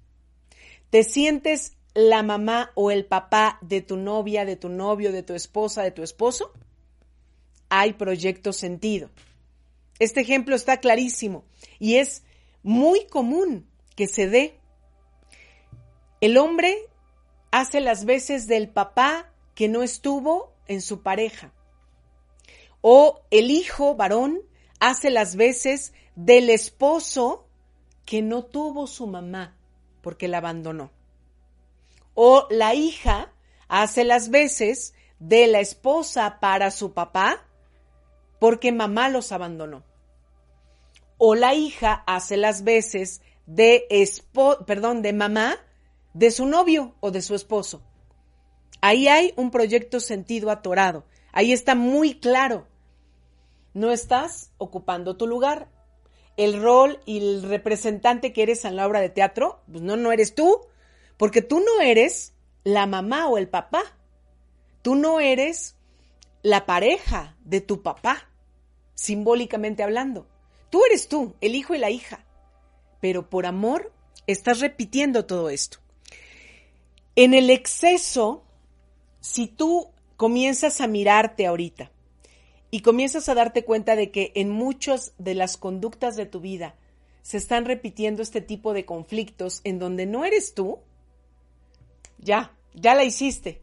Te 0.89 1.03
sientes 1.03 1.73
la 1.93 2.23
mamá 2.23 2.71
o 2.75 2.91
el 2.91 3.05
papá 3.05 3.57
de 3.61 3.81
tu 3.81 3.97
novia, 3.97 4.45
de 4.45 4.55
tu 4.55 4.69
novio, 4.69 5.11
de 5.11 5.23
tu 5.23 5.33
esposa, 5.33 5.83
de 5.83 5.91
tu 5.91 6.03
esposo, 6.03 6.51
hay 7.69 7.93
proyecto 7.93 8.53
sentido. 8.53 9.09
Este 9.99 10.21
ejemplo 10.21 10.55
está 10.55 10.77
clarísimo 10.77 11.43
y 11.77 11.95
es 11.95 12.23
muy 12.63 13.05
común 13.07 13.67
que 13.95 14.07
se 14.07 14.27
dé. 14.27 14.59
El 16.21 16.37
hombre 16.37 16.75
hace 17.51 17.81
las 17.81 18.05
veces 18.05 18.47
del 18.47 18.69
papá 18.69 19.31
que 19.59 19.67
no 19.67 19.83
estuvo 19.83 20.53
en 20.67 20.81
su 20.81 21.01
pareja. 21.03 21.51
O 22.79 23.25
el 23.29 23.51
hijo 23.51 23.93
varón 23.95 24.39
hace 24.79 25.09
las 25.09 25.35
veces 25.35 25.91
del 26.15 26.49
esposo 26.49 27.45
que 28.05 28.21
no 28.21 28.45
tuvo 28.45 28.87
su 28.87 29.05
mamá 29.05 29.57
porque 30.01 30.29
la 30.29 30.37
abandonó. 30.37 30.91
O 32.13 32.47
la 32.49 32.73
hija 32.73 33.33
hace 33.67 34.05
las 34.05 34.29
veces 34.29 34.93
de 35.19 35.47
la 35.47 35.59
esposa 35.59 36.39
para 36.39 36.71
su 36.71 36.93
papá 36.93 37.45
porque 38.39 38.71
mamá 38.71 39.09
los 39.09 39.33
abandonó. 39.33 39.83
O 41.17 41.35
la 41.35 41.53
hija 41.53 42.05
hace 42.07 42.37
las 42.37 42.63
veces 42.63 43.21
de 43.45 43.85
perdón, 44.65 45.01
de 45.01 45.11
mamá 45.11 45.57
de 46.13 46.31
su 46.31 46.45
novio 46.45 46.95
o 47.01 47.11
de 47.11 47.21
su 47.21 47.35
esposo. 47.35 47.83
Ahí 48.81 49.07
hay 49.07 49.33
un 49.35 49.51
proyecto 49.51 49.99
sentido 49.99 50.51
atorado. 50.51 51.05
Ahí 51.31 51.51
está 51.51 51.75
muy 51.75 52.19
claro. 52.19 52.67
No 53.73 53.91
estás 53.91 54.51
ocupando 54.57 55.17
tu 55.17 55.27
lugar. 55.27 55.69
El 56.37 56.61
rol 56.61 56.99
y 57.05 57.17
el 57.17 57.43
representante 57.43 58.31
que 58.31 58.43
eres 58.43 58.63
en 58.63 58.75
la 58.75 58.87
obra 58.87 59.01
de 59.01 59.09
teatro, 59.09 59.61
pues 59.69 59.83
no, 59.83 59.97
no 59.97 60.11
eres 60.11 60.35
tú, 60.35 60.61
porque 61.17 61.41
tú 61.41 61.59
no 61.59 61.81
eres 61.81 62.33
la 62.63 62.85
mamá 62.85 63.27
o 63.27 63.37
el 63.37 63.49
papá. 63.49 63.83
Tú 64.81 64.95
no 64.95 65.19
eres 65.19 65.75
la 66.41 66.65
pareja 66.65 67.35
de 67.43 67.59
tu 67.59 67.83
papá, 67.83 68.29
simbólicamente 68.95 69.83
hablando. 69.83 70.27
Tú 70.69 70.85
eres 70.85 71.09
tú, 71.09 71.35
el 71.41 71.55
hijo 71.55 71.75
y 71.75 71.79
la 71.79 71.89
hija. 71.89 72.25
Pero 73.01 73.29
por 73.29 73.45
amor 73.45 73.91
estás 74.27 74.59
repitiendo 74.59 75.25
todo 75.25 75.49
esto. 75.49 75.79
En 77.15 77.33
el 77.33 77.49
exceso, 77.49 78.45
si 79.19 79.47
tú 79.47 79.89
comienzas 80.17 80.81
a 80.81 80.87
mirarte 80.87 81.45
ahorita 81.45 81.91
y 82.71 82.81
comienzas 82.81 83.29
a 83.29 83.35
darte 83.35 83.63
cuenta 83.65 83.95
de 83.95 84.11
que 84.11 84.31
en 84.35 84.49
muchas 84.49 85.13
de 85.17 85.33
las 85.33 85.57
conductas 85.57 86.15
de 86.15 86.25
tu 86.25 86.39
vida 86.39 86.75
se 87.21 87.37
están 87.37 87.65
repitiendo 87.65 88.21
este 88.21 88.41
tipo 88.41 88.73
de 88.73 88.85
conflictos 88.85 89.61
en 89.63 89.79
donde 89.79 90.05
no 90.05 90.25
eres 90.25 90.53
tú, 90.53 90.79
ya, 92.17 92.53
ya 92.73 92.95
la 92.95 93.03
hiciste. 93.03 93.61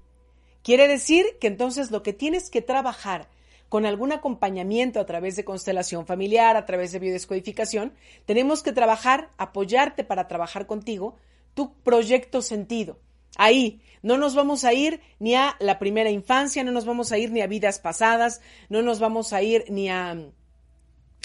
Quiere 0.62 0.88
decir 0.88 1.24
que 1.40 1.46
entonces 1.46 1.90
lo 1.90 2.02
que 2.02 2.12
tienes 2.12 2.50
que 2.50 2.62
trabajar 2.62 3.28
con 3.68 3.86
algún 3.86 4.12
acompañamiento 4.12 5.00
a 5.00 5.06
través 5.06 5.36
de 5.36 5.44
constelación 5.44 6.06
familiar, 6.06 6.56
a 6.56 6.66
través 6.66 6.92
de 6.92 6.98
biodescodificación, 6.98 7.92
tenemos 8.24 8.62
que 8.62 8.72
trabajar, 8.72 9.30
apoyarte 9.38 10.04
para 10.04 10.28
trabajar 10.28 10.66
contigo 10.66 11.16
tu 11.54 11.72
proyecto 11.82 12.42
sentido. 12.42 12.98
Ahí, 13.36 13.80
no 14.02 14.16
nos 14.16 14.34
vamos 14.34 14.64
a 14.64 14.72
ir 14.72 15.00
ni 15.18 15.34
a 15.34 15.56
la 15.60 15.78
primera 15.78 16.10
infancia, 16.10 16.64
no 16.64 16.72
nos 16.72 16.84
vamos 16.84 17.12
a 17.12 17.18
ir 17.18 17.30
ni 17.30 17.40
a 17.40 17.46
vidas 17.46 17.78
pasadas, 17.78 18.40
no 18.68 18.82
nos 18.82 18.98
vamos 18.98 19.32
a 19.32 19.42
ir 19.42 19.64
ni 19.68 19.88
a, 19.88 20.16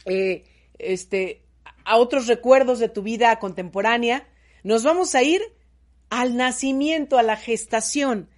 eh, 0.05 0.43
este, 0.77 1.43
a 1.85 1.97
otros 1.97 2.27
recuerdos 2.27 2.79
de 2.79 2.89
tu 2.89 3.01
vida 3.01 3.37
contemporánea. 3.39 4.27
Nos 4.63 4.83
vamos 4.83 5.15
a 5.15 5.23
ir 5.23 5.41
al 6.09 6.35
nacimiento, 6.35 7.17
a 7.17 7.23
la 7.23 7.37
gestación. 7.37 8.29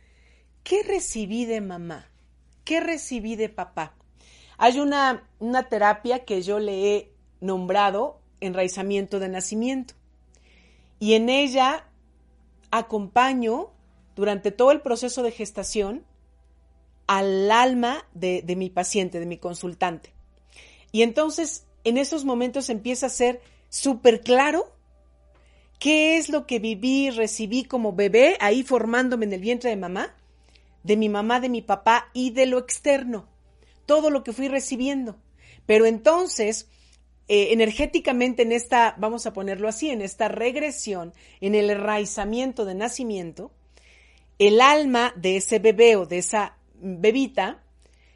¿Qué 0.63 0.83
recibí 0.83 1.45
de 1.45 1.59
mamá? 1.59 2.09
¿Qué 2.63 2.79
recibí 2.79 3.35
de 3.35 3.49
papá? 3.49 3.95
Hay 4.57 4.79
una, 4.79 5.27
una 5.39 5.67
terapia 5.67 6.25
que 6.25 6.41
yo 6.41 6.59
le 6.59 6.95
he 6.95 7.11
nombrado 7.41 8.21
enraizamiento 8.39 9.19
de 9.19 9.29
nacimiento. 9.29 9.95
Y 10.99 11.15
en 11.15 11.29
ella 11.29 11.87
acompaño 12.73 13.69
durante 14.15 14.51
todo 14.51 14.71
el 14.71 14.81
proceso 14.81 15.21
de 15.21 15.31
gestación 15.31 16.03
al 17.05 17.51
alma 17.51 18.03
de, 18.15 18.43
mi 18.57 18.71
paciente, 18.71 19.19
de 19.19 19.27
mi 19.27 19.37
consultante. 19.37 20.11
Y 20.91 21.03
entonces 21.03 21.67
en 21.83 21.97
esos 21.97 22.25
momentos 22.25 22.69
empieza 22.69 23.05
a 23.05 23.09
ser 23.09 23.41
súper 23.69 24.21
claro 24.21 24.73
qué 25.77 26.17
es 26.17 26.29
lo 26.29 26.47
que 26.47 26.57
viví, 26.57 27.11
recibí 27.11 27.63
como 27.63 27.93
bebé, 27.93 28.37
ahí 28.39 28.63
formándome 28.63 29.25
en 29.25 29.33
el 29.33 29.41
vientre 29.41 29.69
de 29.69 29.75
mamá, 29.75 30.15
de 30.81 30.97
mi 30.97 31.09
mamá, 31.09 31.39
de 31.39 31.49
mi 31.49 31.61
papá 31.61 32.09
y 32.11 32.31
de 32.31 32.47
lo 32.47 32.57
externo, 32.57 33.27
todo 33.85 34.09
lo 34.09 34.23
que 34.23 34.33
fui 34.33 34.47
recibiendo. 34.47 35.17
Pero 35.67 35.85
entonces 35.85 36.67
eh, 37.27 37.49
energéticamente 37.51 38.41
en 38.41 38.51
esta, 38.51 38.95
vamos 38.97 39.25
a 39.25 39.33
ponerlo 39.33 39.67
así, 39.67 39.89
en 39.89 40.01
esta 40.01 40.27
regresión, 40.27 41.13
en 41.41 41.55
el 41.55 41.69
enraizamiento 41.69 42.65
de 42.65 42.75
nacimiento, 42.75 43.51
el 44.39 44.59
alma 44.59 45.13
de 45.15 45.37
ese 45.37 45.59
bebé 45.59 45.95
o 45.95 46.05
de 46.05 46.17
esa 46.17 46.57
bebita 46.75 47.63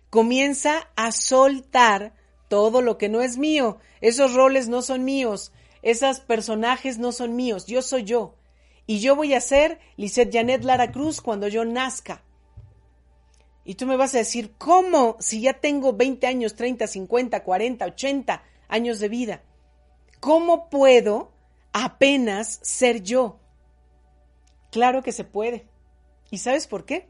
comienza 0.10 0.90
a 0.96 1.12
soltar 1.12 2.14
todo 2.50 2.82
lo 2.82 2.98
que 2.98 3.10
no 3.10 3.22
es 3.22 3.38
mío. 3.38 3.78
Esos 4.02 4.34
roles 4.34 4.68
no 4.68 4.82
son 4.82 5.06
míos, 5.06 5.52
esos 5.82 6.20
personajes 6.20 6.98
no 6.98 7.12
son 7.12 7.36
míos, 7.36 7.66
yo 7.66 7.82
soy 7.82 8.04
yo. 8.04 8.36
Y 8.86 9.00
yo 9.00 9.16
voy 9.16 9.34
a 9.34 9.42
ser 9.42 9.80
Lisette 9.98 10.34
Janet 10.34 10.64
Lara 10.64 10.92
Cruz 10.92 11.22
cuando 11.22 11.48
yo 11.48 11.66
nazca. 11.66 12.24
Y 13.66 13.76
tú 13.76 13.86
me 13.86 13.98
vas 13.98 14.16
a 14.16 14.20
decir, 14.20 14.54
¿cómo? 14.58 15.18
Si 15.20 15.42
ya 15.42 15.54
tengo 15.54 15.92
20 15.92 16.26
años, 16.26 16.56
30, 16.56 16.88
50, 16.88 17.44
40, 17.44 17.86
80, 17.86 18.44
años 18.68 19.00
de 19.00 19.10
vida. 19.10 19.44
¿Cómo 20.20 20.70
puedo 20.70 21.32
apenas 21.74 22.60
ser 22.64 23.04
yo? 23.04 23.40
Claro 24.72 25.04
que 25.04 25.12
se 25.12 25.24
puede. 25.24 25.68
¿Y 26.30 26.40
sabes 26.40 26.68
por 26.68 26.86
qué? 26.86 27.08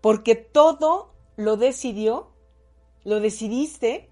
Porque 0.00 0.34
todo 0.34 1.14
lo 1.36 1.56
decidió, 1.56 2.32
lo 3.04 3.20
decidiste 3.20 4.10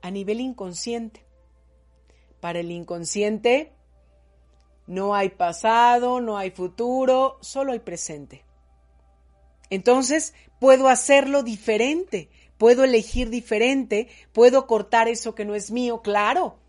a 0.00 0.10
nivel 0.10 0.40
inconsciente. 0.40 1.24
Para 2.40 2.60
el 2.60 2.70
inconsciente 2.70 3.72
no 4.86 5.14
hay 5.14 5.30
pasado, 5.30 6.20
no 6.20 6.36
hay 6.38 6.50
futuro, 6.50 7.38
solo 7.40 7.72
hay 7.72 7.78
presente. 7.78 8.44
Entonces 9.70 10.34
puedo 10.58 10.88
hacerlo 10.88 11.42
diferente, 11.42 12.28
puedo 12.62 12.84
elegir 12.84 13.28
diferente, 13.28 14.06
puedo 14.32 14.68
cortar 14.68 15.08
eso 15.08 15.34
que 15.34 15.44
no 15.44 15.56
es 15.56 15.72
mío, 15.72 16.00
claro. 16.00 16.60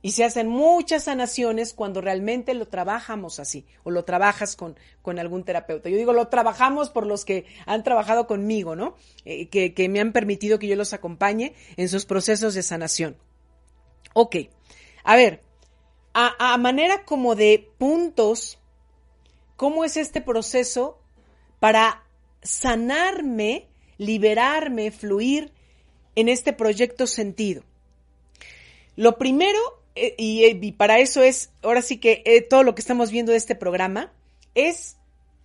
Y 0.00 0.12
se 0.12 0.24
hacen 0.24 0.48
muchas 0.48 1.04
sanaciones 1.04 1.74
cuando 1.74 2.00
realmente 2.00 2.54
lo 2.54 2.66
trabajamos 2.66 3.40
así, 3.40 3.66
o 3.84 3.90
lo 3.90 4.06
trabajas 4.06 4.56
con, 4.56 4.78
con 5.02 5.18
algún 5.18 5.44
terapeuta. 5.44 5.90
Yo 5.90 5.98
digo, 5.98 6.14
lo 6.14 6.28
trabajamos 6.28 6.88
por 6.88 7.04
los 7.04 7.26
que 7.26 7.44
han 7.66 7.82
trabajado 7.84 8.26
conmigo, 8.26 8.74
¿no? 8.74 8.96
Eh, 9.26 9.50
que, 9.50 9.74
que 9.74 9.90
me 9.90 10.00
han 10.00 10.12
permitido 10.12 10.58
que 10.58 10.66
yo 10.66 10.76
los 10.76 10.94
acompañe 10.94 11.54
en 11.76 11.90
sus 11.90 12.06
procesos 12.06 12.54
de 12.54 12.62
sanación. 12.62 13.18
Ok, 14.14 14.36
a 15.04 15.14
ver, 15.14 15.42
a, 16.14 16.54
a 16.54 16.56
manera 16.56 17.04
como 17.04 17.34
de 17.34 17.70
puntos, 17.76 18.58
¿cómo 19.56 19.84
es 19.84 19.98
este 19.98 20.22
proceso 20.22 21.02
para 21.58 22.02
sanarme 22.40 23.69
liberarme, 24.00 24.90
fluir 24.90 25.52
en 26.14 26.30
este 26.30 26.54
proyecto 26.54 27.06
sentido. 27.06 27.62
Lo 28.96 29.18
primero, 29.18 29.58
eh, 29.94 30.14
eh, 30.16 30.58
y, 30.58 30.72
para 30.72 31.00
eso 31.00 31.22
es, 31.22 31.52
ahora 31.62 31.82
sí 31.82 31.98
que 31.98 32.22
eh, 32.24 32.40
todo 32.40 32.62
lo 32.62 32.74
que 32.74 32.80
estamos 32.80 33.10
viendo 33.10 33.32
de 33.32 33.38
este 33.38 33.54
programa, 33.54 34.10
es 34.54 34.96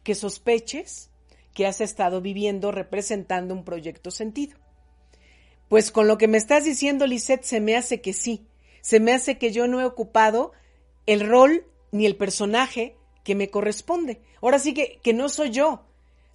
que 0.04 0.16
sospeches 0.16 1.10
que 1.54 1.68
has 1.68 1.82
estado 1.82 2.22
viviendo 2.22 2.72
representando 2.72 3.54
un 3.54 3.66
proyecto 3.66 4.10
sentido. 4.10 4.58
Pues 5.68 5.92
con 5.92 6.08
lo 6.08 6.18
que 6.18 6.30
me 6.30 6.38
estás 6.38 6.64
diciendo, 6.64 7.08
Lisette, 7.08 7.44
se 7.44 7.60
me 7.60 7.76
hace 7.76 8.00
que 8.00 8.14
sí. 8.14 8.48
Se 8.80 9.02
me 9.02 9.12
hace 9.12 9.38
que 9.38 9.52
yo 9.52 9.68
no 9.68 9.82
he 9.82 9.86
ocupado 9.86 10.54
el 11.08 11.28
rol 11.28 11.66
ni 11.92 12.06
el 12.06 12.16
personaje 12.16 12.96
que 13.26 13.36
me 13.36 13.50
corresponde. 13.50 14.22
Ahora 14.42 14.60
sí 14.60 14.74
que, 14.74 15.00
que 15.04 15.12
no 15.12 15.28
soy 15.28 15.50
yo, 15.50 15.84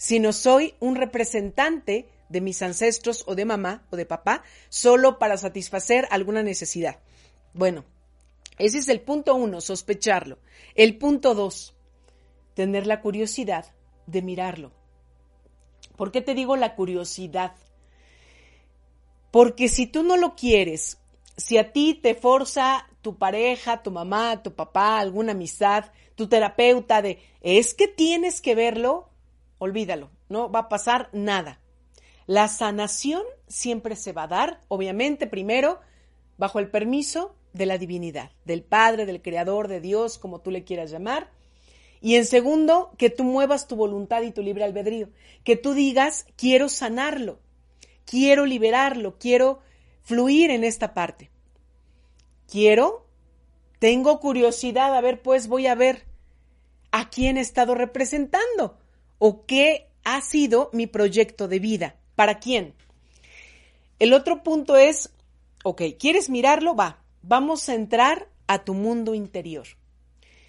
sino 0.00 0.32
soy 0.32 0.74
un 0.80 0.96
representante 0.96 2.08
de 2.30 2.40
mis 2.40 2.62
ancestros 2.62 3.22
o 3.26 3.34
de 3.34 3.44
mamá 3.44 3.86
o 3.90 3.96
de 3.96 4.06
papá 4.06 4.42
solo 4.70 5.18
para 5.18 5.36
satisfacer 5.36 6.08
alguna 6.10 6.42
necesidad. 6.42 7.00
Bueno, 7.52 7.84
ese 8.56 8.78
es 8.78 8.88
el 8.88 9.02
punto 9.02 9.34
uno, 9.34 9.60
sospecharlo. 9.60 10.38
El 10.74 10.96
punto 10.96 11.34
dos, 11.34 11.74
tener 12.54 12.86
la 12.86 13.02
curiosidad 13.02 13.66
de 14.06 14.22
mirarlo. 14.22 14.72
¿Por 15.96 16.12
qué 16.12 16.22
te 16.22 16.32
digo 16.32 16.56
la 16.56 16.76
curiosidad? 16.76 17.52
Porque 19.30 19.68
si 19.68 19.86
tú 19.86 20.02
no 20.02 20.16
lo 20.16 20.34
quieres, 20.34 20.96
si 21.36 21.58
a 21.58 21.72
ti 21.72 21.92
te 21.92 22.14
forza 22.14 22.88
tu 23.02 23.18
pareja, 23.18 23.82
tu 23.82 23.90
mamá, 23.90 24.42
tu 24.42 24.54
papá, 24.54 24.98
alguna 24.98 25.32
amistad, 25.32 25.92
tu 26.14 26.26
terapeuta 26.26 27.02
de, 27.02 27.18
es 27.42 27.74
que 27.74 27.86
tienes 27.86 28.40
que 28.40 28.54
verlo, 28.54 29.09
olvídalo, 29.60 30.10
no 30.28 30.50
va 30.50 30.60
a 30.60 30.68
pasar 30.68 31.08
nada. 31.12 31.60
La 32.26 32.48
sanación 32.48 33.22
siempre 33.46 33.94
se 33.94 34.12
va 34.12 34.24
a 34.24 34.28
dar, 34.28 34.60
obviamente, 34.68 35.28
primero, 35.28 35.78
bajo 36.38 36.58
el 36.58 36.70
permiso 36.70 37.36
de 37.52 37.66
la 37.66 37.78
divinidad, 37.78 38.32
del 38.44 38.64
Padre, 38.64 39.06
del 39.06 39.22
Creador, 39.22 39.68
de 39.68 39.80
Dios, 39.80 40.18
como 40.18 40.40
tú 40.40 40.50
le 40.50 40.64
quieras 40.64 40.90
llamar. 40.90 41.30
Y 42.00 42.14
en 42.16 42.24
segundo, 42.24 42.92
que 42.96 43.10
tú 43.10 43.24
muevas 43.24 43.68
tu 43.68 43.76
voluntad 43.76 44.22
y 44.22 44.32
tu 44.32 44.42
libre 44.42 44.64
albedrío, 44.64 45.10
que 45.44 45.56
tú 45.56 45.74
digas, 45.74 46.26
quiero 46.36 46.68
sanarlo, 46.68 47.40
quiero 48.06 48.46
liberarlo, 48.46 49.18
quiero 49.18 49.60
fluir 50.02 50.50
en 50.50 50.64
esta 50.64 50.94
parte. 50.94 51.30
Quiero, 52.50 53.06
tengo 53.78 54.18
curiosidad, 54.20 54.96
a 54.96 55.00
ver, 55.02 55.20
pues 55.20 55.48
voy 55.48 55.66
a 55.66 55.74
ver 55.74 56.06
a 56.92 57.10
quién 57.10 57.36
he 57.36 57.40
estado 57.40 57.74
representando 57.74 58.79
o 59.20 59.46
qué 59.46 59.86
ha 60.02 60.20
sido 60.22 60.70
mi 60.72 60.88
proyecto 60.88 61.46
de 61.46 61.60
vida, 61.60 61.94
para 62.16 62.40
quién. 62.40 62.74
El 64.00 64.12
otro 64.14 64.42
punto 64.42 64.76
es, 64.76 65.10
ok, 65.62 65.82
¿quieres 65.98 66.30
mirarlo? 66.30 66.74
Va, 66.74 67.04
vamos 67.22 67.68
a 67.68 67.74
entrar 67.74 68.28
a 68.48 68.64
tu 68.64 68.74
mundo 68.74 69.14
interior. 69.14 69.66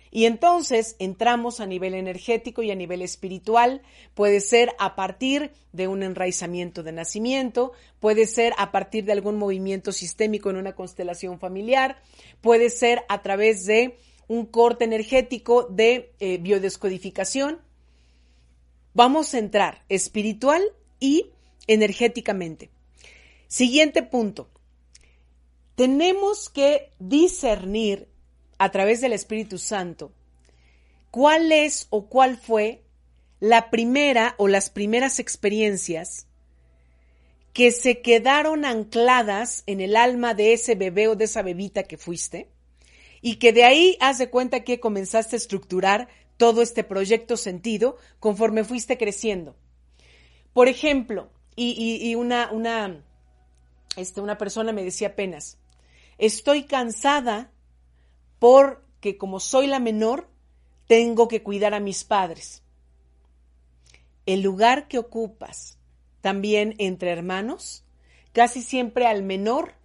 Y 0.10 0.26
entonces 0.26 0.96
entramos 1.00 1.60
a 1.62 1.66
nivel 1.66 1.94
energético 1.94 2.64
y 2.64 2.72
a 2.72 2.76
nivel 2.76 3.02
espiritual. 3.02 3.82
Puede 4.14 4.42
ser 4.42 4.74
a 4.78 4.96
partir 4.96 5.52
de 5.72 5.88
un 5.88 6.04
enraizamiento 6.04 6.84
de 6.84 6.92
nacimiento, 6.92 7.72
puede 8.00 8.26
ser 8.26 8.54
a 8.58 8.72
partir 8.72 9.06
de 9.06 9.14
algún 9.14 9.38
movimiento 9.38 9.94
sistémico 9.94 10.50
en 10.50 10.58
una 10.58 10.76
constelación 10.76 11.40
familiar, 11.40 12.02
puede 12.42 12.70
ser 12.70 13.04
a 13.08 13.22
través 13.22 13.66
de 13.66 13.98
un 14.28 14.46
corte 14.46 14.84
energético 14.84 15.64
de 15.64 16.14
eh, 16.20 16.38
biodescodificación. 16.40 17.62
Vamos 18.94 19.34
a 19.34 19.40
entrar 19.40 19.84
espiritual 19.90 20.62
y 21.00 21.32
energéticamente. 21.68 22.70
Siguiente 23.48 24.04
punto. 24.04 24.50
Tenemos 25.76 26.50
que 26.50 26.92
discernir 27.00 28.08
a 28.58 28.70
través 28.70 29.02
del 29.02 29.14
Espíritu 29.14 29.58
Santo, 29.58 30.14
cuál 31.10 31.52
es 31.52 31.88
o 31.90 32.08
cuál 32.08 32.38
fue 32.38 32.84
la 33.40 33.72
primera 33.72 34.36
o 34.38 34.48
las 34.48 34.70
primeras 34.70 35.20
experiencias 35.20 36.28
que 37.54 37.72
se 37.72 38.02
quedaron 38.02 38.66
ancladas 38.66 39.64
en 39.66 39.82
el 39.82 39.96
alma 39.96 40.34
de 40.34 40.54
ese 40.54 40.76
bebé 40.76 41.08
o 41.08 41.16
de 41.16 41.26
esa 41.26 41.42
bebita 41.42 41.84
que 41.84 41.98
fuiste 41.98 42.50
y 43.22 43.36
que 43.36 43.52
de 43.52 43.64
ahí 43.64 43.98
haz 44.00 44.20
de 44.20 44.30
cuenta 44.30 44.64
que 44.64 44.80
comenzaste 44.80 45.36
a 45.36 45.38
estructurar 45.38 46.08
todo 46.42 46.64
este 46.64 46.84
proyecto 46.84 47.38
sentido 47.38 47.98
conforme 48.20 48.64
fuiste 48.64 48.98
creciendo. 48.98 49.56
Por 50.54 50.68
ejemplo, 50.70 51.30
y, 51.56 52.16
una, 52.16 52.52
una, 52.52 53.06
este, 53.96 54.22
una 54.22 54.40
persona 54.40 54.72
me 54.72 54.84
decía 54.84 55.10
apenas, 55.10 55.60
estoy 56.18 56.64
cansada 56.64 57.52
porque 58.40 59.20
como 59.20 59.40
soy 59.40 59.68
la 59.68 59.78
menor, 59.78 60.32
tengo 60.88 61.28
que 61.28 61.44
cuidar 61.44 61.76
a 61.76 61.80
mis 61.80 62.04
padres. 62.04 62.64
El 64.26 64.42
lugar 64.42 64.88
que 64.88 64.98
ocupas 64.98 65.78
también 66.22 66.74
entre 66.80 67.12
hermanos, 67.12 67.86
casi 68.32 68.64
siempre 68.64 69.06
al 69.06 69.22
menor, 69.22 69.76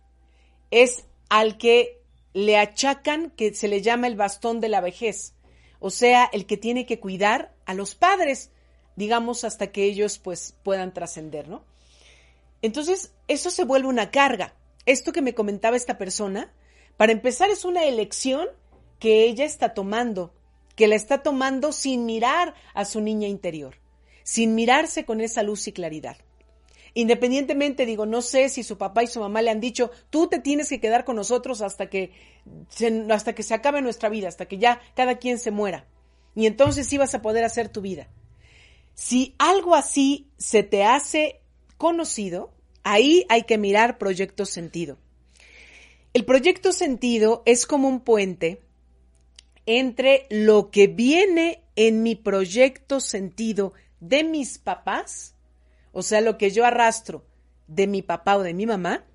es 0.71 1.05
al 1.29 1.59
que 1.59 2.01
le 2.33 2.57
achacan 2.57 3.29
que 3.33 3.53
se 3.53 3.69
le 3.69 3.83
llama 3.83 4.07
el 4.07 4.17
bastón 4.17 4.61
de 4.61 4.71
la 4.71 4.81
vejez, 4.81 5.35
o 5.81 5.91
sea, 5.91 6.29
el 6.33 6.47
que 6.47 6.57
tiene 6.57 6.87
que 6.87 7.01
cuidar 7.01 7.55
a 7.65 7.75
los 7.75 7.95
padres, 7.95 8.51
digamos, 8.97 9.45
hasta 9.45 9.69
que 9.69 9.85
ellos 9.85 10.19
pues 10.19 10.55
puedan 10.63 10.93
trascender, 10.93 11.49
¿no? 11.49 11.65
Entonces, 12.63 13.13
eso 13.29 13.51
se 13.51 13.65
vuelve 13.65 13.89
una 13.89 14.11
carga. 14.11 14.55
Esto 14.87 15.13
que 15.13 15.23
me 15.23 15.35
comentaba 15.35 15.77
esta 15.77 15.99
persona, 15.99 16.53
para 16.97 17.13
empezar, 17.13 17.51
es 17.51 17.65
una 17.65 17.85
elección 17.85 18.49
que 18.99 19.25
ella 19.25 19.45
está 19.45 19.75
tomando, 19.75 20.33
que 20.75 20.89
la 20.89 20.95
está 20.95 21.23
tomando 21.23 21.73
sin 21.73 22.07
mirar 22.07 22.55
a 22.75 22.85
su 22.85 23.01
niña 23.01 23.29
interior, 23.29 23.77
sin 24.23 24.55
mirarse 24.55 25.05
con 25.05 25.21
esa 25.21 25.43
luz 25.43 25.67
y 25.69 25.73
claridad. 25.73 26.17
Independientemente, 26.99 27.85
digo, 27.85 28.07
no 28.07 28.23
sé 28.23 28.49
si 28.49 28.63
su 28.63 28.79
papá 28.79 29.03
y 29.03 29.07
su 29.07 29.21
mamá 29.21 29.43
le 29.43 29.51
han 29.51 29.61
dicho, 29.61 29.91
tú 30.09 30.29
te 30.29 30.39
tienes 30.41 30.71
que 30.71 30.81
quedar 30.81 31.05
con 31.05 31.17
nosotros 31.17 31.61
hasta 31.61 31.91
que 31.91 32.11
se, 32.71 33.05
hasta 33.11 33.35
que 33.35 33.43
se 33.43 33.53
acabe 33.53 33.83
nuestra 33.83 34.09
vida, 34.09 34.29
hasta 34.29 34.47
que 34.47 34.57
ya 34.57 34.81
cada 34.95 35.19
quien 35.19 35.39
se 35.39 35.51
muera. 35.51 35.87
Y 36.35 36.47
entonces 36.47 36.87
sí 36.87 36.97
vas 36.97 37.15
a 37.15 37.21
poder 37.21 37.45
hacer 37.45 37.69
tu 37.69 37.83
vida. 37.83 38.09
Si 38.95 39.35
algo 39.37 39.75
así 39.75 40.31
se 40.39 40.63
te 40.63 40.85
hace 40.85 41.43
conocido, 41.77 42.55
ahí 42.83 43.27
hay 43.29 43.43
que 43.43 43.59
mirar 43.59 43.99
proyecto 43.99 44.47
sentido. 44.47 44.97
El 46.15 46.25
proyecto 46.25 46.73
sentido 46.73 47.43
es 47.45 47.67
como 47.67 47.89
un 47.89 48.01
puente 48.01 48.63
entre 49.67 50.27
lo 50.31 50.71
que 50.71 50.87
viene 50.87 51.63
en 51.77 52.03
mi 52.03 52.15
proyecto 52.15 53.01
sentido 53.01 53.75
de 54.01 54.25
mis 54.25 54.57
papás, 54.57 55.36
o 55.97 56.03
sea, 56.03 56.21
lo 56.21 56.37
que 56.37 56.51
yo 56.51 56.67
arrastro 56.67 57.25
de 57.69 57.87
mi 57.87 58.03
papá 58.03 58.37
o 58.37 58.43
de 58.43 58.53
mi 58.53 58.67
mamá, 58.67 59.07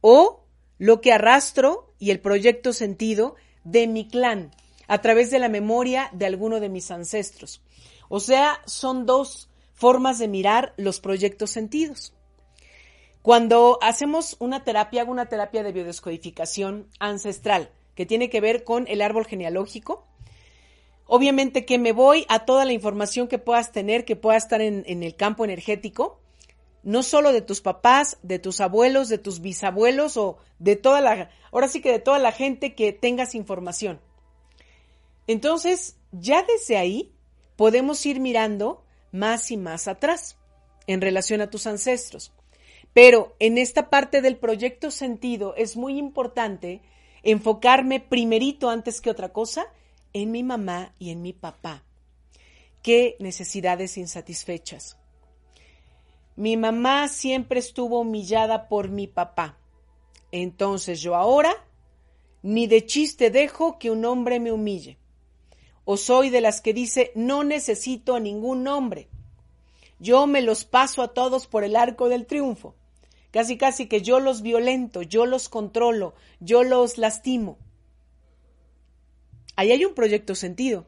o 0.00 0.44
lo 0.78 1.00
que 1.00 1.12
arrastro 1.12 1.94
y 2.00 2.10
el 2.10 2.18
proyecto 2.18 2.72
sentido 2.72 3.36
de 3.62 3.86
mi 3.86 4.08
clan 4.08 4.50
a 4.88 5.00
través 5.00 5.30
de 5.30 5.38
la 5.38 5.48
memoria 5.48 6.10
de 6.12 6.26
alguno 6.26 6.58
de 6.58 6.68
mis 6.68 6.90
ancestros. 6.90 7.62
O 8.08 8.18
sea, 8.18 8.60
son 8.66 9.06
dos 9.06 9.48
formas 9.74 10.18
de 10.18 10.26
mirar 10.26 10.74
los 10.76 10.98
proyectos 10.98 11.50
sentidos. 11.50 12.12
Cuando 13.22 13.78
hacemos 13.80 14.34
una 14.40 14.64
terapia, 14.64 15.02
hago 15.02 15.12
una 15.12 15.26
terapia 15.26 15.62
de 15.62 15.70
biodescodificación 15.70 16.88
ancestral, 16.98 17.70
que 17.94 18.06
tiene 18.06 18.28
que 18.28 18.40
ver 18.40 18.64
con 18.64 18.88
el 18.88 19.02
árbol 19.02 19.24
genealógico. 19.24 20.04
Obviamente 21.06 21.64
que 21.64 21.78
me 21.78 21.92
voy 21.92 22.26
a 22.28 22.44
toda 22.44 22.64
la 22.64 22.72
información 22.72 23.28
que 23.28 23.38
puedas 23.38 23.70
tener, 23.70 24.04
que 24.04 24.16
pueda 24.16 24.36
estar 24.36 24.60
en, 24.60 24.82
en 24.88 25.04
el 25.04 25.14
campo 25.14 25.44
energético, 25.44 26.23
no 26.84 27.02
solo 27.02 27.32
de 27.32 27.40
tus 27.40 27.60
papás, 27.60 28.18
de 28.22 28.38
tus 28.38 28.60
abuelos, 28.60 29.08
de 29.08 29.18
tus 29.18 29.40
bisabuelos 29.40 30.16
o 30.16 30.38
de 30.58 30.76
toda 30.76 31.00
la, 31.00 31.30
ahora 31.50 31.68
sí 31.68 31.80
que 31.80 31.90
de 31.90 31.98
toda 31.98 32.18
la 32.18 32.30
gente 32.30 32.74
que 32.74 32.92
tengas 32.92 33.34
información. 33.34 34.00
Entonces, 35.26 35.96
ya 36.12 36.42
desde 36.42 36.76
ahí 36.76 37.12
podemos 37.56 38.04
ir 38.04 38.20
mirando 38.20 38.84
más 39.10 39.50
y 39.50 39.56
más 39.56 39.88
atrás 39.88 40.36
en 40.86 41.00
relación 41.00 41.40
a 41.40 41.50
tus 41.50 41.66
ancestros. 41.66 42.32
Pero 42.92 43.34
en 43.38 43.58
esta 43.58 43.90
parte 43.90 44.20
del 44.20 44.36
proyecto 44.36 44.90
sentido 44.90 45.54
es 45.56 45.76
muy 45.76 45.98
importante 45.98 46.82
enfocarme 47.22 48.00
primerito 48.00 48.68
antes 48.68 49.00
que 49.00 49.10
otra 49.10 49.32
cosa 49.32 49.66
en 50.12 50.30
mi 50.30 50.42
mamá 50.42 50.94
y 50.98 51.10
en 51.10 51.22
mi 51.22 51.32
papá. 51.32 51.82
¿Qué 52.82 53.16
necesidades 53.18 53.96
insatisfechas? 53.96 54.98
Mi 56.36 56.56
mamá 56.56 57.08
siempre 57.08 57.60
estuvo 57.60 58.00
humillada 58.00 58.68
por 58.68 58.88
mi 58.88 59.06
papá. 59.06 59.58
Entonces 60.32 61.00
yo 61.00 61.14
ahora 61.14 61.54
ni 62.42 62.66
de 62.66 62.84
chiste 62.84 63.30
dejo 63.30 63.78
que 63.78 63.90
un 63.90 64.04
hombre 64.04 64.40
me 64.40 64.52
humille. 64.52 64.98
O 65.84 65.96
soy 65.96 66.30
de 66.30 66.40
las 66.40 66.60
que 66.60 66.74
dice 66.74 67.12
no 67.14 67.44
necesito 67.44 68.16
a 68.16 68.20
ningún 68.20 68.66
hombre. 68.66 69.08
Yo 69.98 70.26
me 70.26 70.42
los 70.42 70.64
paso 70.64 71.02
a 71.02 71.14
todos 71.14 71.46
por 71.46 71.64
el 71.64 71.76
arco 71.76 72.08
del 72.08 72.26
triunfo. 72.26 72.74
Casi, 73.30 73.56
casi 73.56 73.86
que 73.86 74.02
yo 74.02 74.20
los 74.20 74.42
violento, 74.42 75.02
yo 75.02 75.26
los 75.26 75.48
controlo, 75.48 76.14
yo 76.40 76.62
los 76.62 76.98
lastimo. 76.98 77.58
Ahí 79.56 79.72
hay 79.72 79.84
un 79.84 79.94
proyecto 79.94 80.34
sentido. 80.34 80.86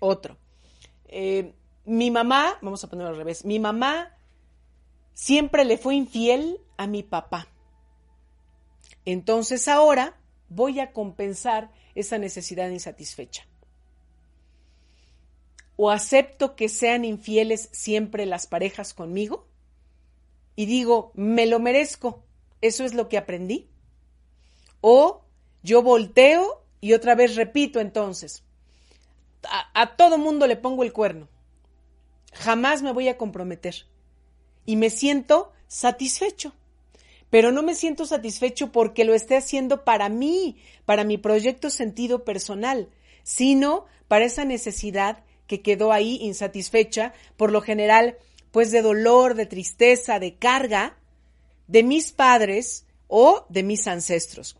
Otro. 0.00 0.36
Eh, 1.06 1.52
mi 1.84 2.10
mamá, 2.10 2.58
vamos 2.62 2.82
a 2.84 2.88
ponerlo 2.88 3.10
al 3.10 3.16
revés, 3.16 3.44
mi 3.44 3.58
mamá 3.58 4.16
siempre 5.14 5.64
le 5.64 5.78
fue 5.78 5.94
infiel 5.94 6.60
a 6.76 6.86
mi 6.86 7.02
papá. 7.02 7.48
Entonces 9.04 9.68
ahora 9.68 10.16
voy 10.48 10.80
a 10.80 10.92
compensar 10.92 11.70
esa 11.94 12.18
necesidad 12.18 12.70
insatisfecha. 12.70 13.46
O 15.76 15.90
acepto 15.90 16.54
que 16.54 16.68
sean 16.68 17.04
infieles 17.04 17.68
siempre 17.72 18.26
las 18.26 18.46
parejas 18.46 18.94
conmigo 18.94 19.48
y 20.54 20.66
digo, 20.66 21.12
me 21.14 21.46
lo 21.46 21.58
merezco, 21.58 22.22
eso 22.60 22.84
es 22.84 22.94
lo 22.94 23.08
que 23.08 23.18
aprendí. 23.18 23.68
O 24.80 25.24
yo 25.62 25.82
volteo 25.82 26.64
y 26.80 26.92
otra 26.92 27.14
vez 27.14 27.36
repito 27.36 27.80
entonces, 27.80 28.44
a, 29.74 29.96
todo 29.96 30.18
mundo 30.18 30.46
le 30.46 30.56
pongo 30.56 30.82
el 30.82 30.92
cuerno, 30.92 31.28
jamás 32.32 32.82
me 32.82 32.92
voy 32.92 33.08
a 33.08 33.16
comprometer 33.16 33.86
y 34.64 34.76
me 34.76 34.90
siento 34.90 35.52
satisfecho. 35.68 36.52
pero 37.30 37.50
no 37.50 37.62
me 37.62 37.74
siento 37.74 38.04
satisfecho 38.04 38.72
porque 38.72 39.06
lo 39.06 39.14
esté 39.14 39.38
haciendo 39.38 39.84
para 39.84 40.10
mí, 40.10 40.58
para 40.84 41.02
mi 41.02 41.16
proyecto 41.16 41.70
sentido 41.70 42.24
personal, 42.24 42.90
sino 43.22 43.86
para 44.06 44.26
esa 44.26 44.44
necesidad 44.44 45.24
que 45.46 45.62
quedó 45.62 45.92
ahí 45.92 46.18
insatisfecha, 46.20 47.14
por 47.38 47.50
lo 47.50 47.62
general, 47.62 48.18
pues 48.50 48.70
de 48.70 48.82
dolor, 48.82 49.34
de 49.34 49.46
tristeza, 49.46 50.18
de 50.18 50.34
carga, 50.34 50.98
de 51.68 51.82
mis 51.82 52.12
padres 52.12 52.84
o 53.08 53.46
de 53.48 53.62
mis 53.62 53.86
ancestros. 53.86 54.58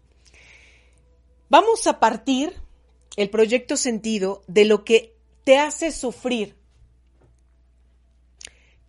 Vamos 1.51 1.87
a 1.87 2.01
partir 2.01 2.55
el 3.17 3.29
proyecto 3.29 3.77
sentido 3.77 4.43
de 4.47 4.65
lo 4.65 4.85
que 4.85 5.15
te 5.45 5.59
hace 5.59 5.93
sufrir. 5.93 6.57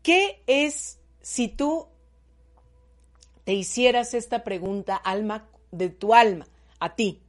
¿Qué 0.04 0.44
es 0.48 1.00
si 1.22 1.48
tú 1.48 1.88
te 3.46 3.54
hicieras 3.54 4.14
esta 4.14 4.44
pregunta, 4.44 4.98
alma 4.98 5.50
de 5.72 5.90
tu 5.90 6.14
alma, 6.14 6.46
a 6.80 6.96
ti? 6.96 7.24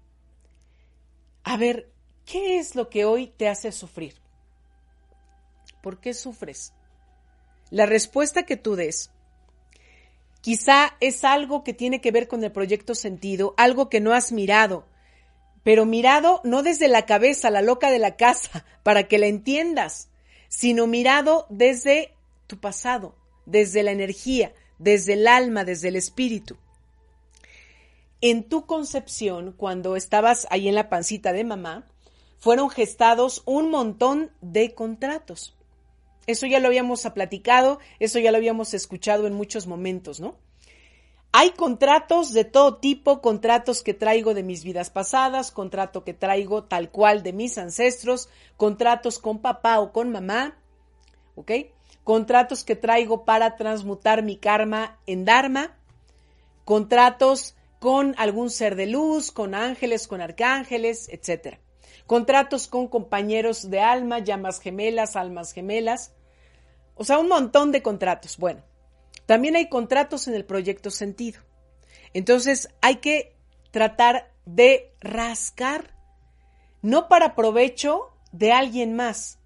A 1.45 1.57
ver, 1.57 1.93
¿qué 2.27 2.59
es 2.59 2.75
lo 2.75 2.91
que 2.91 3.05
hoy 3.05 3.29
te 3.29 3.49
hace 3.49 3.71
sufrir? 3.71 4.17
¿Por 5.83 6.01
qué 6.01 6.15
sufres? 6.15 6.73
La 7.71 7.87
respuesta 7.87 8.43
que 8.43 8.57
tú 8.57 8.75
des 8.75 9.11
quizá 10.41 10.97
es 11.01 11.25
algo 11.25 11.63
que 11.65 11.75
tiene 11.75 12.01
que 12.01 12.11
ver 12.11 12.27
con 12.27 12.43
el 12.43 12.53
proyecto 12.53 12.95
sentido, 12.95 13.55
algo 13.57 13.89
que 13.89 14.01
no 14.01 14.13
has 14.13 14.33
mirado, 14.33 14.87
pero 15.63 15.87
mirado 15.87 16.41
no 16.45 16.63
desde 16.63 16.89
la 16.89 17.07
cabeza, 17.07 17.51
la 17.51 17.63
loca 17.63 17.91
de 17.91 17.99
la 17.99 18.17
casa, 18.17 18.65
para 18.83 19.05
que 19.05 19.19
la 19.19 19.27
entiendas, 19.27 20.11
sino 20.49 20.87
mirado 20.87 21.47
desde 21.51 22.14
tu 22.47 22.59
pasado, 22.59 23.15
desde 23.47 23.83
la 23.83 23.93
energía, 23.93 24.53
desde 24.79 25.15
el 25.15 25.27
alma, 25.27 25.65
desde 25.65 25.89
el 25.89 25.97
espíritu. 25.97 26.57
En 28.21 28.49
tu 28.49 28.67
concepción, 28.67 29.53
cuando 29.57 29.97
estabas 29.97 30.47
ahí 30.51 30.69
en 30.69 30.75
la 30.75 30.89
pancita 30.89 31.33
de 31.33 31.45
mamá, 31.45 31.87
fueron 32.39 32.71
gestados 32.71 33.43
un 33.45 33.71
montón 33.71 34.31
de 34.41 34.75
contratos. 34.75 35.57
Eso 36.27 36.47
ya 36.47 36.59
lo 36.59 36.69
habíamos 36.69 37.03
platicado, 37.15 37.79
eso 37.99 38.19
ya 38.19 38.31
lo 38.31 38.39
habíamos 38.39 38.73
escuchado 38.73 39.27
en 39.27 39.35
muchos 39.35 39.67
momentos, 39.67 40.21
¿no? 40.21 40.37
Hay 41.33 41.51
contratos 41.51 42.33
de 42.33 42.45
todo 42.45 42.77
tipo, 42.77 43.21
contratos 43.21 43.83
que 43.83 43.93
traigo 43.93 44.35
de 44.35 44.45
mis 44.45 44.63
vidas 44.63 44.89
pasadas, 44.89 45.51
contrato 45.51 46.05
que 46.05 46.15
traigo 46.15 46.65
tal 46.65 46.91
cual 46.91 47.23
de 47.25 47.33
mis 47.33 47.59
ancestros, 47.59 48.29
contratos 48.57 49.19
con 49.19 49.41
papá 49.41 49.81
o 49.81 49.93
con 49.93 50.13
mamá, 50.13 50.57
¿ok? 51.35 51.51
Contratos 52.05 52.65
que 52.65 52.77
traigo 52.77 53.25
para 53.25 53.57
transmutar 53.57 54.23
mi 54.23 54.37
karma 54.37 54.99
en 55.07 55.25
Dharma, 55.25 55.77
contratos 56.65 57.57
con 57.79 58.15
algún 58.19 58.51
ser 58.51 58.77
de 58.77 58.87
luz, 58.87 59.33
con 59.33 59.55
ángeles, 59.55 60.07
con 60.07 60.21
arcángeles, 60.21 61.09
etc. 61.09 61.59
Contratos 62.07 62.69
con 62.69 62.89
compañeros 62.89 63.71
de 63.71 63.81
alma, 63.81 64.19
llamas 64.19 64.61
gemelas, 64.61 65.17
almas 65.17 65.53
gemelas, 65.53 66.13
o 66.95 67.05
sea, 67.05 67.19
un 67.19 67.29
montón 67.29 67.73
de 67.73 67.83
contratos. 67.83 68.37
Bueno, 68.37 68.63
también 69.27 69.57
hay 69.57 69.69
contratos 69.69 70.29
en 70.29 70.35
el 70.35 70.45
proyecto 70.45 70.91
sentido. 70.91 71.41
Entonces 72.13 72.69
hay 72.81 72.97
que 72.97 73.37
tratar 73.71 74.33
de 74.45 74.93
rascar, 75.01 75.95
no 76.83 77.09
para 77.09 77.35
provecho 77.35 78.13
de 78.33 78.53
alguien 78.53 78.95
más, 78.95 79.39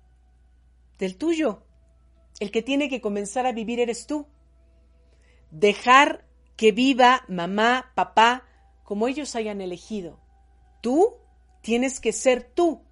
del 0.98 1.16
tuyo. 1.16 1.62
El 2.40 2.50
que 2.50 2.62
tiene 2.62 2.88
que 2.88 3.00
comenzar 3.00 3.46
a 3.46 3.52
vivir 3.52 3.80
eres 3.80 4.06
tú. 4.06 4.26
Dejar 5.50 6.24
que 6.56 6.72
viva 6.72 7.24
mamá, 7.28 7.92
papá, 7.94 8.44
como 8.84 9.08
ellos 9.08 9.34
hayan 9.34 9.60
elegido. 9.60 10.18
Tú 10.80 11.14
tienes 11.62 12.00
que 12.00 12.12
ser 12.12 12.42
tú. 12.42 12.82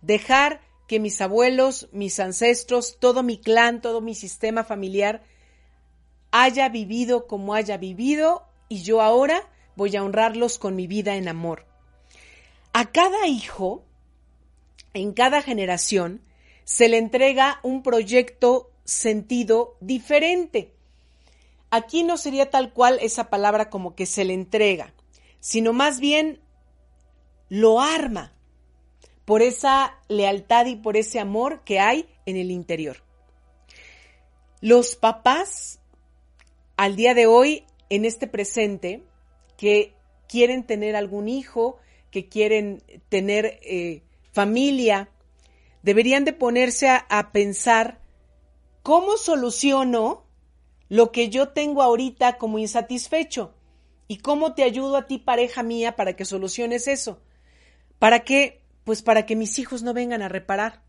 Dejar 0.00 0.60
que 0.86 1.00
mis 1.00 1.20
abuelos, 1.20 1.88
mis 1.92 2.20
ancestros, 2.20 2.98
todo 3.00 3.22
mi 3.22 3.38
clan, 3.38 3.80
todo 3.80 4.00
mi 4.00 4.14
sistema 4.14 4.64
familiar 4.64 5.22
haya 6.30 6.68
vivido 6.68 7.26
como 7.26 7.54
haya 7.54 7.76
vivido 7.76 8.46
y 8.68 8.82
yo 8.82 9.00
ahora 9.00 9.48
voy 9.74 9.96
a 9.96 10.02
honrarlos 10.02 10.58
con 10.58 10.76
mi 10.76 10.86
vida 10.86 11.16
en 11.16 11.28
amor. 11.28 11.66
A 12.72 12.86
cada 12.92 13.26
hijo, 13.26 13.84
en 14.92 15.12
cada 15.12 15.40
generación, 15.40 16.20
se 16.66 16.88
le 16.88 16.98
entrega 16.98 17.60
un 17.62 17.84
proyecto 17.84 18.72
sentido 18.84 19.76
diferente. 19.80 20.74
Aquí 21.70 22.02
no 22.02 22.16
sería 22.16 22.50
tal 22.50 22.72
cual 22.72 22.98
esa 23.00 23.30
palabra 23.30 23.70
como 23.70 23.94
que 23.94 24.04
se 24.04 24.24
le 24.24 24.34
entrega, 24.34 24.92
sino 25.38 25.72
más 25.72 26.00
bien 26.00 26.40
lo 27.48 27.80
arma 27.80 28.34
por 29.24 29.42
esa 29.42 29.96
lealtad 30.08 30.66
y 30.66 30.74
por 30.74 30.96
ese 30.96 31.20
amor 31.20 31.62
que 31.64 31.78
hay 31.78 32.08
en 32.26 32.36
el 32.36 32.50
interior. 32.50 32.96
Los 34.60 34.96
papás 34.96 35.78
al 36.76 36.96
día 36.96 37.14
de 37.14 37.26
hoy, 37.26 37.64
en 37.90 38.04
este 38.04 38.26
presente, 38.26 39.04
que 39.56 39.94
quieren 40.28 40.66
tener 40.66 40.96
algún 40.96 41.28
hijo, 41.28 41.78
que 42.10 42.28
quieren 42.28 42.82
tener 43.08 43.60
eh, 43.62 44.02
familia, 44.32 45.10
deberían 45.86 46.24
de 46.24 46.32
ponerse 46.32 46.88
a, 46.88 47.30
pensar 47.30 48.00
cómo 48.82 49.16
soluciono 49.16 50.26
lo 50.88 51.12
que 51.12 51.28
yo 51.28 51.50
tengo 51.50 51.80
ahorita 51.80 52.38
como 52.38 52.58
insatisfecho 52.58 53.54
y 54.08 54.18
cómo 54.18 54.54
te 54.54 54.64
ayudo 54.64 54.96
a 54.96 55.06
ti, 55.06 55.18
pareja 55.18 55.62
mía, 55.62 55.94
para 55.94 56.16
que 56.16 56.24
soluciones 56.24 56.88
eso. 56.88 57.20
¿Para 58.00 58.24
qué? 58.24 58.62
Pues 58.82 59.02
para 59.02 59.26
que 59.26 59.36
mis 59.36 59.60
hijos 59.60 59.84
no 59.84 59.94
vengan 59.94 60.22
a 60.22 60.28
reparar, 60.28 60.82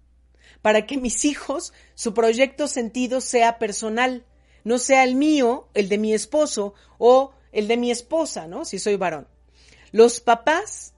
para 0.63 0.88
que 0.88 0.97
mis 0.97 1.25
hijos, 1.25 1.73
su 1.93 2.15
proyecto 2.15 2.67
sentido 2.67 3.21
sea 3.21 3.60
personal, 3.60 4.25
no 4.63 4.79
sea 4.79 5.03
el 5.03 5.13
mío, 5.13 5.69
el 5.75 5.89
de 5.89 6.00
mi 6.00 6.12
esposo 6.15 6.73
o 6.98 7.33
el 7.52 7.67
de 7.67 7.77
mi 7.77 7.91
esposa, 7.91 8.48
¿no? 8.48 8.65
Si 8.65 8.79
soy 8.79 8.95
varón. 8.95 9.27
Los 9.91 10.21
papás, 10.21 10.95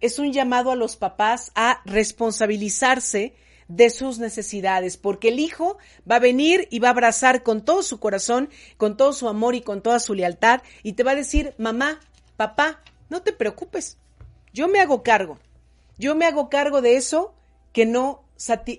es 0.00 0.18
un 0.18 0.32
llamado 0.32 0.70
a 0.70 0.76
los 0.76 0.96
papás 0.96 1.52
a 1.54 1.80
responsabilizarse 1.84 3.34
de 3.68 3.90
sus 3.90 4.18
necesidades, 4.18 4.96
porque 4.96 5.28
el 5.28 5.40
hijo 5.40 5.78
va 6.08 6.16
a 6.16 6.20
venir 6.20 6.68
y 6.70 6.78
va 6.78 6.88
a 6.88 6.90
abrazar 6.92 7.42
con 7.42 7.64
todo 7.64 7.82
su 7.82 7.98
corazón, 7.98 8.48
con 8.76 8.96
todo 8.96 9.12
su 9.12 9.28
amor 9.28 9.54
y 9.54 9.60
con 9.60 9.82
toda 9.82 9.98
su 9.98 10.14
lealtad 10.14 10.62
y 10.82 10.92
te 10.92 11.02
va 11.02 11.12
a 11.12 11.16
decir, 11.16 11.54
mamá, 11.58 12.00
papá, 12.36 12.80
no 13.08 13.22
te 13.22 13.32
preocupes, 13.32 13.98
yo 14.52 14.68
me 14.68 14.80
hago 14.80 15.02
cargo, 15.02 15.38
yo 15.98 16.14
me 16.14 16.26
hago 16.26 16.48
cargo 16.48 16.80
de 16.80 16.96
eso 16.96 17.34
que 17.72 17.86
no 17.86 18.22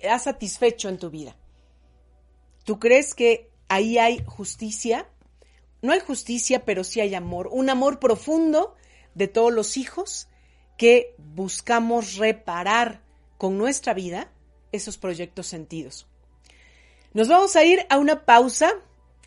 ha 0.10 0.20
satisfecho 0.20 0.88
en 0.88 0.98
tu 0.98 1.10
vida. 1.10 1.36
¿Tú 2.64 2.80
crees 2.80 3.14
que 3.14 3.50
ahí 3.68 3.98
hay 3.98 4.24
justicia. 4.26 5.08
No 5.82 5.94
hay 5.94 6.00
justicia, 6.00 6.66
pero 6.66 6.84
sí 6.84 7.00
hay 7.00 7.16
amor. 7.16 7.50
Un 7.52 7.70
amor 7.70 8.00
profundo 8.00 8.76
de 9.16 9.28
todos 9.28 9.54
los 9.54 9.78
hijos 9.78 10.28
que 10.78 11.16
buscamos 11.18 12.16
reparar 12.16 13.02
con 13.38 13.58
nuestra 13.58 13.94
vida 13.94 14.30
esos 14.72 14.98
proyectos 14.98 15.48
sentidos. 15.48 16.08
Nos 17.14 17.28
vamos 17.28 17.56
a 17.56 17.64
ir 17.64 17.86
a 17.90 17.98
una 17.98 18.26
pausa 18.26 18.72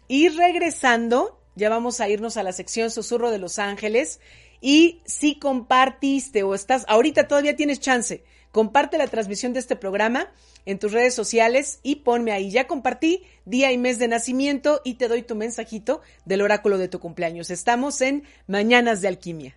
y 0.07 0.29
regresando, 0.29 1.41
ya 1.57 1.69
vamos 1.69 2.01
a 2.01 2.09
irnos 2.09 2.37
a 2.37 2.43
la 2.43 2.53
sección 2.53 2.91
Susurro 2.91 3.31
de 3.31 3.39
los 3.39 3.59
Ángeles. 3.59 4.21
Y 4.61 5.01
si 5.07 5.39
compartiste 5.39 6.43
o 6.43 6.55
estás, 6.55 6.85
ahorita 6.89 7.27
todavía 7.27 7.57
tienes 7.57 7.81
chance, 7.81 8.23
comparte 8.53 8.99
la 8.99 9.07
transmisión 9.07 9.53
de 9.53 9.61
este 9.61 9.77
programa 9.77 10.31
en 10.67 10.79
tus 10.79 10.93
redes 10.93 11.15
sociales 11.15 11.81
y 11.83 11.97
ponme 11.97 12.33
ahí. 12.33 12.51
Ya 12.51 12.67
compartí 12.67 13.25
día 13.45 13.73
y 13.73 13.79
mes 13.79 13.99
de 13.99 14.09
nacimiento 14.09 14.81
y 14.85 14.95
te 14.95 15.09
doy 15.09 15.23
tu 15.23 15.35
mensajito 15.35 16.01
del 16.25 16.43
oráculo 16.43 16.77
de 16.77 16.89
tu 16.89 17.01
cumpleaños. 17.01 17.51
Estamos 17.51 18.01
en 18.01 18.25
Mañanas 18.47 19.01
de 19.01 19.09
Alquimia. 19.09 19.57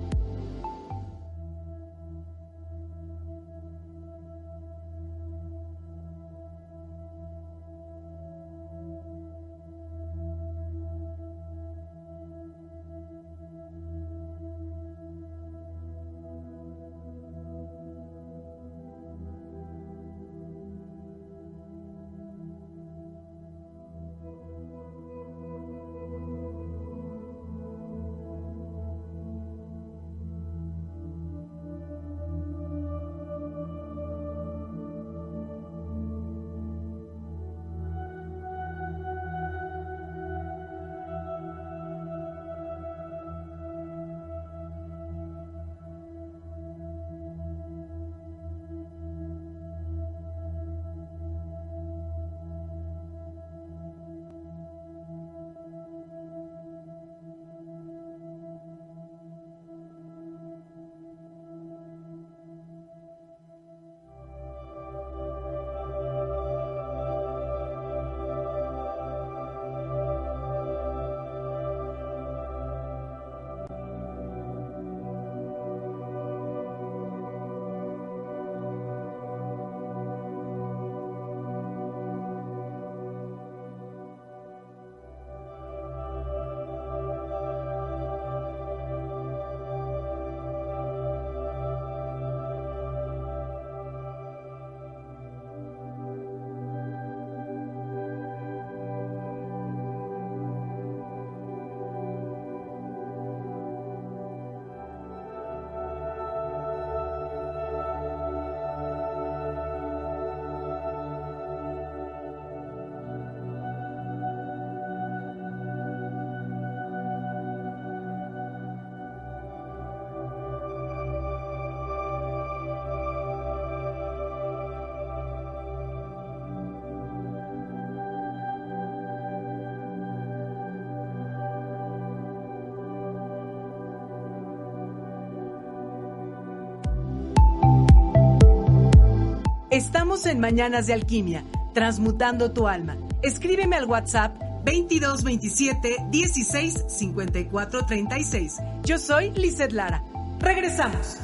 Estamos 139.71 140.25
en 140.25 140.41
Mañanas 140.41 140.87
de 140.87 140.91
Alquimia, 140.91 141.45
transmutando 141.73 142.51
tu 142.51 142.67
alma. 142.67 142.97
Escríbeme 143.21 143.77
al 143.77 143.85
WhatsApp 143.85 144.37
2227 144.65 146.07
16 146.09 146.85
54 146.89 147.85
36. 147.85 148.57
Yo 148.83 148.97
soy 148.97 149.31
Lizeth 149.31 149.71
Lara. 149.71 150.03
Regresamos. 150.39 151.19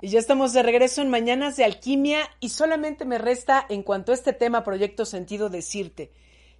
Y 0.00 0.08
ya 0.08 0.18
estamos 0.18 0.54
de 0.54 0.62
regreso 0.62 1.02
en 1.02 1.10
Mañanas 1.10 1.58
de 1.58 1.64
Alquimia 1.64 2.20
y 2.40 2.48
solamente 2.48 3.04
me 3.04 3.18
resta 3.18 3.66
en 3.68 3.82
cuanto 3.82 4.12
a 4.12 4.14
este 4.14 4.32
tema 4.32 4.64
Proyecto 4.64 5.04
Sentido 5.04 5.50
decirte, 5.50 6.10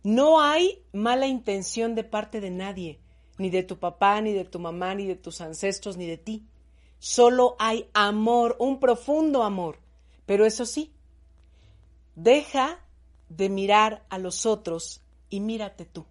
no 0.02 0.42
hay 0.42 0.82
mala 0.92 1.26
intención 1.26 1.94
de 1.94 2.04
parte 2.04 2.42
de 2.42 2.50
nadie, 2.50 3.00
ni 3.38 3.48
de 3.48 3.62
tu 3.62 3.78
papá, 3.78 4.20
ni 4.20 4.34
de 4.34 4.44
tu 4.44 4.58
mamá, 4.58 4.94
ni 4.94 5.06
de 5.06 5.16
tus 5.16 5.40
ancestros, 5.40 5.96
ni 5.96 6.06
de 6.06 6.18
ti. 6.18 6.44
Solo 6.98 7.56
hay 7.58 7.88
amor, 7.92 8.56
un 8.58 8.80
profundo 8.80 9.42
amor. 9.42 9.78
Pero 10.26 10.44
eso 10.44 10.66
sí, 10.66 10.92
deja 12.14 12.80
de 13.28 13.48
mirar 13.48 14.04
a 14.08 14.18
los 14.18 14.46
otros 14.46 15.00
y 15.30 15.40
mírate 15.40 15.84
tú. 15.84 16.04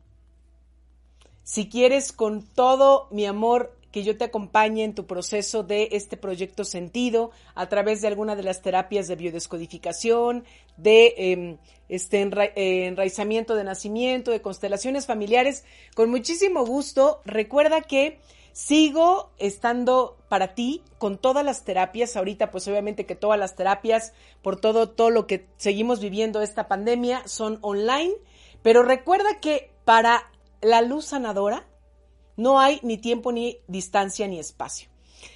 Si 1.43 1.69
quieres 1.69 2.11
con 2.11 2.43
todo 2.43 3.07
mi 3.11 3.25
amor 3.25 3.77
que 3.91 4.03
yo 4.03 4.17
te 4.17 4.25
acompañe 4.25 4.83
en 4.83 4.93
tu 4.93 5.07
proceso 5.07 5.63
de 5.63 5.89
este 5.93 6.17
proyecto 6.17 6.65
sentido 6.65 7.31
a 7.55 7.67
través 7.67 8.01
de 8.01 8.07
alguna 8.07 8.35
de 8.35 8.43
las 8.43 8.61
terapias 8.61 9.07
de 9.07 9.15
biodescodificación, 9.15 10.43
de 10.75 11.13
em, 11.17 11.57
este 11.89 12.21
enraizamiento 12.21 13.55
de 13.55 13.63
nacimiento, 13.63 14.31
de 14.31 14.41
constelaciones 14.41 15.05
familiares, 15.05 15.63
con 15.95 16.09
muchísimo 16.09 16.65
gusto. 16.65 17.21
Recuerda 17.25 17.81
que 17.81 18.19
Sigo 18.57 19.29
estando 19.37 20.17
para 20.29 20.55
ti 20.55 20.81
con 20.97 21.19
todas 21.19 21.45
las 21.45 21.63
terapias. 21.63 22.17
Ahorita, 22.17 22.49
pues 22.49 22.67
obviamente 22.67 23.05
que 23.05 23.13
todas 23.13 23.37
las 23.37 23.55
terapias, 23.55 24.13
por 24.41 24.59
todo, 24.59 24.89
todo 24.89 25.11
lo 25.11 25.27
que 25.27 25.45
seguimos 25.57 25.99
viviendo 25.99 26.41
esta 26.41 26.67
pandemia, 26.67 27.21
son 27.27 27.59
online. 27.61 28.15
Pero 28.63 28.81
recuerda 28.81 29.39
que 29.39 29.69
para 29.85 30.31
la 30.59 30.81
luz 30.81 31.05
sanadora 31.05 31.67
no 32.35 32.59
hay 32.59 32.79
ni 32.81 32.97
tiempo, 32.97 33.31
ni 33.31 33.59
distancia, 33.67 34.27
ni 34.27 34.39
espacio. 34.39 34.89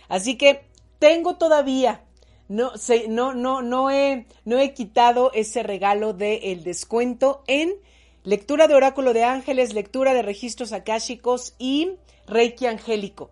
Así 0.09 0.35
que 0.35 0.65
tengo 0.97 1.35
todavía, 1.35 2.03
no, 2.47 2.71
no, 3.07 3.35
no, 3.35 3.61
no 3.61 3.91
he, 3.91 4.25
no 4.45 4.57
he 4.57 4.73
quitado 4.73 5.31
ese 5.35 5.61
regalo 5.61 6.13
del 6.13 6.63
descuento 6.63 7.43
en 7.45 7.75
lectura 8.23 8.67
de 8.67 8.75
oráculo 8.75 9.13
de 9.13 9.23
ángeles, 9.23 9.73
lectura 9.73 10.13
de 10.13 10.21
registros 10.21 10.73
akáshicos 10.73 11.55
y 11.57 11.91
Reiki 12.27 12.67
Angélico. 12.67 13.31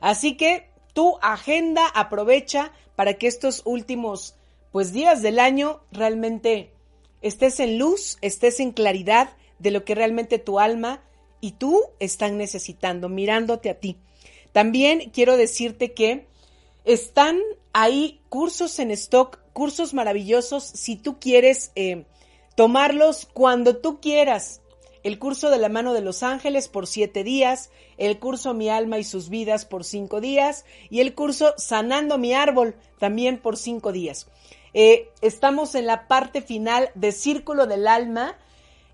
Así 0.00 0.36
que 0.36 0.70
tu 0.92 1.18
agenda 1.22 1.86
aprovecha 1.86 2.72
para 2.96 3.14
que 3.14 3.26
estos 3.26 3.62
últimos 3.64 4.34
pues 4.72 4.92
días 4.92 5.22
del 5.22 5.38
año 5.38 5.80
realmente 5.90 6.72
estés 7.22 7.60
en 7.60 7.78
luz, 7.78 8.18
estés 8.20 8.60
en 8.60 8.72
claridad 8.72 9.30
de 9.58 9.70
lo 9.70 9.84
que 9.84 9.94
realmente 9.94 10.38
tu 10.38 10.60
alma 10.60 11.02
y 11.40 11.52
tú 11.52 11.82
están 12.00 12.36
necesitando, 12.36 13.08
mirándote 13.08 13.70
a 13.70 13.78
ti. 13.78 13.96
También 14.52 15.10
quiero 15.10 15.36
decirte 15.36 15.92
que 15.92 16.26
están 16.84 17.38
ahí 17.72 18.20
cursos 18.28 18.78
en 18.78 18.90
stock, 18.90 19.38
cursos 19.52 19.94
maravillosos, 19.94 20.64
si 20.64 20.96
tú 20.96 21.18
quieres 21.18 21.72
eh, 21.74 22.04
tomarlos 22.58 23.28
cuando 23.32 23.76
tú 23.76 24.00
quieras 24.00 24.62
el 25.04 25.20
curso 25.20 25.48
de 25.48 25.58
la 25.58 25.68
mano 25.68 25.94
de 25.94 26.00
los 26.00 26.24
ángeles 26.24 26.66
por 26.66 26.88
siete 26.88 27.22
días, 27.22 27.70
el 27.98 28.18
curso 28.18 28.52
Mi 28.52 28.68
alma 28.68 28.98
y 28.98 29.04
sus 29.04 29.28
vidas 29.28 29.64
por 29.64 29.84
cinco 29.84 30.20
días 30.20 30.64
y 30.90 30.98
el 30.98 31.14
curso 31.14 31.54
Sanando 31.56 32.18
mi 32.18 32.34
árbol 32.34 32.74
también 32.98 33.38
por 33.38 33.56
cinco 33.56 33.92
días. 33.92 34.26
Eh, 34.74 35.08
estamos 35.20 35.76
en 35.76 35.86
la 35.86 36.08
parte 36.08 36.42
final 36.42 36.90
de 36.96 37.12
Círculo 37.12 37.68
del 37.68 37.86
Alma. 37.86 38.36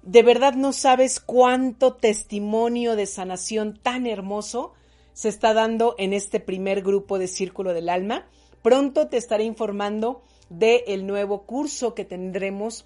De 0.02 0.22
verdad 0.22 0.52
no 0.52 0.74
sabes 0.74 1.18
cuánto 1.18 1.94
testimonio 1.94 2.96
de 2.96 3.06
sanación 3.06 3.80
tan 3.82 4.06
hermoso 4.06 4.74
se 5.14 5.30
está 5.30 5.54
dando 5.54 5.94
en 5.96 6.12
este 6.12 6.38
primer 6.38 6.82
grupo 6.82 7.18
de 7.18 7.28
Círculo 7.28 7.72
del 7.72 7.88
Alma. 7.88 8.26
Pronto 8.60 9.08
te 9.08 9.16
estaré 9.16 9.44
informando 9.44 10.20
del 10.50 11.06
nuevo 11.06 11.44
curso 11.46 11.94
que 11.94 12.04
tendremos 12.04 12.84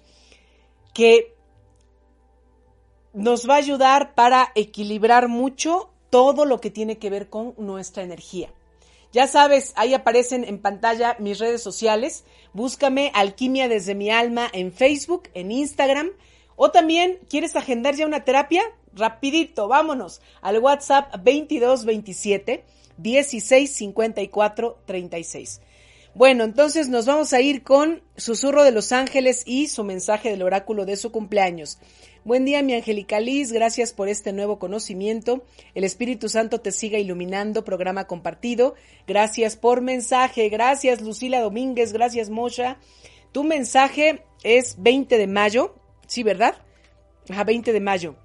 que 0.93 1.35
nos 3.13 3.49
va 3.49 3.55
a 3.55 3.57
ayudar 3.57 4.15
para 4.15 4.51
equilibrar 4.55 5.27
mucho 5.27 5.89
todo 6.09 6.45
lo 6.45 6.59
que 6.59 6.71
tiene 6.71 6.97
que 6.97 7.09
ver 7.09 7.29
con 7.29 7.53
nuestra 7.57 8.03
energía. 8.03 8.53
Ya 9.11 9.25
sabes, 9.27 9.73
ahí 9.75 9.93
aparecen 9.95 10.43
en 10.43 10.59
pantalla 10.59 11.15
mis 11.19 11.39
redes 11.39 11.63
sociales. 11.63 12.25
Búscame 12.53 13.11
Alquimia 13.15 13.67
desde 13.67 13.95
mi 13.95 14.11
alma 14.11 14.47
en 14.53 14.71
Facebook, 14.71 15.29
en 15.33 15.51
Instagram. 15.51 16.11
O 16.55 16.69
también, 16.71 17.19
¿quieres 17.27 17.55
agendar 17.55 17.95
ya 17.95 18.05
una 18.05 18.23
terapia? 18.23 18.61
Rapidito, 18.93 19.67
vámonos 19.67 20.21
al 20.41 20.59
WhatsApp 20.59 21.11
2227 21.15 22.65
1654 22.97 24.77
36. 24.85 25.61
Bueno, 26.19 26.43
entonces 26.43 26.89
nos 26.89 27.05
vamos 27.05 27.31
a 27.31 27.39
ir 27.39 27.63
con 27.63 28.03
Susurro 28.17 28.65
de 28.65 28.73
los 28.73 28.91
Ángeles 28.91 29.43
y 29.45 29.69
su 29.69 29.85
mensaje 29.85 30.29
del 30.29 30.41
oráculo 30.41 30.85
de 30.85 30.97
su 30.97 31.13
cumpleaños. 31.13 31.77
Buen 32.25 32.43
día, 32.43 32.61
mi 32.61 32.73
Angélica 32.73 33.21
Liz. 33.21 33.53
Gracias 33.53 33.93
por 33.93 34.09
este 34.09 34.33
nuevo 34.33 34.59
conocimiento. 34.59 35.45
El 35.75 35.85
Espíritu 35.85 36.27
Santo 36.27 36.59
te 36.59 36.73
siga 36.73 36.99
iluminando. 36.99 37.63
Programa 37.63 38.05
compartido. 38.05 38.75
Gracias 39.07 39.55
por 39.55 39.79
mensaje. 39.79 40.49
Gracias, 40.49 40.99
Lucila 40.99 41.39
Domínguez. 41.39 41.93
Gracias, 41.93 42.29
Mosha. 42.29 42.79
Tu 43.31 43.45
mensaje 43.45 44.25
es 44.43 44.75
20 44.77 45.17
de 45.17 45.27
mayo. 45.27 45.73
Sí, 46.05 46.23
¿verdad? 46.23 46.55
Ajá, 47.29 47.45
20 47.45 47.71
de 47.71 47.79
mayo. 47.79 48.17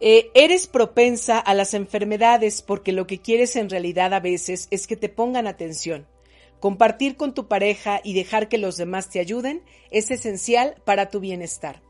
Eh, 0.00 0.30
eres 0.32 0.66
propensa 0.66 1.40
a 1.40 1.52
las 1.52 1.74
enfermedades 1.74 2.62
porque 2.62 2.92
lo 2.92 3.06
que 3.06 3.20
quieres 3.20 3.54
en 3.54 3.68
realidad 3.68 4.14
a 4.14 4.20
veces 4.20 4.66
es 4.70 4.86
que 4.86 4.96
te 4.96 5.10
pongan 5.10 5.46
atención. 5.46 6.06
Compartir 6.60 7.16
con 7.16 7.34
tu 7.34 7.46
pareja 7.46 8.00
y 8.02 8.14
dejar 8.14 8.48
que 8.48 8.58
los 8.58 8.76
demás 8.76 9.08
te 9.10 9.20
ayuden 9.20 9.62
es 9.90 10.10
esencial 10.10 10.76
para 10.84 11.08
tu 11.08 11.20
bienestar. 11.20 11.82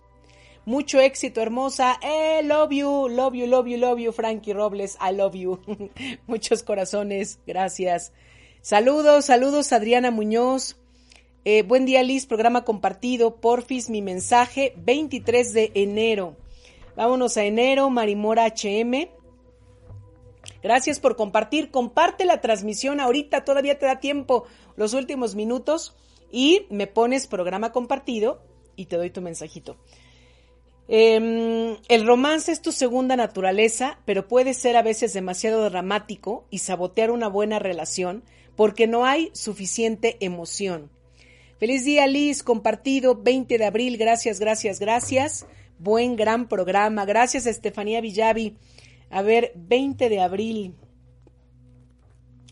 Mucho 0.66 1.00
éxito, 1.00 1.40
hermosa. 1.40 1.98
Eh, 2.02 2.42
love 2.44 2.72
you, 2.72 3.08
love 3.08 3.34
you, 3.34 3.46
love 3.46 3.66
you, 3.66 3.78
love 3.78 3.98
you, 3.98 4.12
Frankie 4.12 4.52
Robles. 4.52 4.98
I 5.00 5.14
love 5.14 5.34
you. 5.34 5.60
Muchos 6.26 6.62
corazones. 6.62 7.38
Gracias. 7.46 8.12
Saludos, 8.60 9.24
saludos, 9.24 9.72
Adriana 9.72 10.10
Muñoz. 10.10 10.76
Eh, 11.46 11.62
buen 11.62 11.86
día, 11.86 12.02
Liz. 12.02 12.26
Programa 12.26 12.64
compartido. 12.64 13.36
Porfis, 13.36 13.88
mi 13.88 14.02
mensaje. 14.02 14.74
23 14.76 15.54
de 15.54 15.72
enero. 15.72 16.36
Vámonos 16.94 17.38
a 17.38 17.44
enero. 17.44 17.88
Marimora 17.88 18.44
HM. 18.44 19.08
Gracias 20.62 21.00
por 21.00 21.16
compartir. 21.16 21.70
Comparte 21.70 22.24
la 22.24 22.40
transmisión 22.40 23.00
ahorita. 23.00 23.44
Todavía 23.44 23.78
te 23.78 23.86
da 23.86 24.00
tiempo. 24.00 24.44
Los 24.76 24.94
últimos 24.94 25.34
minutos. 25.34 25.94
Y 26.30 26.66
me 26.70 26.86
pones 26.86 27.26
programa 27.26 27.72
compartido 27.72 28.42
y 28.76 28.86
te 28.86 28.96
doy 28.96 29.10
tu 29.10 29.20
mensajito. 29.20 29.76
Em, 30.88 31.76
el 31.88 32.06
romance 32.06 32.50
es 32.50 32.62
tu 32.62 32.72
segunda 32.72 33.14
naturaleza, 33.14 34.00
pero 34.06 34.26
puede 34.26 34.54
ser 34.54 34.76
a 34.76 34.82
veces 34.82 35.12
demasiado 35.12 35.68
dramático 35.68 36.46
y 36.50 36.58
sabotear 36.58 37.10
una 37.10 37.28
buena 37.28 37.58
relación 37.58 38.24
porque 38.56 38.86
no 38.86 39.04
hay 39.04 39.30
suficiente 39.34 40.16
emoción. 40.20 40.90
Feliz 41.58 41.84
día, 41.84 42.06
Liz, 42.06 42.42
compartido 42.42 43.16
20 43.16 43.58
de 43.58 43.64
abril. 43.66 43.98
Gracias, 43.98 44.40
gracias, 44.40 44.80
gracias. 44.80 45.46
Buen, 45.78 46.16
gran 46.16 46.48
programa. 46.48 47.04
Gracias, 47.04 47.46
Estefanía 47.46 48.00
Villavi. 48.00 48.56
A 49.10 49.22
ver, 49.22 49.52
20 49.56 50.08
de 50.08 50.20
abril. 50.20 50.74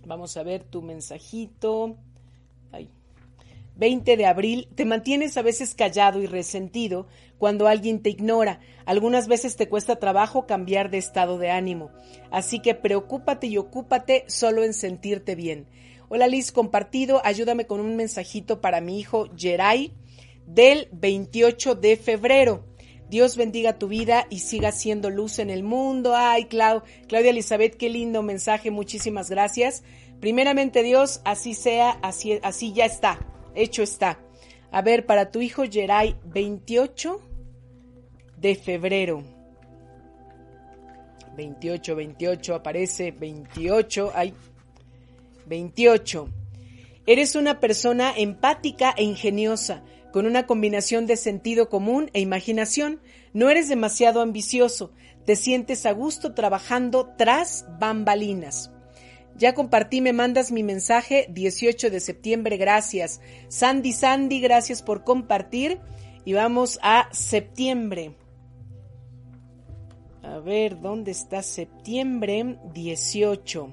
Vamos 0.06 0.36
a 0.36 0.42
ver 0.42 0.64
tu 0.64 0.82
mensajito. 0.82 1.96
20 3.76 4.16
de 4.16 4.24
abril, 4.24 4.68
te 4.74 4.86
mantienes 4.86 5.36
a 5.36 5.42
veces 5.42 5.74
callado 5.74 6.22
y 6.22 6.26
resentido 6.26 7.06
cuando 7.38 7.68
alguien 7.68 8.00
te 8.00 8.08
ignora. 8.08 8.60
Algunas 8.86 9.28
veces 9.28 9.56
te 9.56 9.68
cuesta 9.68 9.96
trabajo 9.96 10.46
cambiar 10.46 10.90
de 10.90 10.96
estado 10.96 11.36
de 11.38 11.50
ánimo. 11.50 11.90
Así 12.30 12.60
que 12.60 12.74
preocúpate 12.74 13.46
y 13.48 13.58
ocúpate 13.58 14.24
solo 14.28 14.64
en 14.64 14.72
sentirte 14.72 15.34
bien. 15.34 15.66
Hola 16.08 16.26
Liz, 16.26 16.52
compartido, 16.52 17.20
ayúdame 17.24 17.66
con 17.66 17.80
un 17.80 17.96
mensajito 17.96 18.62
para 18.62 18.80
mi 18.80 18.98
hijo 18.98 19.28
Jerai 19.36 19.92
del 20.46 20.88
28 20.92 21.74
de 21.74 21.96
febrero. 21.98 22.64
Dios 23.08 23.36
bendiga 23.36 23.78
tu 23.78 23.88
vida 23.88 24.26
y 24.30 24.40
siga 24.40 24.72
siendo 24.72 25.10
luz 25.10 25.38
en 25.38 25.50
el 25.50 25.62
mundo. 25.62 26.14
Ay, 26.16 26.46
Clau, 26.46 26.82
Claudia 27.08 27.30
Elizabeth, 27.30 27.76
qué 27.76 27.88
lindo 27.88 28.22
mensaje, 28.22 28.70
muchísimas 28.70 29.30
gracias. 29.30 29.82
Primeramente 30.20 30.82
Dios, 30.82 31.20
así 31.24 31.54
sea, 31.54 31.90
así, 32.02 32.38
así 32.42 32.72
ya 32.72 32.84
está 32.86 33.18
hecho 33.56 33.82
está. 33.82 34.18
A 34.70 34.82
ver, 34.82 35.06
para 35.06 35.30
tu 35.30 35.40
hijo 35.40 35.64
Geray, 35.68 36.16
28 36.24 37.20
de 38.36 38.54
febrero. 38.54 39.24
28, 41.36 41.96
28, 41.96 42.54
aparece 42.54 43.10
28, 43.10 44.12
hay 44.14 44.32
28. 45.46 46.28
Eres 47.06 47.34
una 47.34 47.60
persona 47.60 48.12
empática 48.16 48.94
e 48.96 49.04
ingeniosa, 49.04 49.82
con 50.16 50.24
una 50.24 50.46
combinación 50.46 51.04
de 51.04 51.18
sentido 51.18 51.68
común 51.68 52.08
e 52.14 52.20
imaginación. 52.20 53.02
No 53.34 53.50
eres 53.50 53.68
demasiado 53.68 54.22
ambicioso, 54.22 54.90
te 55.26 55.36
sientes 55.36 55.84
a 55.84 55.92
gusto 55.92 56.32
trabajando 56.32 57.12
tras 57.18 57.66
bambalinas. 57.78 58.72
Ya 59.36 59.52
compartí, 59.52 60.00
me 60.00 60.14
mandas 60.14 60.52
mi 60.52 60.62
mensaje 60.62 61.26
18 61.28 61.90
de 61.90 62.00
septiembre, 62.00 62.56
gracias. 62.56 63.20
Sandy 63.48 63.92
Sandy, 63.92 64.40
gracias 64.40 64.80
por 64.80 65.04
compartir. 65.04 65.80
Y 66.24 66.32
vamos 66.32 66.78
a 66.82 67.10
septiembre. 67.12 68.16
A 70.22 70.38
ver, 70.38 70.80
¿dónde 70.80 71.10
está 71.10 71.42
septiembre 71.42 72.58
18? 72.72 73.70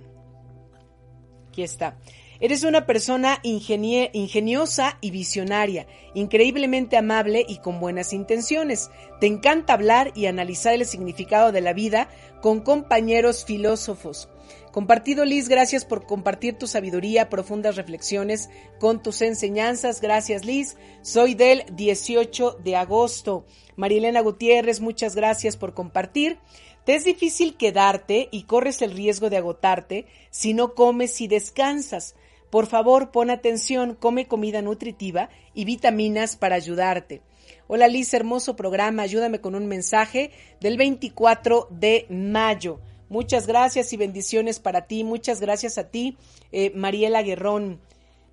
Aquí 1.48 1.64
está. 1.64 1.98
Eres 2.44 2.66
una 2.66 2.86
persona 2.86 3.40
ingeniosa 3.42 4.98
y 5.00 5.12
visionaria, 5.12 5.88
increíblemente 6.14 6.98
amable 6.98 7.46
y 7.48 7.60
con 7.60 7.80
buenas 7.80 8.12
intenciones. 8.12 8.92
Te 9.22 9.28
encanta 9.28 9.72
hablar 9.72 10.12
y 10.14 10.26
analizar 10.26 10.74
el 10.74 10.86
significado 10.86 11.54
de 11.54 11.62
la 11.62 11.72
vida 11.72 12.10
con 12.42 12.60
compañeros 12.60 13.46
filósofos. 13.46 14.28
Compartido 14.74 15.24
Liz, 15.24 15.48
gracias 15.48 15.86
por 15.86 16.06
compartir 16.06 16.58
tu 16.58 16.68
sabiduría, 16.68 17.30
profundas 17.30 17.78
reflexiones 17.78 18.50
con 18.78 19.02
tus 19.02 19.22
enseñanzas. 19.22 20.02
Gracias 20.02 20.44
Liz. 20.44 20.76
Soy 21.02 21.36
del 21.36 21.64
18 21.72 22.58
de 22.62 22.76
agosto. 22.76 23.46
Marilena 23.78 24.20
Gutiérrez, 24.20 24.82
muchas 24.82 25.16
gracias 25.16 25.56
por 25.56 25.74
compartir. 25.74 26.40
Te 26.84 26.96
es 26.96 27.06
difícil 27.06 27.56
quedarte 27.56 28.28
y 28.32 28.44
corres 28.44 28.82
el 28.82 28.92
riesgo 28.92 29.30
de 29.30 29.38
agotarte 29.38 30.08
si 30.30 30.54
no 30.54 30.74
comes 30.74 31.22
y 31.22 31.30
descansas. 31.30 32.16
Por 32.54 32.68
favor, 32.68 33.10
pon 33.10 33.32
atención, 33.32 33.96
come 34.00 34.28
comida 34.28 34.62
nutritiva 34.62 35.30
y 35.56 35.66
vitaminas 35.66 36.36
para 36.36 36.56
ayudarte. 36.56 37.24
Hola 37.66 37.88
Liz, 37.88 38.14
hermoso 38.14 38.56
programa, 38.56 39.02
ayúdame 39.02 39.42
con 39.42 39.56
un 39.56 39.66
mensaje 39.66 40.30
del 40.62 40.78
24 40.78 41.68
de 41.72 42.06
mayo. 42.12 42.80
Muchas 43.10 43.48
gracias 43.48 43.92
y 43.92 43.98
bendiciones 43.98 44.60
para 44.60 44.86
ti. 44.86 45.04
Muchas 45.04 45.42
gracias 45.42 45.80
a 45.80 45.90
ti, 45.90 46.16
eh, 46.52 46.72
Mariela 46.76 47.24
Guerrón. 47.24 47.80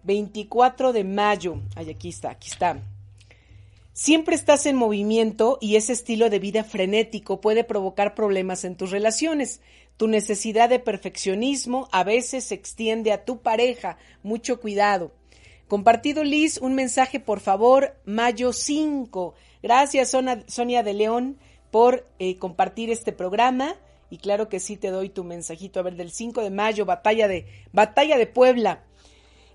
24 0.03 0.93
de 0.93 1.05
mayo. 1.05 1.63
Ay, 1.75 1.89
aquí 1.89 2.11
está, 2.11 2.33
aquí 2.33 2.51
está. 2.51 2.79
Siempre 3.95 4.35
estás 4.35 4.67
en 4.67 4.77
movimiento 4.77 5.59
y 5.61 5.77
ese 5.77 5.95
estilo 5.95 6.31
de 6.31 6.39
vida 6.39 6.63
frenético 6.63 7.41
puede 7.41 7.65
provocar 7.65 8.15
problemas 8.15 8.65
en 8.65 8.77
tus 8.77 8.91
relaciones. 8.91 9.61
Tu 10.01 10.09
necesidad 10.09 10.71
de 10.71 10.79
perfeccionismo 10.79 11.87
a 11.93 12.05
veces 12.05 12.45
se 12.45 12.55
extiende 12.55 13.13
a 13.13 13.27
tu 13.27 13.43
pareja. 13.43 13.99
Mucho 14.23 14.59
cuidado. 14.59 15.13
Compartido 15.69 16.25
Liz, 16.25 16.57
un 16.57 16.75
mensaje 16.75 17.21
por 17.21 17.39
favor, 17.41 17.95
mayo 18.07 18.55
5. 18.55 19.35
Gracias 19.63 20.17
Sonia 20.47 20.83
de 20.83 20.95
León 20.95 21.37
por 21.71 22.09
eh, 22.19 22.39
compartir 22.39 22.89
este 22.89 23.13
programa. 23.13 23.77
Y 24.09 24.17
claro 24.17 24.49
que 24.49 24.59
sí 24.59 24.79
te 24.79 24.89
doy 24.89 25.11
tu 25.11 25.23
mensajito. 25.23 25.81
A 25.81 25.83
ver, 25.83 25.97
del 25.97 26.13
5 26.13 26.45
de 26.45 26.51
mayo, 26.51 26.87
batalla 26.87 27.29
de, 27.29 27.45
batalla 27.71 28.17
de 28.17 28.27
Puebla. 28.27 28.83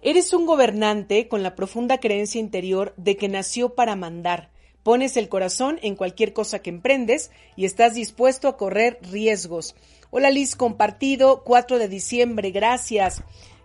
Eres 0.04 0.32
un 0.32 0.46
gobernante 0.46 1.28
con 1.28 1.42
la 1.42 1.56
profunda 1.56 1.98
creencia 1.98 2.40
interior 2.40 2.94
de 2.98 3.18
que 3.18 3.30
nació 3.30 3.74
para 3.74 3.96
mandar. 3.96 4.52
Pones 4.86 5.18
el 5.18 5.30
corazón 5.30 5.80
en 5.82 5.96
cualquier 5.96 6.32
cosa 6.34 6.60
que 6.60 6.70
emprendes 6.70 7.32
y 7.56 7.66
estás 7.66 7.96
dispuesto 7.96 8.48
a 8.48 8.56
correr 8.56 9.00
riesgos. 9.02 9.76
Hola 10.18 10.32
Liz, 10.32 10.56
compartido, 10.56 11.44
4 11.44 11.78
de 11.78 11.90
diciembre, 11.90 12.52
gracias. 12.52 13.22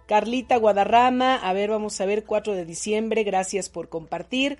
Carlita 0.08 0.56
Guadarrama, 0.56 1.36
a 1.36 1.52
ver, 1.52 1.70
vamos 1.70 2.00
a 2.00 2.06
ver, 2.06 2.24
4 2.24 2.56
de 2.56 2.64
diciembre, 2.64 3.22
gracias 3.22 3.68
por 3.68 3.88
compartir. 3.88 4.58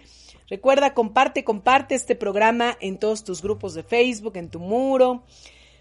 Recuerda, 0.49 0.95
comparte, 0.95 1.43
comparte 1.43 1.97
este 1.97 2.15
programa 2.15 2.79
en 2.81 2.97
todos 2.97 3.25
tus 3.25 3.43
grupos 3.43 3.75
de 3.75 3.83
Facebook, 3.83 4.37
en 4.37 4.51
tu 4.51 4.61
muro. 4.61 5.25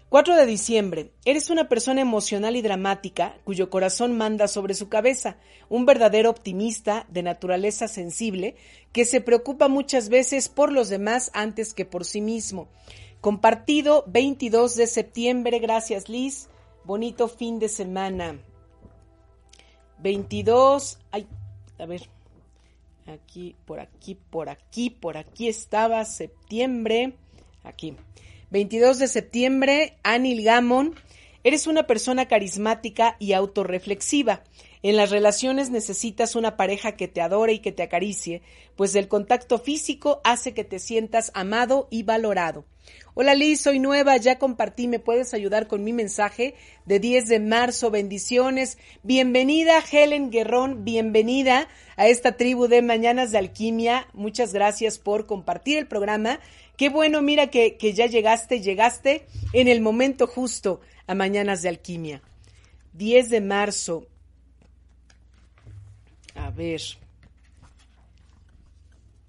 4 0.08 0.34
de 0.34 0.46
diciembre. 0.46 1.12
Eres 1.24 1.48
una 1.48 1.68
persona 1.68 2.00
emocional 2.00 2.56
y 2.56 2.62
dramática 2.62 3.36
cuyo 3.44 3.70
corazón 3.70 4.18
manda 4.18 4.48
sobre 4.48 4.74
su 4.74 4.88
cabeza, 4.88 5.36
un 5.68 5.86
verdadero 5.86 6.28
optimista 6.30 7.06
de 7.08 7.22
naturaleza 7.22 7.86
sensible 7.86 8.56
que 8.90 9.04
se 9.04 9.20
preocupa 9.20 9.68
muchas 9.68 10.08
veces 10.08 10.48
por 10.48 10.72
los 10.72 10.88
demás 10.88 11.30
antes 11.34 11.72
que 11.72 11.84
por 11.84 12.04
sí 12.04 12.20
mismo. 12.20 12.66
Compartido 13.20 14.04
22 14.06 14.76
de 14.76 14.86
septiembre, 14.86 15.58
gracias 15.58 16.08
Liz. 16.08 16.48
Bonito 16.84 17.28
fin 17.28 17.58
de 17.58 17.68
semana. 17.68 18.38
22, 19.98 20.98
ay, 21.10 21.26
a 21.78 21.84
ver, 21.84 22.08
aquí, 23.06 23.56
por 23.66 23.80
aquí, 23.80 24.14
por 24.14 24.48
aquí, 24.48 24.88
por 24.88 25.18
aquí 25.18 25.48
estaba 25.48 26.02
septiembre, 26.06 27.14
aquí. 27.62 27.94
22 28.50 28.98
de 28.98 29.08
septiembre, 29.08 29.98
Anil 30.02 30.42
Gamon. 30.42 30.94
Eres 31.44 31.66
una 31.66 31.86
persona 31.86 32.26
carismática 32.26 33.16
y 33.18 33.34
autorreflexiva. 33.34 34.42
En 34.82 34.96
las 34.96 35.10
relaciones 35.10 35.70
necesitas 35.70 36.36
una 36.36 36.56
pareja 36.56 36.92
que 36.92 37.08
te 37.08 37.20
adore 37.20 37.52
y 37.52 37.58
que 37.58 37.72
te 37.72 37.82
acaricie, 37.82 38.42
pues 38.76 38.94
el 38.94 39.08
contacto 39.08 39.58
físico 39.58 40.20
hace 40.24 40.54
que 40.54 40.64
te 40.64 40.78
sientas 40.78 41.30
amado 41.34 41.86
y 41.90 42.02
valorado. 42.02 42.64
Hola 43.14 43.34
Liz, 43.34 43.60
soy 43.60 43.78
nueva, 43.78 44.16
ya 44.16 44.38
compartí, 44.38 44.88
me 44.88 44.98
puedes 44.98 45.34
ayudar 45.34 45.66
con 45.66 45.84
mi 45.84 45.92
mensaje 45.92 46.54
de 46.86 46.98
10 46.98 47.28
de 47.28 47.40
marzo, 47.40 47.90
bendiciones. 47.90 48.78
Bienvenida 49.02 49.82
Helen 49.92 50.30
Guerrón, 50.30 50.84
bienvenida 50.84 51.68
a 51.96 52.08
esta 52.08 52.36
tribu 52.36 52.66
de 52.66 52.82
Mañanas 52.82 53.32
de 53.32 53.38
Alquimia. 53.38 54.08
Muchas 54.14 54.52
gracias 54.54 54.98
por 54.98 55.26
compartir 55.26 55.76
el 55.78 55.86
programa 55.86 56.40
Qué 56.80 56.88
bueno, 56.88 57.20
mira 57.20 57.48
que, 57.48 57.76
ya 57.92 58.06
llegaste, 58.06 58.62
llegaste 58.62 59.26
en 59.52 59.68
el 59.68 59.82
momento 59.82 60.26
justo 60.26 60.80
a 61.06 61.14
Mañanas 61.14 61.60
de 61.60 61.68
Alquimia. 61.68 62.22
10 62.94 63.28
de 63.28 63.42
marzo. 63.42 64.06
A 66.34 66.50
ver. 66.50 66.80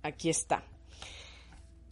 Aquí 0.04 0.30
está. 0.30 0.64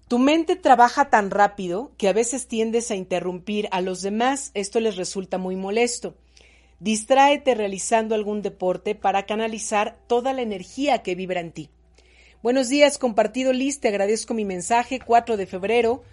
Tu 0.08 0.18
mente 0.18 0.56
trabaja 0.56 1.10
tan 1.12 1.30
rápido 1.30 1.92
que 1.98 2.08
a 2.08 2.14
veces 2.14 2.48
tiendes 2.48 2.90
a 2.90 2.96
interrumpir 2.96 3.68
a 3.72 3.82
los 3.82 4.02
demás. 4.02 4.50
Esto 4.56 4.80
les 4.80 4.96
resulta 4.96 5.38
muy 5.38 5.56
molesto. 5.56 6.16
Distráete 6.80 7.54
realizando 7.56 8.16
algún 8.16 8.42
deporte 8.42 8.96
para 8.96 9.26
canalizar 9.26 10.00
toda 10.08 10.34
la 10.34 10.42
energía 10.42 11.04
que 11.04 11.14
vibra 11.14 11.42
en 11.42 11.52
ti. 11.52 11.70
Buenos 12.42 12.70
días, 12.70 12.98
compartido 12.98 13.52
Liz, 13.52 13.82
te 13.82 13.90
agradezco 13.90 14.34
mi 14.34 14.46
mensaje, 14.46 15.00
4 15.00 15.36
de 15.36 15.46
febrero. 15.46 16.04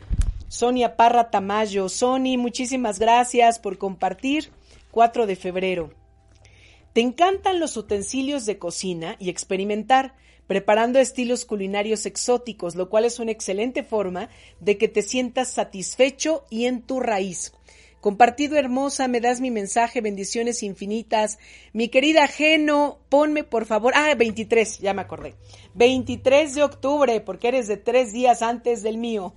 Sonia 0.48 0.96
Parra 0.96 1.30
Tamayo. 1.30 1.88
Sony, 1.88 2.36
muchísimas 2.36 2.98
gracias 2.98 3.58
por 3.58 3.78
compartir, 3.78 4.50
4 4.90 5.26
de 5.26 5.36
febrero. 5.36 6.05
Te 6.96 7.02
encantan 7.02 7.60
los 7.60 7.76
utensilios 7.76 8.46
de 8.46 8.58
cocina 8.58 9.16
y 9.18 9.28
experimentar, 9.28 10.14
preparando 10.46 10.98
estilos 10.98 11.44
culinarios 11.44 12.06
exóticos, 12.06 12.74
lo 12.74 12.88
cual 12.88 13.04
es 13.04 13.18
una 13.18 13.32
excelente 13.32 13.82
forma 13.82 14.30
de 14.60 14.78
que 14.78 14.88
te 14.88 15.02
sientas 15.02 15.52
satisfecho 15.52 16.46
y 16.48 16.64
en 16.64 16.80
tu 16.80 17.00
raíz. 17.00 17.52
Compartido 18.00 18.56
hermosa, 18.56 19.08
me 19.08 19.20
das 19.20 19.42
mi 19.42 19.50
mensaje, 19.50 20.00
bendiciones 20.00 20.62
infinitas. 20.62 21.38
Mi 21.74 21.90
querida 21.90 22.28
Geno, 22.28 22.98
ponme 23.10 23.44
por 23.44 23.66
favor. 23.66 23.92
Ah, 23.94 24.14
23, 24.16 24.78
ya 24.78 24.94
me 24.94 25.02
acordé. 25.02 25.34
23 25.74 26.54
de 26.54 26.62
octubre, 26.62 27.20
porque 27.20 27.48
eres 27.48 27.68
de 27.68 27.76
tres 27.76 28.14
días 28.14 28.40
antes 28.40 28.82
del 28.82 28.96
mío. 28.96 29.34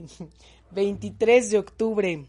23 0.70 1.50
de 1.50 1.58
octubre. 1.58 2.26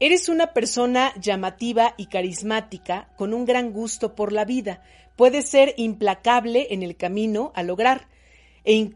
Eres 0.00 0.28
una 0.28 0.52
persona 0.52 1.12
llamativa 1.20 1.94
y 1.96 2.06
carismática, 2.06 3.08
con 3.16 3.34
un 3.34 3.44
gran 3.44 3.72
gusto 3.72 4.14
por 4.14 4.32
la 4.32 4.44
vida. 4.44 4.80
Puedes 5.16 5.48
ser 5.48 5.74
implacable 5.76 6.68
en 6.70 6.84
el 6.84 6.96
camino 6.96 7.50
a 7.56 7.64
lograr 7.64 8.06
e 8.64 8.92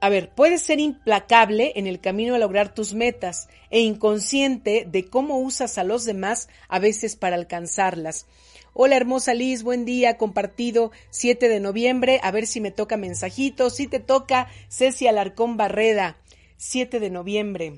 a 0.00 0.10
ver, 0.10 0.28
puedes 0.34 0.60
ser 0.60 0.80
implacable 0.80 1.72
en 1.76 1.86
el 1.86 1.98
camino 1.98 2.34
a 2.34 2.38
lograr 2.38 2.74
tus 2.74 2.92
metas 2.92 3.48
e 3.70 3.80
inconsciente 3.80 4.86
de 4.86 5.06
cómo 5.06 5.38
usas 5.38 5.78
a 5.78 5.84
los 5.84 6.04
demás 6.04 6.50
a 6.68 6.78
veces 6.78 7.16
para 7.16 7.36
alcanzarlas. 7.36 8.26
Hola 8.74 8.96
hermosa 8.96 9.32
Liz, 9.32 9.62
buen 9.62 9.86
día, 9.86 10.18
compartido 10.18 10.92
7 11.08 11.48
de 11.48 11.58
noviembre, 11.58 12.20
a 12.22 12.32
ver 12.32 12.46
si 12.46 12.60
me 12.60 12.70
toca 12.70 12.98
mensajito, 12.98 13.70
si 13.70 13.86
te 13.86 13.98
toca 13.98 14.48
Ceci 14.68 15.06
Alarcón 15.06 15.56
Barreda, 15.56 16.18
7 16.58 17.00
de 17.00 17.08
noviembre. 17.08 17.72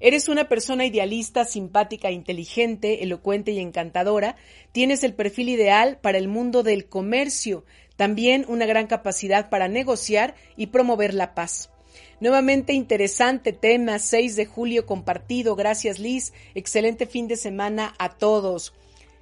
Eres 0.00 0.28
una 0.28 0.48
persona 0.48 0.86
idealista, 0.86 1.44
simpática, 1.44 2.10
inteligente, 2.10 3.02
elocuente 3.04 3.52
y 3.52 3.60
encantadora. 3.60 4.36
Tienes 4.72 5.04
el 5.04 5.14
perfil 5.14 5.50
ideal 5.50 5.98
para 6.00 6.16
el 6.16 6.26
mundo 6.26 6.62
del 6.62 6.88
comercio, 6.88 7.64
también 7.96 8.46
una 8.48 8.64
gran 8.64 8.86
capacidad 8.86 9.50
para 9.50 9.68
negociar 9.68 10.34
y 10.56 10.68
promover 10.68 11.12
la 11.12 11.34
paz. 11.34 11.70
Nuevamente 12.18 12.72
interesante 12.72 13.52
tema, 13.52 13.98
6 13.98 14.36
de 14.36 14.46
julio 14.46 14.86
compartido. 14.86 15.54
Gracias 15.54 15.98
Liz. 15.98 16.32
Excelente 16.54 17.06
fin 17.06 17.28
de 17.28 17.36
semana 17.36 17.94
a 17.98 18.10
todos. 18.10 18.74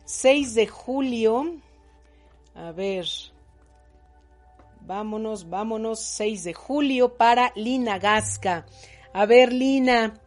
6 0.05 0.55
de 0.55 0.67
julio. 0.67 1.57
A 2.55 2.73
ver. 2.73 3.07
Vámonos, 4.81 5.49
vámonos. 5.49 6.01
6 6.01 6.45
de 6.45 6.55
julio 6.55 7.17
para 7.17 7.53
Lina 7.55 7.99
Gasca. 7.99 8.67
A 9.13 9.27
ver, 9.27 9.53
Lina. 9.53 10.21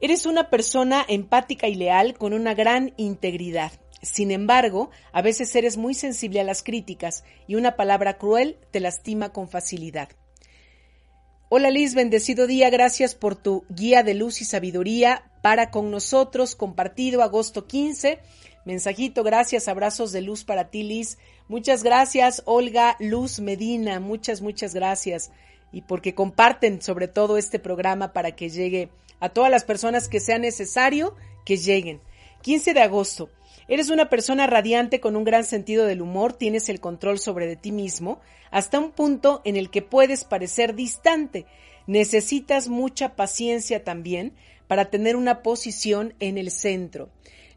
Eres 0.00 0.26
una 0.26 0.48
persona 0.48 1.04
empática 1.08 1.66
y 1.66 1.74
leal 1.74 2.14
con 2.14 2.32
una 2.32 2.54
gran 2.54 2.94
integridad. 2.96 3.72
Sin 4.00 4.30
embargo, 4.30 4.90
a 5.10 5.22
veces 5.22 5.54
eres 5.56 5.76
muy 5.76 5.92
sensible 5.92 6.40
a 6.40 6.44
las 6.44 6.62
críticas 6.62 7.24
y 7.48 7.56
una 7.56 7.74
palabra 7.74 8.16
cruel 8.16 8.58
te 8.70 8.78
lastima 8.78 9.32
con 9.32 9.48
facilidad. 9.48 10.08
Hola 11.48 11.70
Liz, 11.70 11.96
bendecido 11.96 12.46
día, 12.46 12.70
gracias 12.70 13.16
por 13.16 13.34
tu 13.34 13.64
guía 13.70 14.04
de 14.04 14.14
luz 14.14 14.40
y 14.40 14.44
sabiduría 14.44 15.24
para 15.42 15.72
con 15.72 15.90
nosotros, 15.90 16.54
compartido 16.54 17.22
agosto 17.22 17.66
15. 17.66 18.20
Mensajito, 18.64 19.24
gracias, 19.24 19.66
abrazos 19.66 20.12
de 20.12 20.20
luz 20.20 20.44
para 20.44 20.70
ti 20.70 20.84
Liz. 20.84 21.18
Muchas 21.48 21.82
gracias 21.82 22.42
Olga 22.44 22.96
Luz 23.00 23.40
Medina, 23.40 23.98
muchas, 23.98 24.42
muchas 24.42 24.74
gracias. 24.74 25.32
Y 25.72 25.82
porque 25.82 26.14
comparten 26.14 26.82
sobre 26.82 27.08
todo 27.08 27.36
este 27.36 27.58
programa 27.58 28.12
para 28.12 28.36
que 28.36 28.48
llegue 28.48 28.90
a 29.20 29.28
todas 29.28 29.50
las 29.50 29.64
personas 29.64 30.08
que 30.08 30.20
sea 30.20 30.38
necesario 30.38 31.14
que 31.44 31.56
lleguen. 31.56 32.00
15 32.42 32.74
de 32.74 32.80
agosto. 32.80 33.30
Eres 33.68 33.90
una 33.90 34.08
persona 34.08 34.46
radiante 34.46 35.00
con 35.00 35.14
un 35.16 35.24
gran 35.24 35.44
sentido 35.44 35.84
del 35.84 36.00
humor, 36.00 36.32
tienes 36.32 36.68
el 36.68 36.80
control 36.80 37.18
sobre 37.18 37.46
de 37.46 37.56
ti 37.56 37.70
mismo, 37.70 38.20
hasta 38.50 38.78
un 38.78 38.92
punto 38.92 39.42
en 39.44 39.56
el 39.56 39.70
que 39.70 39.82
puedes 39.82 40.24
parecer 40.24 40.74
distante. 40.74 41.44
Necesitas 41.86 42.68
mucha 42.68 43.14
paciencia 43.14 43.84
también 43.84 44.32
para 44.68 44.90
tener 44.90 45.16
una 45.16 45.42
posición 45.42 46.14
en 46.20 46.38
el 46.38 46.50
centro. 46.50 47.10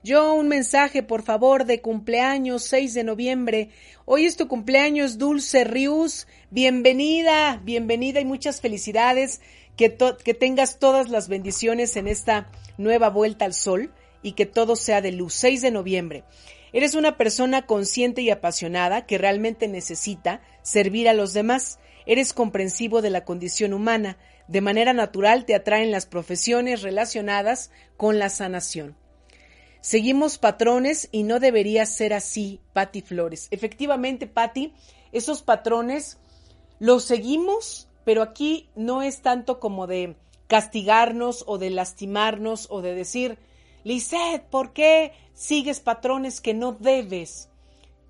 Yo 0.04 0.34
un 0.34 0.48
mensaje, 0.48 1.04
por 1.04 1.22
favor, 1.22 1.66
de 1.66 1.80
cumpleaños 1.80 2.64
6 2.64 2.96
de 2.96 3.04
noviembre. 3.04 3.70
Hoy 4.06 4.26
es 4.26 4.36
tu 4.36 4.48
cumpleaños, 4.48 5.20
Dulce 5.20 5.64
Rius. 5.64 6.28
Bienvenida, 6.50 7.62
bienvenida 7.64 8.20
y 8.20 8.26
muchas 8.26 8.62
felicidades. 8.62 9.42
Que, 9.90 10.34
tengas 10.36 10.78
todas 10.78 11.10
las 11.10 11.28
bendiciones 11.28 11.96
en 11.98 12.08
esta 12.08 12.52
nueva 12.78 13.10
vuelta 13.10 13.46
al 13.46 13.56
sol 13.56 13.92
y 14.22 14.34
que 14.34 14.46
todo 14.46 14.76
sea 14.76 15.02
de 15.02 15.12
luz. 15.12 15.34
6 15.34 15.64
de 15.64 15.72
noviembre. 15.72 16.24
Eres 16.72 16.94
una 16.94 17.18
persona 17.18 17.66
consciente 17.66 18.22
y 18.22 18.30
apasionada 18.30 19.08
que 19.08 19.18
realmente 19.18 19.68
necesita 19.68 20.42
servir 20.62 21.10
a 21.10 21.14
los 21.14 21.34
demás. 21.34 21.80
Eres 22.06 22.32
comprensivo 22.32 23.02
de 23.02 23.10
la 23.10 23.26
condición 23.26 23.74
humana. 23.74 24.20
De 24.48 24.62
manera 24.62 24.94
natural 24.94 25.46
te 25.46 25.56
atraen 25.56 25.90
las 25.90 26.06
profesiones 26.06 26.84
relacionadas 26.84 27.72
con 27.98 28.20
la 28.20 28.30
sanación. 28.30 28.96
Seguimos 29.80 30.38
patrones 30.38 31.10
y 31.12 31.24
no 31.24 31.40
debería 31.40 31.88
ser 31.88 32.14
así, 32.14 32.62
Patti 32.74 33.02
Flores. 33.02 33.48
Efectivamente, 33.50 34.28
Patti, 34.28 34.76
esos 35.12 35.42
patrones 35.42 36.20
los 36.78 37.04
seguimos, 37.04 37.88
pero 38.04 38.22
aquí 38.22 38.70
no 38.76 39.02
es 39.02 39.22
tanto 39.22 39.60
como 39.60 39.88
de 39.88 40.16
castigarnos 40.48 41.44
o 41.48 41.58
de 41.58 41.70
lastimarnos 41.70 42.68
o 42.70 42.82
de 42.82 42.94
decir, 42.94 43.38
Lisette, 43.84 44.44
¿por 44.50 44.74
qué 44.74 45.14
sigues 45.34 45.80
patrones 45.80 46.42
que 46.42 46.54
no 46.54 46.74
debes? 46.74 47.50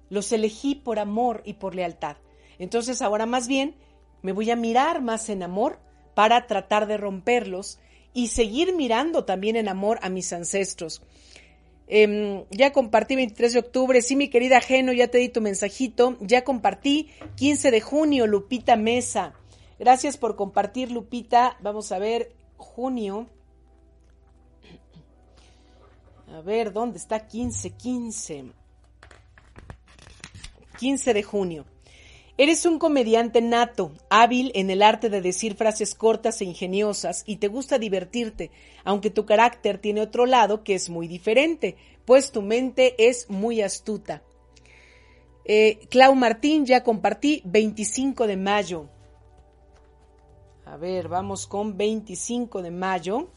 Los 0.10 0.32
elegí 0.32 0.76
por 0.76 1.00
amor 1.00 1.42
y 1.46 1.54
por 1.54 1.76
lealtad. 1.76 2.18
Entonces 2.60 3.02
ahora 3.02 3.26
más 3.26 3.48
bien 3.48 3.76
me 4.22 4.34
voy 4.34 4.52
a 4.52 4.56
mirar 4.56 5.02
más 5.02 5.30
en 5.30 5.44
amor 5.44 5.80
para 6.14 6.48
tratar 6.48 6.88
de 6.88 6.98
romperlos 6.98 7.80
y 8.14 8.28
seguir 8.28 8.76
mirando 8.76 9.24
también 9.24 9.56
en 9.56 9.70
amor 9.70 10.00
a 10.02 10.10
mis 10.10 10.34
ancestros. 10.34 11.02
Em, 11.88 12.46
ya 12.52 12.72
compartí 12.72 13.16
23 13.16 13.54
de 13.54 13.60
octubre, 13.60 14.02
sí 14.02 14.16
mi 14.16 14.30
querida 14.30 14.62
Geno, 14.62 14.94
ya 14.94 15.10
te 15.10 15.18
di 15.18 15.30
tu 15.30 15.42
mensajito, 15.42 16.18
ya 16.22 16.44
compartí 16.44 17.10
15 17.36 17.72
de 17.72 17.82
junio, 17.82 18.28
Lupita 18.28 18.76
Mesa. 18.76 19.34
Gracias 19.82 20.16
por 20.16 20.36
compartir, 20.36 20.92
Lupita. 20.92 21.58
Vamos 21.60 21.92
a 21.92 21.98
ver, 21.98 22.36
junio. 22.56 23.26
A 26.28 26.42
ver, 26.42 26.72
¿dónde 26.72 27.00
está 27.00 27.26
15? 27.26 27.72
15. 27.72 28.52
15 30.78 31.14
de 31.16 31.24
junio. 31.24 31.66
Eres 32.38 32.68
un 32.68 32.78
comediante 32.78 33.42
nato, 33.42 33.92
hábil 34.12 34.52
en 34.54 34.70
el 34.70 34.84
arte 34.84 35.10
de 35.10 35.20
decir 35.20 35.56
frases 35.56 35.96
cortas 35.96 36.42
e 36.42 36.46
ingeniosas 36.46 37.24
y 37.26 37.38
te 37.38 37.48
gusta 37.48 37.80
divertirte, 37.80 38.52
aunque 38.84 39.10
tu 39.10 39.26
carácter 39.26 39.80
tiene 39.80 40.02
otro 40.02 40.28
lado 40.28 40.64
que 40.64 40.76
es 40.76 40.92
muy 40.92 41.08
diferente, 41.08 41.76
pues 42.06 42.32
tu 42.32 42.44
mente 42.44 42.94
es 43.10 43.32
muy 43.32 43.62
astuta. 43.62 44.22
Eh, 45.44 45.80
Clau 45.90 46.14
Martín, 46.14 46.68
ya 46.68 46.84
compartí 46.84 47.42
25 47.46 48.28
de 48.28 48.38
mayo. 48.38 48.88
A 50.72 50.78
ver, 50.78 51.10
vamos 51.10 51.48
con 51.48 51.76
25 51.76 52.62
de 52.62 52.72
mayo. 52.72 53.28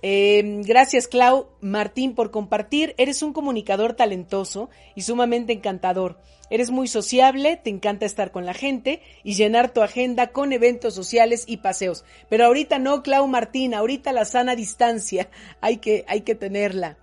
Em, 0.00 0.62
gracias, 0.62 1.06
Clau 1.06 1.48
Martín, 1.60 2.14
por 2.14 2.30
compartir. 2.30 2.94
Eres 2.96 3.22
un 3.22 3.34
comunicador 3.34 3.92
talentoso 3.92 4.70
y 4.94 5.02
sumamente 5.02 5.52
encantador. 5.52 6.18
Eres 6.48 6.70
muy 6.70 6.88
sociable, 6.88 7.58
te 7.62 7.68
encanta 7.68 8.06
estar 8.06 8.32
con 8.32 8.46
la 8.46 8.54
gente 8.54 9.02
y 9.22 9.34
llenar 9.34 9.74
tu 9.74 9.82
agenda 9.82 10.28
con 10.28 10.54
eventos 10.54 10.94
sociales 10.94 11.44
y 11.46 11.58
paseos. 11.58 12.06
Pero 12.30 12.46
ahorita 12.46 12.78
no, 12.78 13.02
Clau 13.02 13.26
Martín, 13.26 13.74
ahorita 13.74 14.10
la 14.14 14.24
sana 14.24 14.56
distancia 14.56 15.28
hay 15.60 15.76
que, 15.76 16.06
hay 16.08 16.22
que 16.22 16.34
tenerla. 16.34 16.96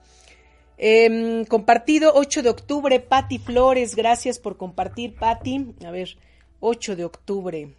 Em, 0.80 1.46
compartido 1.46 2.14
8 2.16 2.42
de 2.42 2.50
octubre, 2.50 3.00
Patti 3.02 3.38
Flores, 3.38 3.96
gracias 3.96 4.40
por 4.40 4.58
compartir, 4.58 5.14
Patti. 5.14 5.76
A 5.86 5.92
ver, 5.92 6.18
8 6.60 6.96
de 6.96 7.06
octubre. 7.06 7.76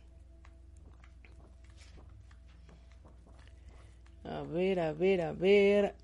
A 4.31 4.43
ver, 4.43 4.79
a 4.81 4.93
ver, 4.93 5.23
a 5.23 5.33
ver. 5.33 5.95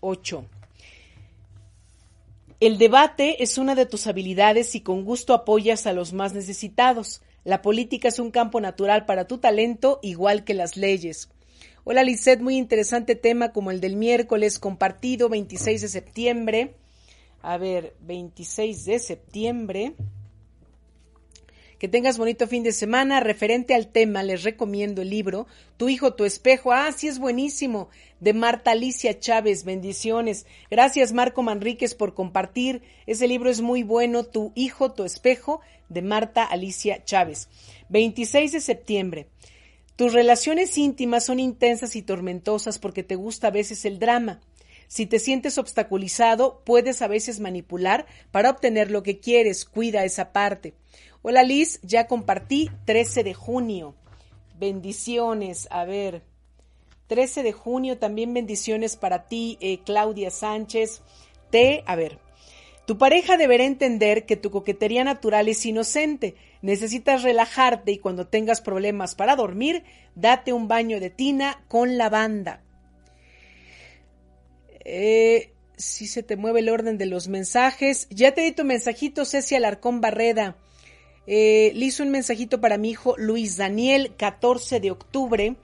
8. 0.00 0.44
El 2.58 2.78
debate 2.78 3.42
es 3.42 3.56
una 3.58 3.74
de 3.74 3.86
tus 3.86 4.06
habilidades 4.06 4.74
y 4.74 4.80
con 4.80 5.04
gusto 5.04 5.32
apoyas 5.32 5.86
a 5.86 5.92
los 5.92 6.12
más 6.12 6.34
necesitados. 6.34 7.22
La 7.44 7.62
política 7.62 8.08
es 8.08 8.18
un 8.18 8.30
campo 8.30 8.60
natural 8.60 9.04
para 9.06 9.26
tu 9.26 9.38
talento, 9.38 10.00
igual 10.02 10.44
que 10.44 10.54
las 10.54 10.76
leyes. 10.76 11.28
Hola 11.84 12.04
Lisette, 12.04 12.40
muy 12.40 12.56
interesante 12.56 13.16
tema 13.16 13.52
como 13.52 13.70
el 13.70 13.80
del 13.80 13.96
miércoles 13.96 14.58
compartido 14.58 15.28
26 15.28 15.82
de 15.82 15.88
septiembre. 15.88 16.74
A 17.42 17.58
ver, 17.58 17.94
26 18.00 18.84
de 18.84 18.98
septiembre. 18.98 19.94
Que 21.82 21.88
tengas 21.88 22.16
bonito 22.16 22.46
fin 22.46 22.62
de 22.62 22.70
semana. 22.70 23.18
Referente 23.18 23.74
al 23.74 23.88
tema, 23.88 24.22
les 24.22 24.44
recomiendo 24.44 25.02
el 25.02 25.10
libro 25.10 25.48
Tu 25.78 25.88
hijo, 25.88 26.14
tu 26.14 26.24
espejo. 26.24 26.70
Ah, 26.70 26.92
sí 26.92 27.08
es 27.08 27.18
buenísimo. 27.18 27.88
De 28.20 28.32
Marta 28.34 28.70
Alicia 28.70 29.18
Chávez. 29.18 29.64
Bendiciones. 29.64 30.46
Gracias, 30.70 31.12
Marco 31.12 31.42
Manríquez, 31.42 31.96
por 31.96 32.14
compartir. 32.14 32.82
Ese 33.08 33.26
libro 33.26 33.50
es 33.50 33.62
muy 33.62 33.82
bueno. 33.82 34.22
Tu 34.22 34.52
hijo, 34.54 34.92
tu 34.92 35.02
espejo. 35.02 35.60
De 35.88 36.02
Marta 36.02 36.44
Alicia 36.44 37.02
Chávez. 37.02 37.48
26 37.88 38.52
de 38.52 38.60
septiembre. 38.60 39.26
Tus 39.96 40.12
relaciones 40.12 40.78
íntimas 40.78 41.24
son 41.24 41.40
intensas 41.40 41.96
y 41.96 42.02
tormentosas 42.02 42.78
porque 42.78 43.02
te 43.02 43.16
gusta 43.16 43.48
a 43.48 43.50
veces 43.50 43.84
el 43.84 43.98
drama. 43.98 44.40
Si 44.86 45.06
te 45.06 45.18
sientes 45.18 45.58
obstaculizado, 45.58 46.62
puedes 46.64 47.02
a 47.02 47.08
veces 47.08 47.40
manipular 47.40 48.06
para 48.30 48.50
obtener 48.50 48.90
lo 48.90 49.02
que 49.02 49.18
quieres. 49.18 49.64
Cuida 49.64 50.04
esa 50.04 50.32
parte. 50.32 50.74
Hola 51.24 51.44
Liz, 51.44 51.78
ya 51.84 52.08
compartí 52.08 52.68
13 52.84 53.22
de 53.22 53.32
junio. 53.32 53.94
Bendiciones, 54.58 55.68
a 55.70 55.84
ver. 55.84 56.22
13 57.06 57.44
de 57.44 57.52
junio, 57.52 57.96
también 57.98 58.34
bendiciones 58.34 58.96
para 58.96 59.28
ti, 59.28 59.56
eh, 59.60 59.78
Claudia 59.84 60.32
Sánchez. 60.32 61.00
T, 61.50 61.84
a 61.86 61.94
ver. 61.94 62.18
Tu 62.88 62.98
pareja 62.98 63.36
deberá 63.36 63.62
entender 63.62 64.26
que 64.26 64.34
tu 64.34 64.50
coquetería 64.50 65.04
natural 65.04 65.46
es 65.46 65.64
inocente. 65.64 66.34
Necesitas 66.60 67.22
relajarte 67.22 67.92
y 67.92 67.98
cuando 67.98 68.26
tengas 68.26 68.60
problemas 68.60 69.14
para 69.14 69.36
dormir, 69.36 69.84
date 70.16 70.52
un 70.52 70.66
baño 70.66 70.98
de 70.98 71.10
tina 71.10 71.62
con 71.68 71.98
lavanda. 71.98 72.64
Eh, 74.84 75.52
si 75.76 76.08
se 76.08 76.24
te 76.24 76.34
mueve 76.34 76.60
el 76.60 76.68
orden 76.68 76.98
de 76.98 77.06
los 77.06 77.28
mensajes. 77.28 78.08
Ya 78.10 78.34
te 78.34 78.40
di 78.40 78.50
tu 78.50 78.64
mensajito, 78.64 79.24
Ceci 79.24 79.54
Alarcón 79.54 80.00
Barreda. 80.00 80.56
Eh, 81.26 81.72
le 81.74 81.86
hizo 81.86 82.02
un 82.02 82.10
mensajito 82.10 82.60
para 82.60 82.78
mi 82.78 82.90
hijo 82.90 83.14
Luis 83.16 83.56
Daniel, 83.56 84.14
14 84.16 84.80
de 84.80 84.90
octubre. 84.90 85.56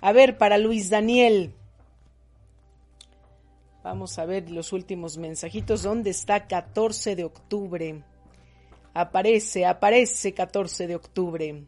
A 0.00 0.12
ver, 0.12 0.38
para 0.38 0.58
Luis 0.58 0.90
Daniel. 0.90 1.54
Vamos 3.82 4.18
a 4.18 4.24
ver 4.24 4.50
los 4.50 4.72
últimos 4.72 5.18
mensajitos. 5.18 5.82
¿Dónde 5.82 6.10
está 6.10 6.46
14 6.46 7.16
de 7.16 7.24
octubre? 7.24 8.02
Aparece, 8.94 9.66
aparece 9.66 10.32
14 10.32 10.86
de 10.86 10.96
octubre. 10.96 11.64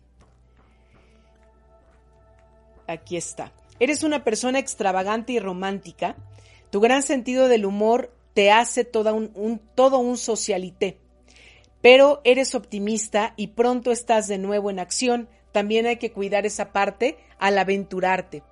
Aquí 2.87 3.17
está. 3.17 3.53
Eres 3.79 4.03
una 4.03 4.25
persona 4.25 4.59
extravagante 4.59 5.33
y 5.33 5.39
romántica. 5.39 6.17
Tu 6.71 6.81
gran 6.81 7.03
sentido 7.03 7.49
del 7.49 7.67
humor 7.67 8.13
te 8.33 8.51
hace 8.51 8.89
un, 8.95 9.61
todo 9.75 9.99
un 9.99 10.17
socialité. 10.17 10.99
Pero 11.87 12.21
eres 12.25 12.57
optimista 12.57 13.33
y 13.37 13.47
pronto 13.47 13.93
estás 13.93 14.27
de 14.27 14.39
nuevo 14.39 14.71
en 14.71 14.81
acción. 14.81 15.29
También 15.53 15.87
hay 15.87 15.99
que 15.99 16.11
cuidar 16.11 16.45
esa 16.45 16.73
parte 16.73 17.17
al 17.39 17.57
aventurarte. 17.59 18.43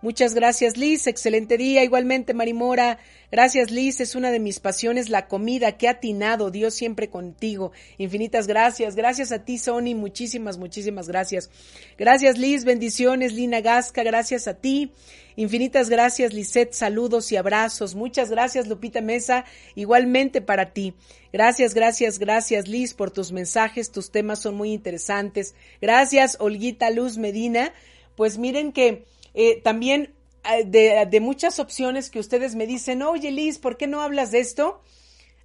Muchas 0.00 0.32
gracias, 0.32 0.76
Liz. 0.76 1.08
Excelente 1.08 1.56
día. 1.56 1.82
Igualmente, 1.82 2.32
Marimora. 2.32 3.00
Gracias, 3.32 3.72
Liz. 3.72 4.00
Es 4.00 4.14
una 4.14 4.30
de 4.30 4.38
mis 4.38 4.60
pasiones, 4.60 5.08
la 5.08 5.26
comida. 5.26 5.76
Qué 5.76 5.88
atinado. 5.88 6.52
Dios 6.52 6.74
siempre 6.74 7.10
contigo. 7.10 7.72
Infinitas 7.96 8.46
gracias. 8.46 8.94
Gracias 8.94 9.32
a 9.32 9.44
ti, 9.44 9.58
Sony. 9.58 9.96
Muchísimas, 9.96 10.56
muchísimas 10.56 11.08
gracias. 11.08 11.50
Gracias, 11.98 12.38
Liz. 12.38 12.64
Bendiciones, 12.64 13.32
Lina 13.32 13.60
Gasca. 13.60 14.04
Gracias 14.04 14.46
a 14.46 14.54
ti. 14.54 14.92
Infinitas 15.34 15.88
gracias, 15.88 16.32
Lisette. 16.32 16.74
Saludos 16.74 17.32
y 17.32 17.36
abrazos. 17.36 17.96
Muchas 17.96 18.30
gracias, 18.30 18.68
Lupita 18.68 19.00
Mesa. 19.00 19.44
Igualmente 19.74 20.40
para 20.40 20.72
ti. 20.72 20.94
Gracias, 21.32 21.74
gracias, 21.74 22.20
gracias, 22.20 22.68
Liz, 22.68 22.94
por 22.94 23.10
tus 23.10 23.32
mensajes. 23.32 23.90
Tus 23.90 24.12
temas 24.12 24.40
son 24.40 24.54
muy 24.54 24.72
interesantes. 24.72 25.56
Gracias, 25.80 26.36
Olguita 26.38 26.90
Luz 26.90 27.18
Medina. 27.18 27.72
Pues 28.16 28.38
miren 28.38 28.72
que 28.72 29.04
eh, 29.34 29.60
también 29.62 30.14
eh, 30.44 31.06
de, 31.06 31.20
muchas 31.20 31.58
opciones 31.58 32.10
que 32.10 32.18
ustedes 32.20 32.54
me 32.54 32.66
dicen, 32.66 33.02
oye 33.02 33.30
Liz, 33.30 33.58
¿por 33.58 33.76
qué 33.76 33.86
no 33.86 34.00
hablas 34.00 34.30
de 34.30 34.40
esto? 34.40 34.82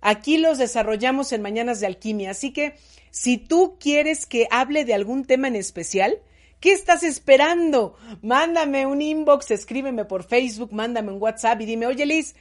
Aquí 0.02 0.38
los 0.38 0.58
desarrollamos 0.58 1.32
en 1.32 1.42
Mañanas 1.42 1.80
de 1.80 1.88
Alquimia. 1.88 2.32
Así 2.32 2.52
que 2.52 2.76
si 3.12 3.38
tú 3.38 3.78
quieres 3.80 4.26
que 4.26 4.48
hable 4.52 4.86
de 4.86 4.94
algún 4.94 5.26
tema 5.26 5.48
en 5.48 5.56
especial, 5.56 6.20
¿qué 6.60 6.72
estás 6.72 7.04
esperando? 7.04 7.96
Mándame 8.22 8.86
un 8.86 9.02
inbox, 9.02 9.52
escríbeme 9.52 10.06
por 10.06 10.24
Facebook, 10.24 10.74
mándame 10.74 11.12
un 11.12 11.22
WhatsApp 11.22 11.62
y 11.62 11.66
dime, 11.66 11.86
oye 11.86 12.06
Liz, 12.06 12.36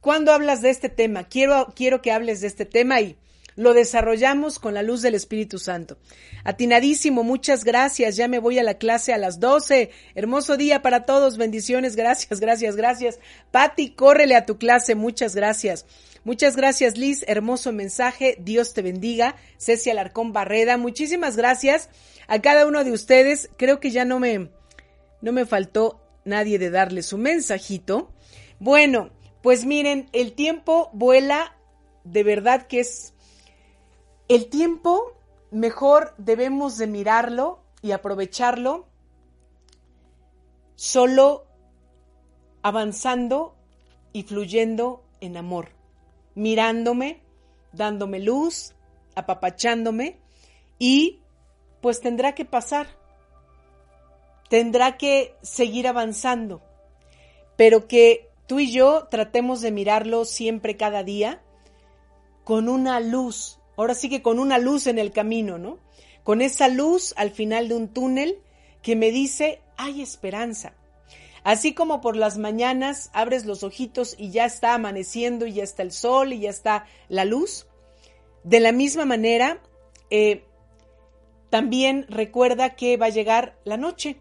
¿cuándo 0.00 0.32
hablas 0.32 0.62
de 0.62 0.70
este 0.70 0.88
tema? 0.88 1.24
Quiero, 1.24 1.72
quiero 1.74 2.02
que 2.02 2.12
hables 2.12 2.40
de 2.40 2.46
este 2.46 2.64
tema 2.64 3.00
y 3.00 3.16
lo 3.58 3.74
desarrollamos 3.74 4.60
con 4.60 4.72
la 4.72 4.84
luz 4.84 5.02
del 5.02 5.16
Espíritu 5.16 5.58
Santo. 5.58 5.98
Atinadísimo, 6.44 7.24
muchas 7.24 7.64
gracias. 7.64 8.14
Ya 8.14 8.28
me 8.28 8.38
voy 8.38 8.60
a 8.60 8.62
la 8.62 8.78
clase 8.78 9.12
a 9.12 9.18
las 9.18 9.40
12. 9.40 9.90
Hermoso 10.14 10.56
día 10.56 10.80
para 10.80 11.04
todos. 11.04 11.36
Bendiciones. 11.38 11.96
Gracias, 11.96 12.38
gracias, 12.38 12.76
gracias. 12.76 13.18
Patti, 13.50 13.90
córrele 13.90 14.36
a 14.36 14.46
tu 14.46 14.58
clase. 14.58 14.94
Muchas 14.94 15.34
gracias. 15.34 15.86
Muchas 16.22 16.54
gracias, 16.54 16.96
Liz. 16.96 17.24
Hermoso 17.26 17.72
mensaje. 17.72 18.36
Dios 18.38 18.74
te 18.74 18.82
bendiga. 18.82 19.34
Cecia 19.58 19.90
Alarcón 19.90 20.32
Barreda. 20.32 20.76
Muchísimas 20.76 21.36
gracias 21.36 21.90
a 22.28 22.40
cada 22.40 22.64
uno 22.64 22.84
de 22.84 22.92
ustedes. 22.92 23.50
Creo 23.56 23.80
que 23.80 23.90
ya 23.90 24.04
no 24.04 24.20
me, 24.20 24.50
no 25.20 25.32
me 25.32 25.46
faltó 25.46 26.00
nadie 26.24 26.60
de 26.60 26.70
darle 26.70 27.02
su 27.02 27.18
mensajito. 27.18 28.12
Bueno, 28.60 29.10
pues 29.42 29.64
miren, 29.64 30.08
el 30.12 30.34
tiempo 30.34 30.90
vuela. 30.92 31.56
De 32.04 32.22
verdad 32.22 32.68
que 32.68 32.80
es 32.80 33.14
el 34.28 34.48
tiempo 34.50 35.14
mejor 35.50 36.14
debemos 36.18 36.76
de 36.76 36.86
mirarlo 36.86 37.60
y 37.80 37.92
aprovecharlo 37.92 38.86
solo 40.76 41.46
avanzando 42.62 43.56
y 44.12 44.24
fluyendo 44.24 45.02
en 45.20 45.36
amor, 45.36 45.70
mirándome, 46.34 47.22
dándome 47.72 48.20
luz, 48.20 48.74
apapachándome 49.14 50.18
y 50.78 51.20
pues 51.80 52.00
tendrá 52.00 52.34
que 52.34 52.44
pasar, 52.44 52.86
tendrá 54.50 54.98
que 54.98 55.34
seguir 55.42 55.88
avanzando, 55.88 56.60
pero 57.56 57.88
que 57.88 58.30
tú 58.46 58.60
y 58.60 58.70
yo 58.70 59.08
tratemos 59.10 59.62
de 59.62 59.70
mirarlo 59.70 60.24
siempre 60.24 60.76
cada 60.76 61.02
día 61.02 61.42
con 62.44 62.68
una 62.68 63.00
luz 63.00 63.57
ahora 63.78 63.94
sí 63.94 64.10
que 64.10 64.20
con 64.20 64.38
una 64.38 64.58
luz 64.58 64.86
en 64.88 64.98
el 64.98 65.12
camino, 65.12 65.56
¿no? 65.56 65.78
Con 66.24 66.42
esa 66.42 66.68
luz 66.68 67.14
al 67.16 67.30
final 67.30 67.68
de 67.68 67.76
un 67.76 67.88
túnel 67.88 68.42
que 68.82 68.96
me 68.96 69.10
dice, 69.10 69.62
hay 69.76 70.02
esperanza. 70.02 70.74
Así 71.44 71.72
como 71.72 72.00
por 72.00 72.16
las 72.16 72.36
mañanas 72.36 73.08
abres 73.14 73.46
los 73.46 73.62
ojitos 73.62 74.16
y 74.18 74.30
ya 74.30 74.44
está 74.44 74.74
amaneciendo 74.74 75.46
y 75.46 75.54
ya 75.54 75.62
está 75.62 75.82
el 75.82 75.92
sol 75.92 76.32
y 76.32 76.40
ya 76.40 76.50
está 76.50 76.86
la 77.08 77.24
luz, 77.24 77.66
de 78.42 78.60
la 78.60 78.72
misma 78.72 79.04
manera, 79.04 79.62
eh, 80.10 80.44
también 81.48 82.04
recuerda 82.08 82.74
que 82.74 82.96
va 82.96 83.06
a 83.06 83.10
llegar 83.10 83.56
la 83.64 83.76
noche. 83.76 84.20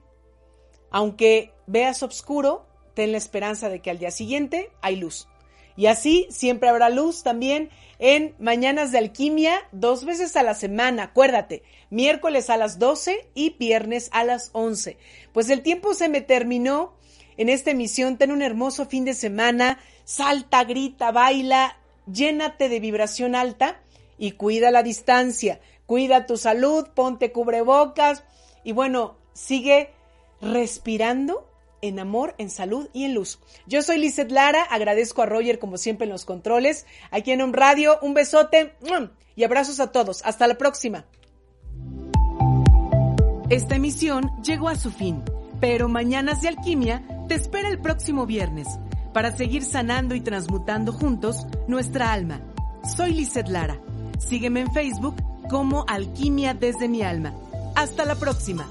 Aunque 0.91 1.51
veas 1.65 2.03
oscuro, 2.03 2.65
ten 2.93 3.11
la 3.11 3.17
esperanza 3.17 3.69
de 3.69 3.81
que 3.81 3.89
al 3.89 3.99
día 3.99 4.11
siguiente 4.11 4.69
hay 4.81 4.97
luz. 4.97 5.27
Y 5.77 5.85
así 5.85 6.27
siempre 6.29 6.67
habrá 6.67 6.89
luz 6.89 7.23
también 7.23 7.69
en 7.99 8.35
Mañanas 8.39 8.91
de 8.91 8.97
Alquimia 8.97 9.59
dos 9.71 10.05
veces 10.05 10.35
a 10.35 10.43
la 10.43 10.55
semana, 10.55 11.03
acuérdate, 11.03 11.63
miércoles 11.89 12.49
a 12.49 12.57
las 12.57 12.79
12 12.79 13.29
y 13.35 13.51
viernes 13.51 14.09
a 14.11 14.23
las 14.23 14.49
11. 14.53 14.97
Pues 15.33 15.49
el 15.49 15.61
tiempo 15.61 15.93
se 15.93 16.09
me 16.09 16.21
terminó 16.21 16.93
en 17.37 17.49
esta 17.49 17.71
emisión, 17.71 18.17
ten 18.17 18.31
un 18.31 18.41
hermoso 18.41 18.87
fin 18.87 19.05
de 19.05 19.13
semana, 19.13 19.79
salta, 20.03 20.63
grita, 20.63 21.11
baila, 21.11 21.77
llénate 22.11 22.69
de 22.69 22.79
vibración 22.79 23.35
alta 23.35 23.79
y 24.17 24.31
cuida 24.31 24.71
la 24.71 24.81
distancia, 24.81 25.59
cuida 25.85 26.25
tu 26.25 26.37
salud, 26.37 26.87
ponte 26.95 27.31
cubrebocas 27.31 28.23
y 28.63 28.71
bueno, 28.71 29.15
sigue 29.33 29.91
respirando 30.41 31.47
en 31.81 31.99
amor, 31.99 32.35
en 32.37 32.49
salud 32.49 32.89
y 32.93 33.05
en 33.05 33.13
luz. 33.13 33.39
Yo 33.65 33.81
soy 33.81 33.97
Lizeth 33.97 34.31
Lara, 34.31 34.63
agradezco 34.63 35.21
a 35.21 35.25
Roger 35.25 35.59
como 35.59 35.77
siempre 35.77 36.05
en 36.05 36.11
los 36.11 36.25
controles, 36.25 36.85
aquí 37.11 37.31
en 37.31 37.41
un 37.41 37.53
Radio, 37.53 37.99
un 38.01 38.13
besote 38.13 38.75
y 39.35 39.43
abrazos 39.43 39.79
a 39.79 39.91
todos. 39.91 40.21
Hasta 40.25 40.47
la 40.47 40.57
próxima. 40.57 41.05
Esta 43.49 43.75
emisión 43.75 44.29
llegó 44.43 44.67
a 44.67 44.75
su 44.75 44.91
fin, 44.91 45.23
pero 45.61 45.87
Mañanas 45.87 46.41
de 46.41 46.49
Alquimia 46.49 47.03
te 47.27 47.35
espera 47.35 47.69
el 47.69 47.79
próximo 47.79 48.25
viernes 48.25 48.67
para 49.13 49.35
seguir 49.35 49.63
sanando 49.63 50.15
y 50.15 50.21
transmutando 50.21 50.91
juntos 50.91 51.47
nuestra 51.67 52.11
alma. 52.11 52.41
Soy 52.95 53.13
Lizeth 53.13 53.47
Lara. 53.47 53.79
Sígueme 54.19 54.61
en 54.61 54.73
Facebook 54.73 55.15
como 55.49 55.85
Alquimia 55.87 56.53
desde 56.53 56.87
mi 56.87 57.01
alma. 57.03 57.33
Hasta 57.75 58.05
la 58.05 58.15
próxima. 58.15 58.67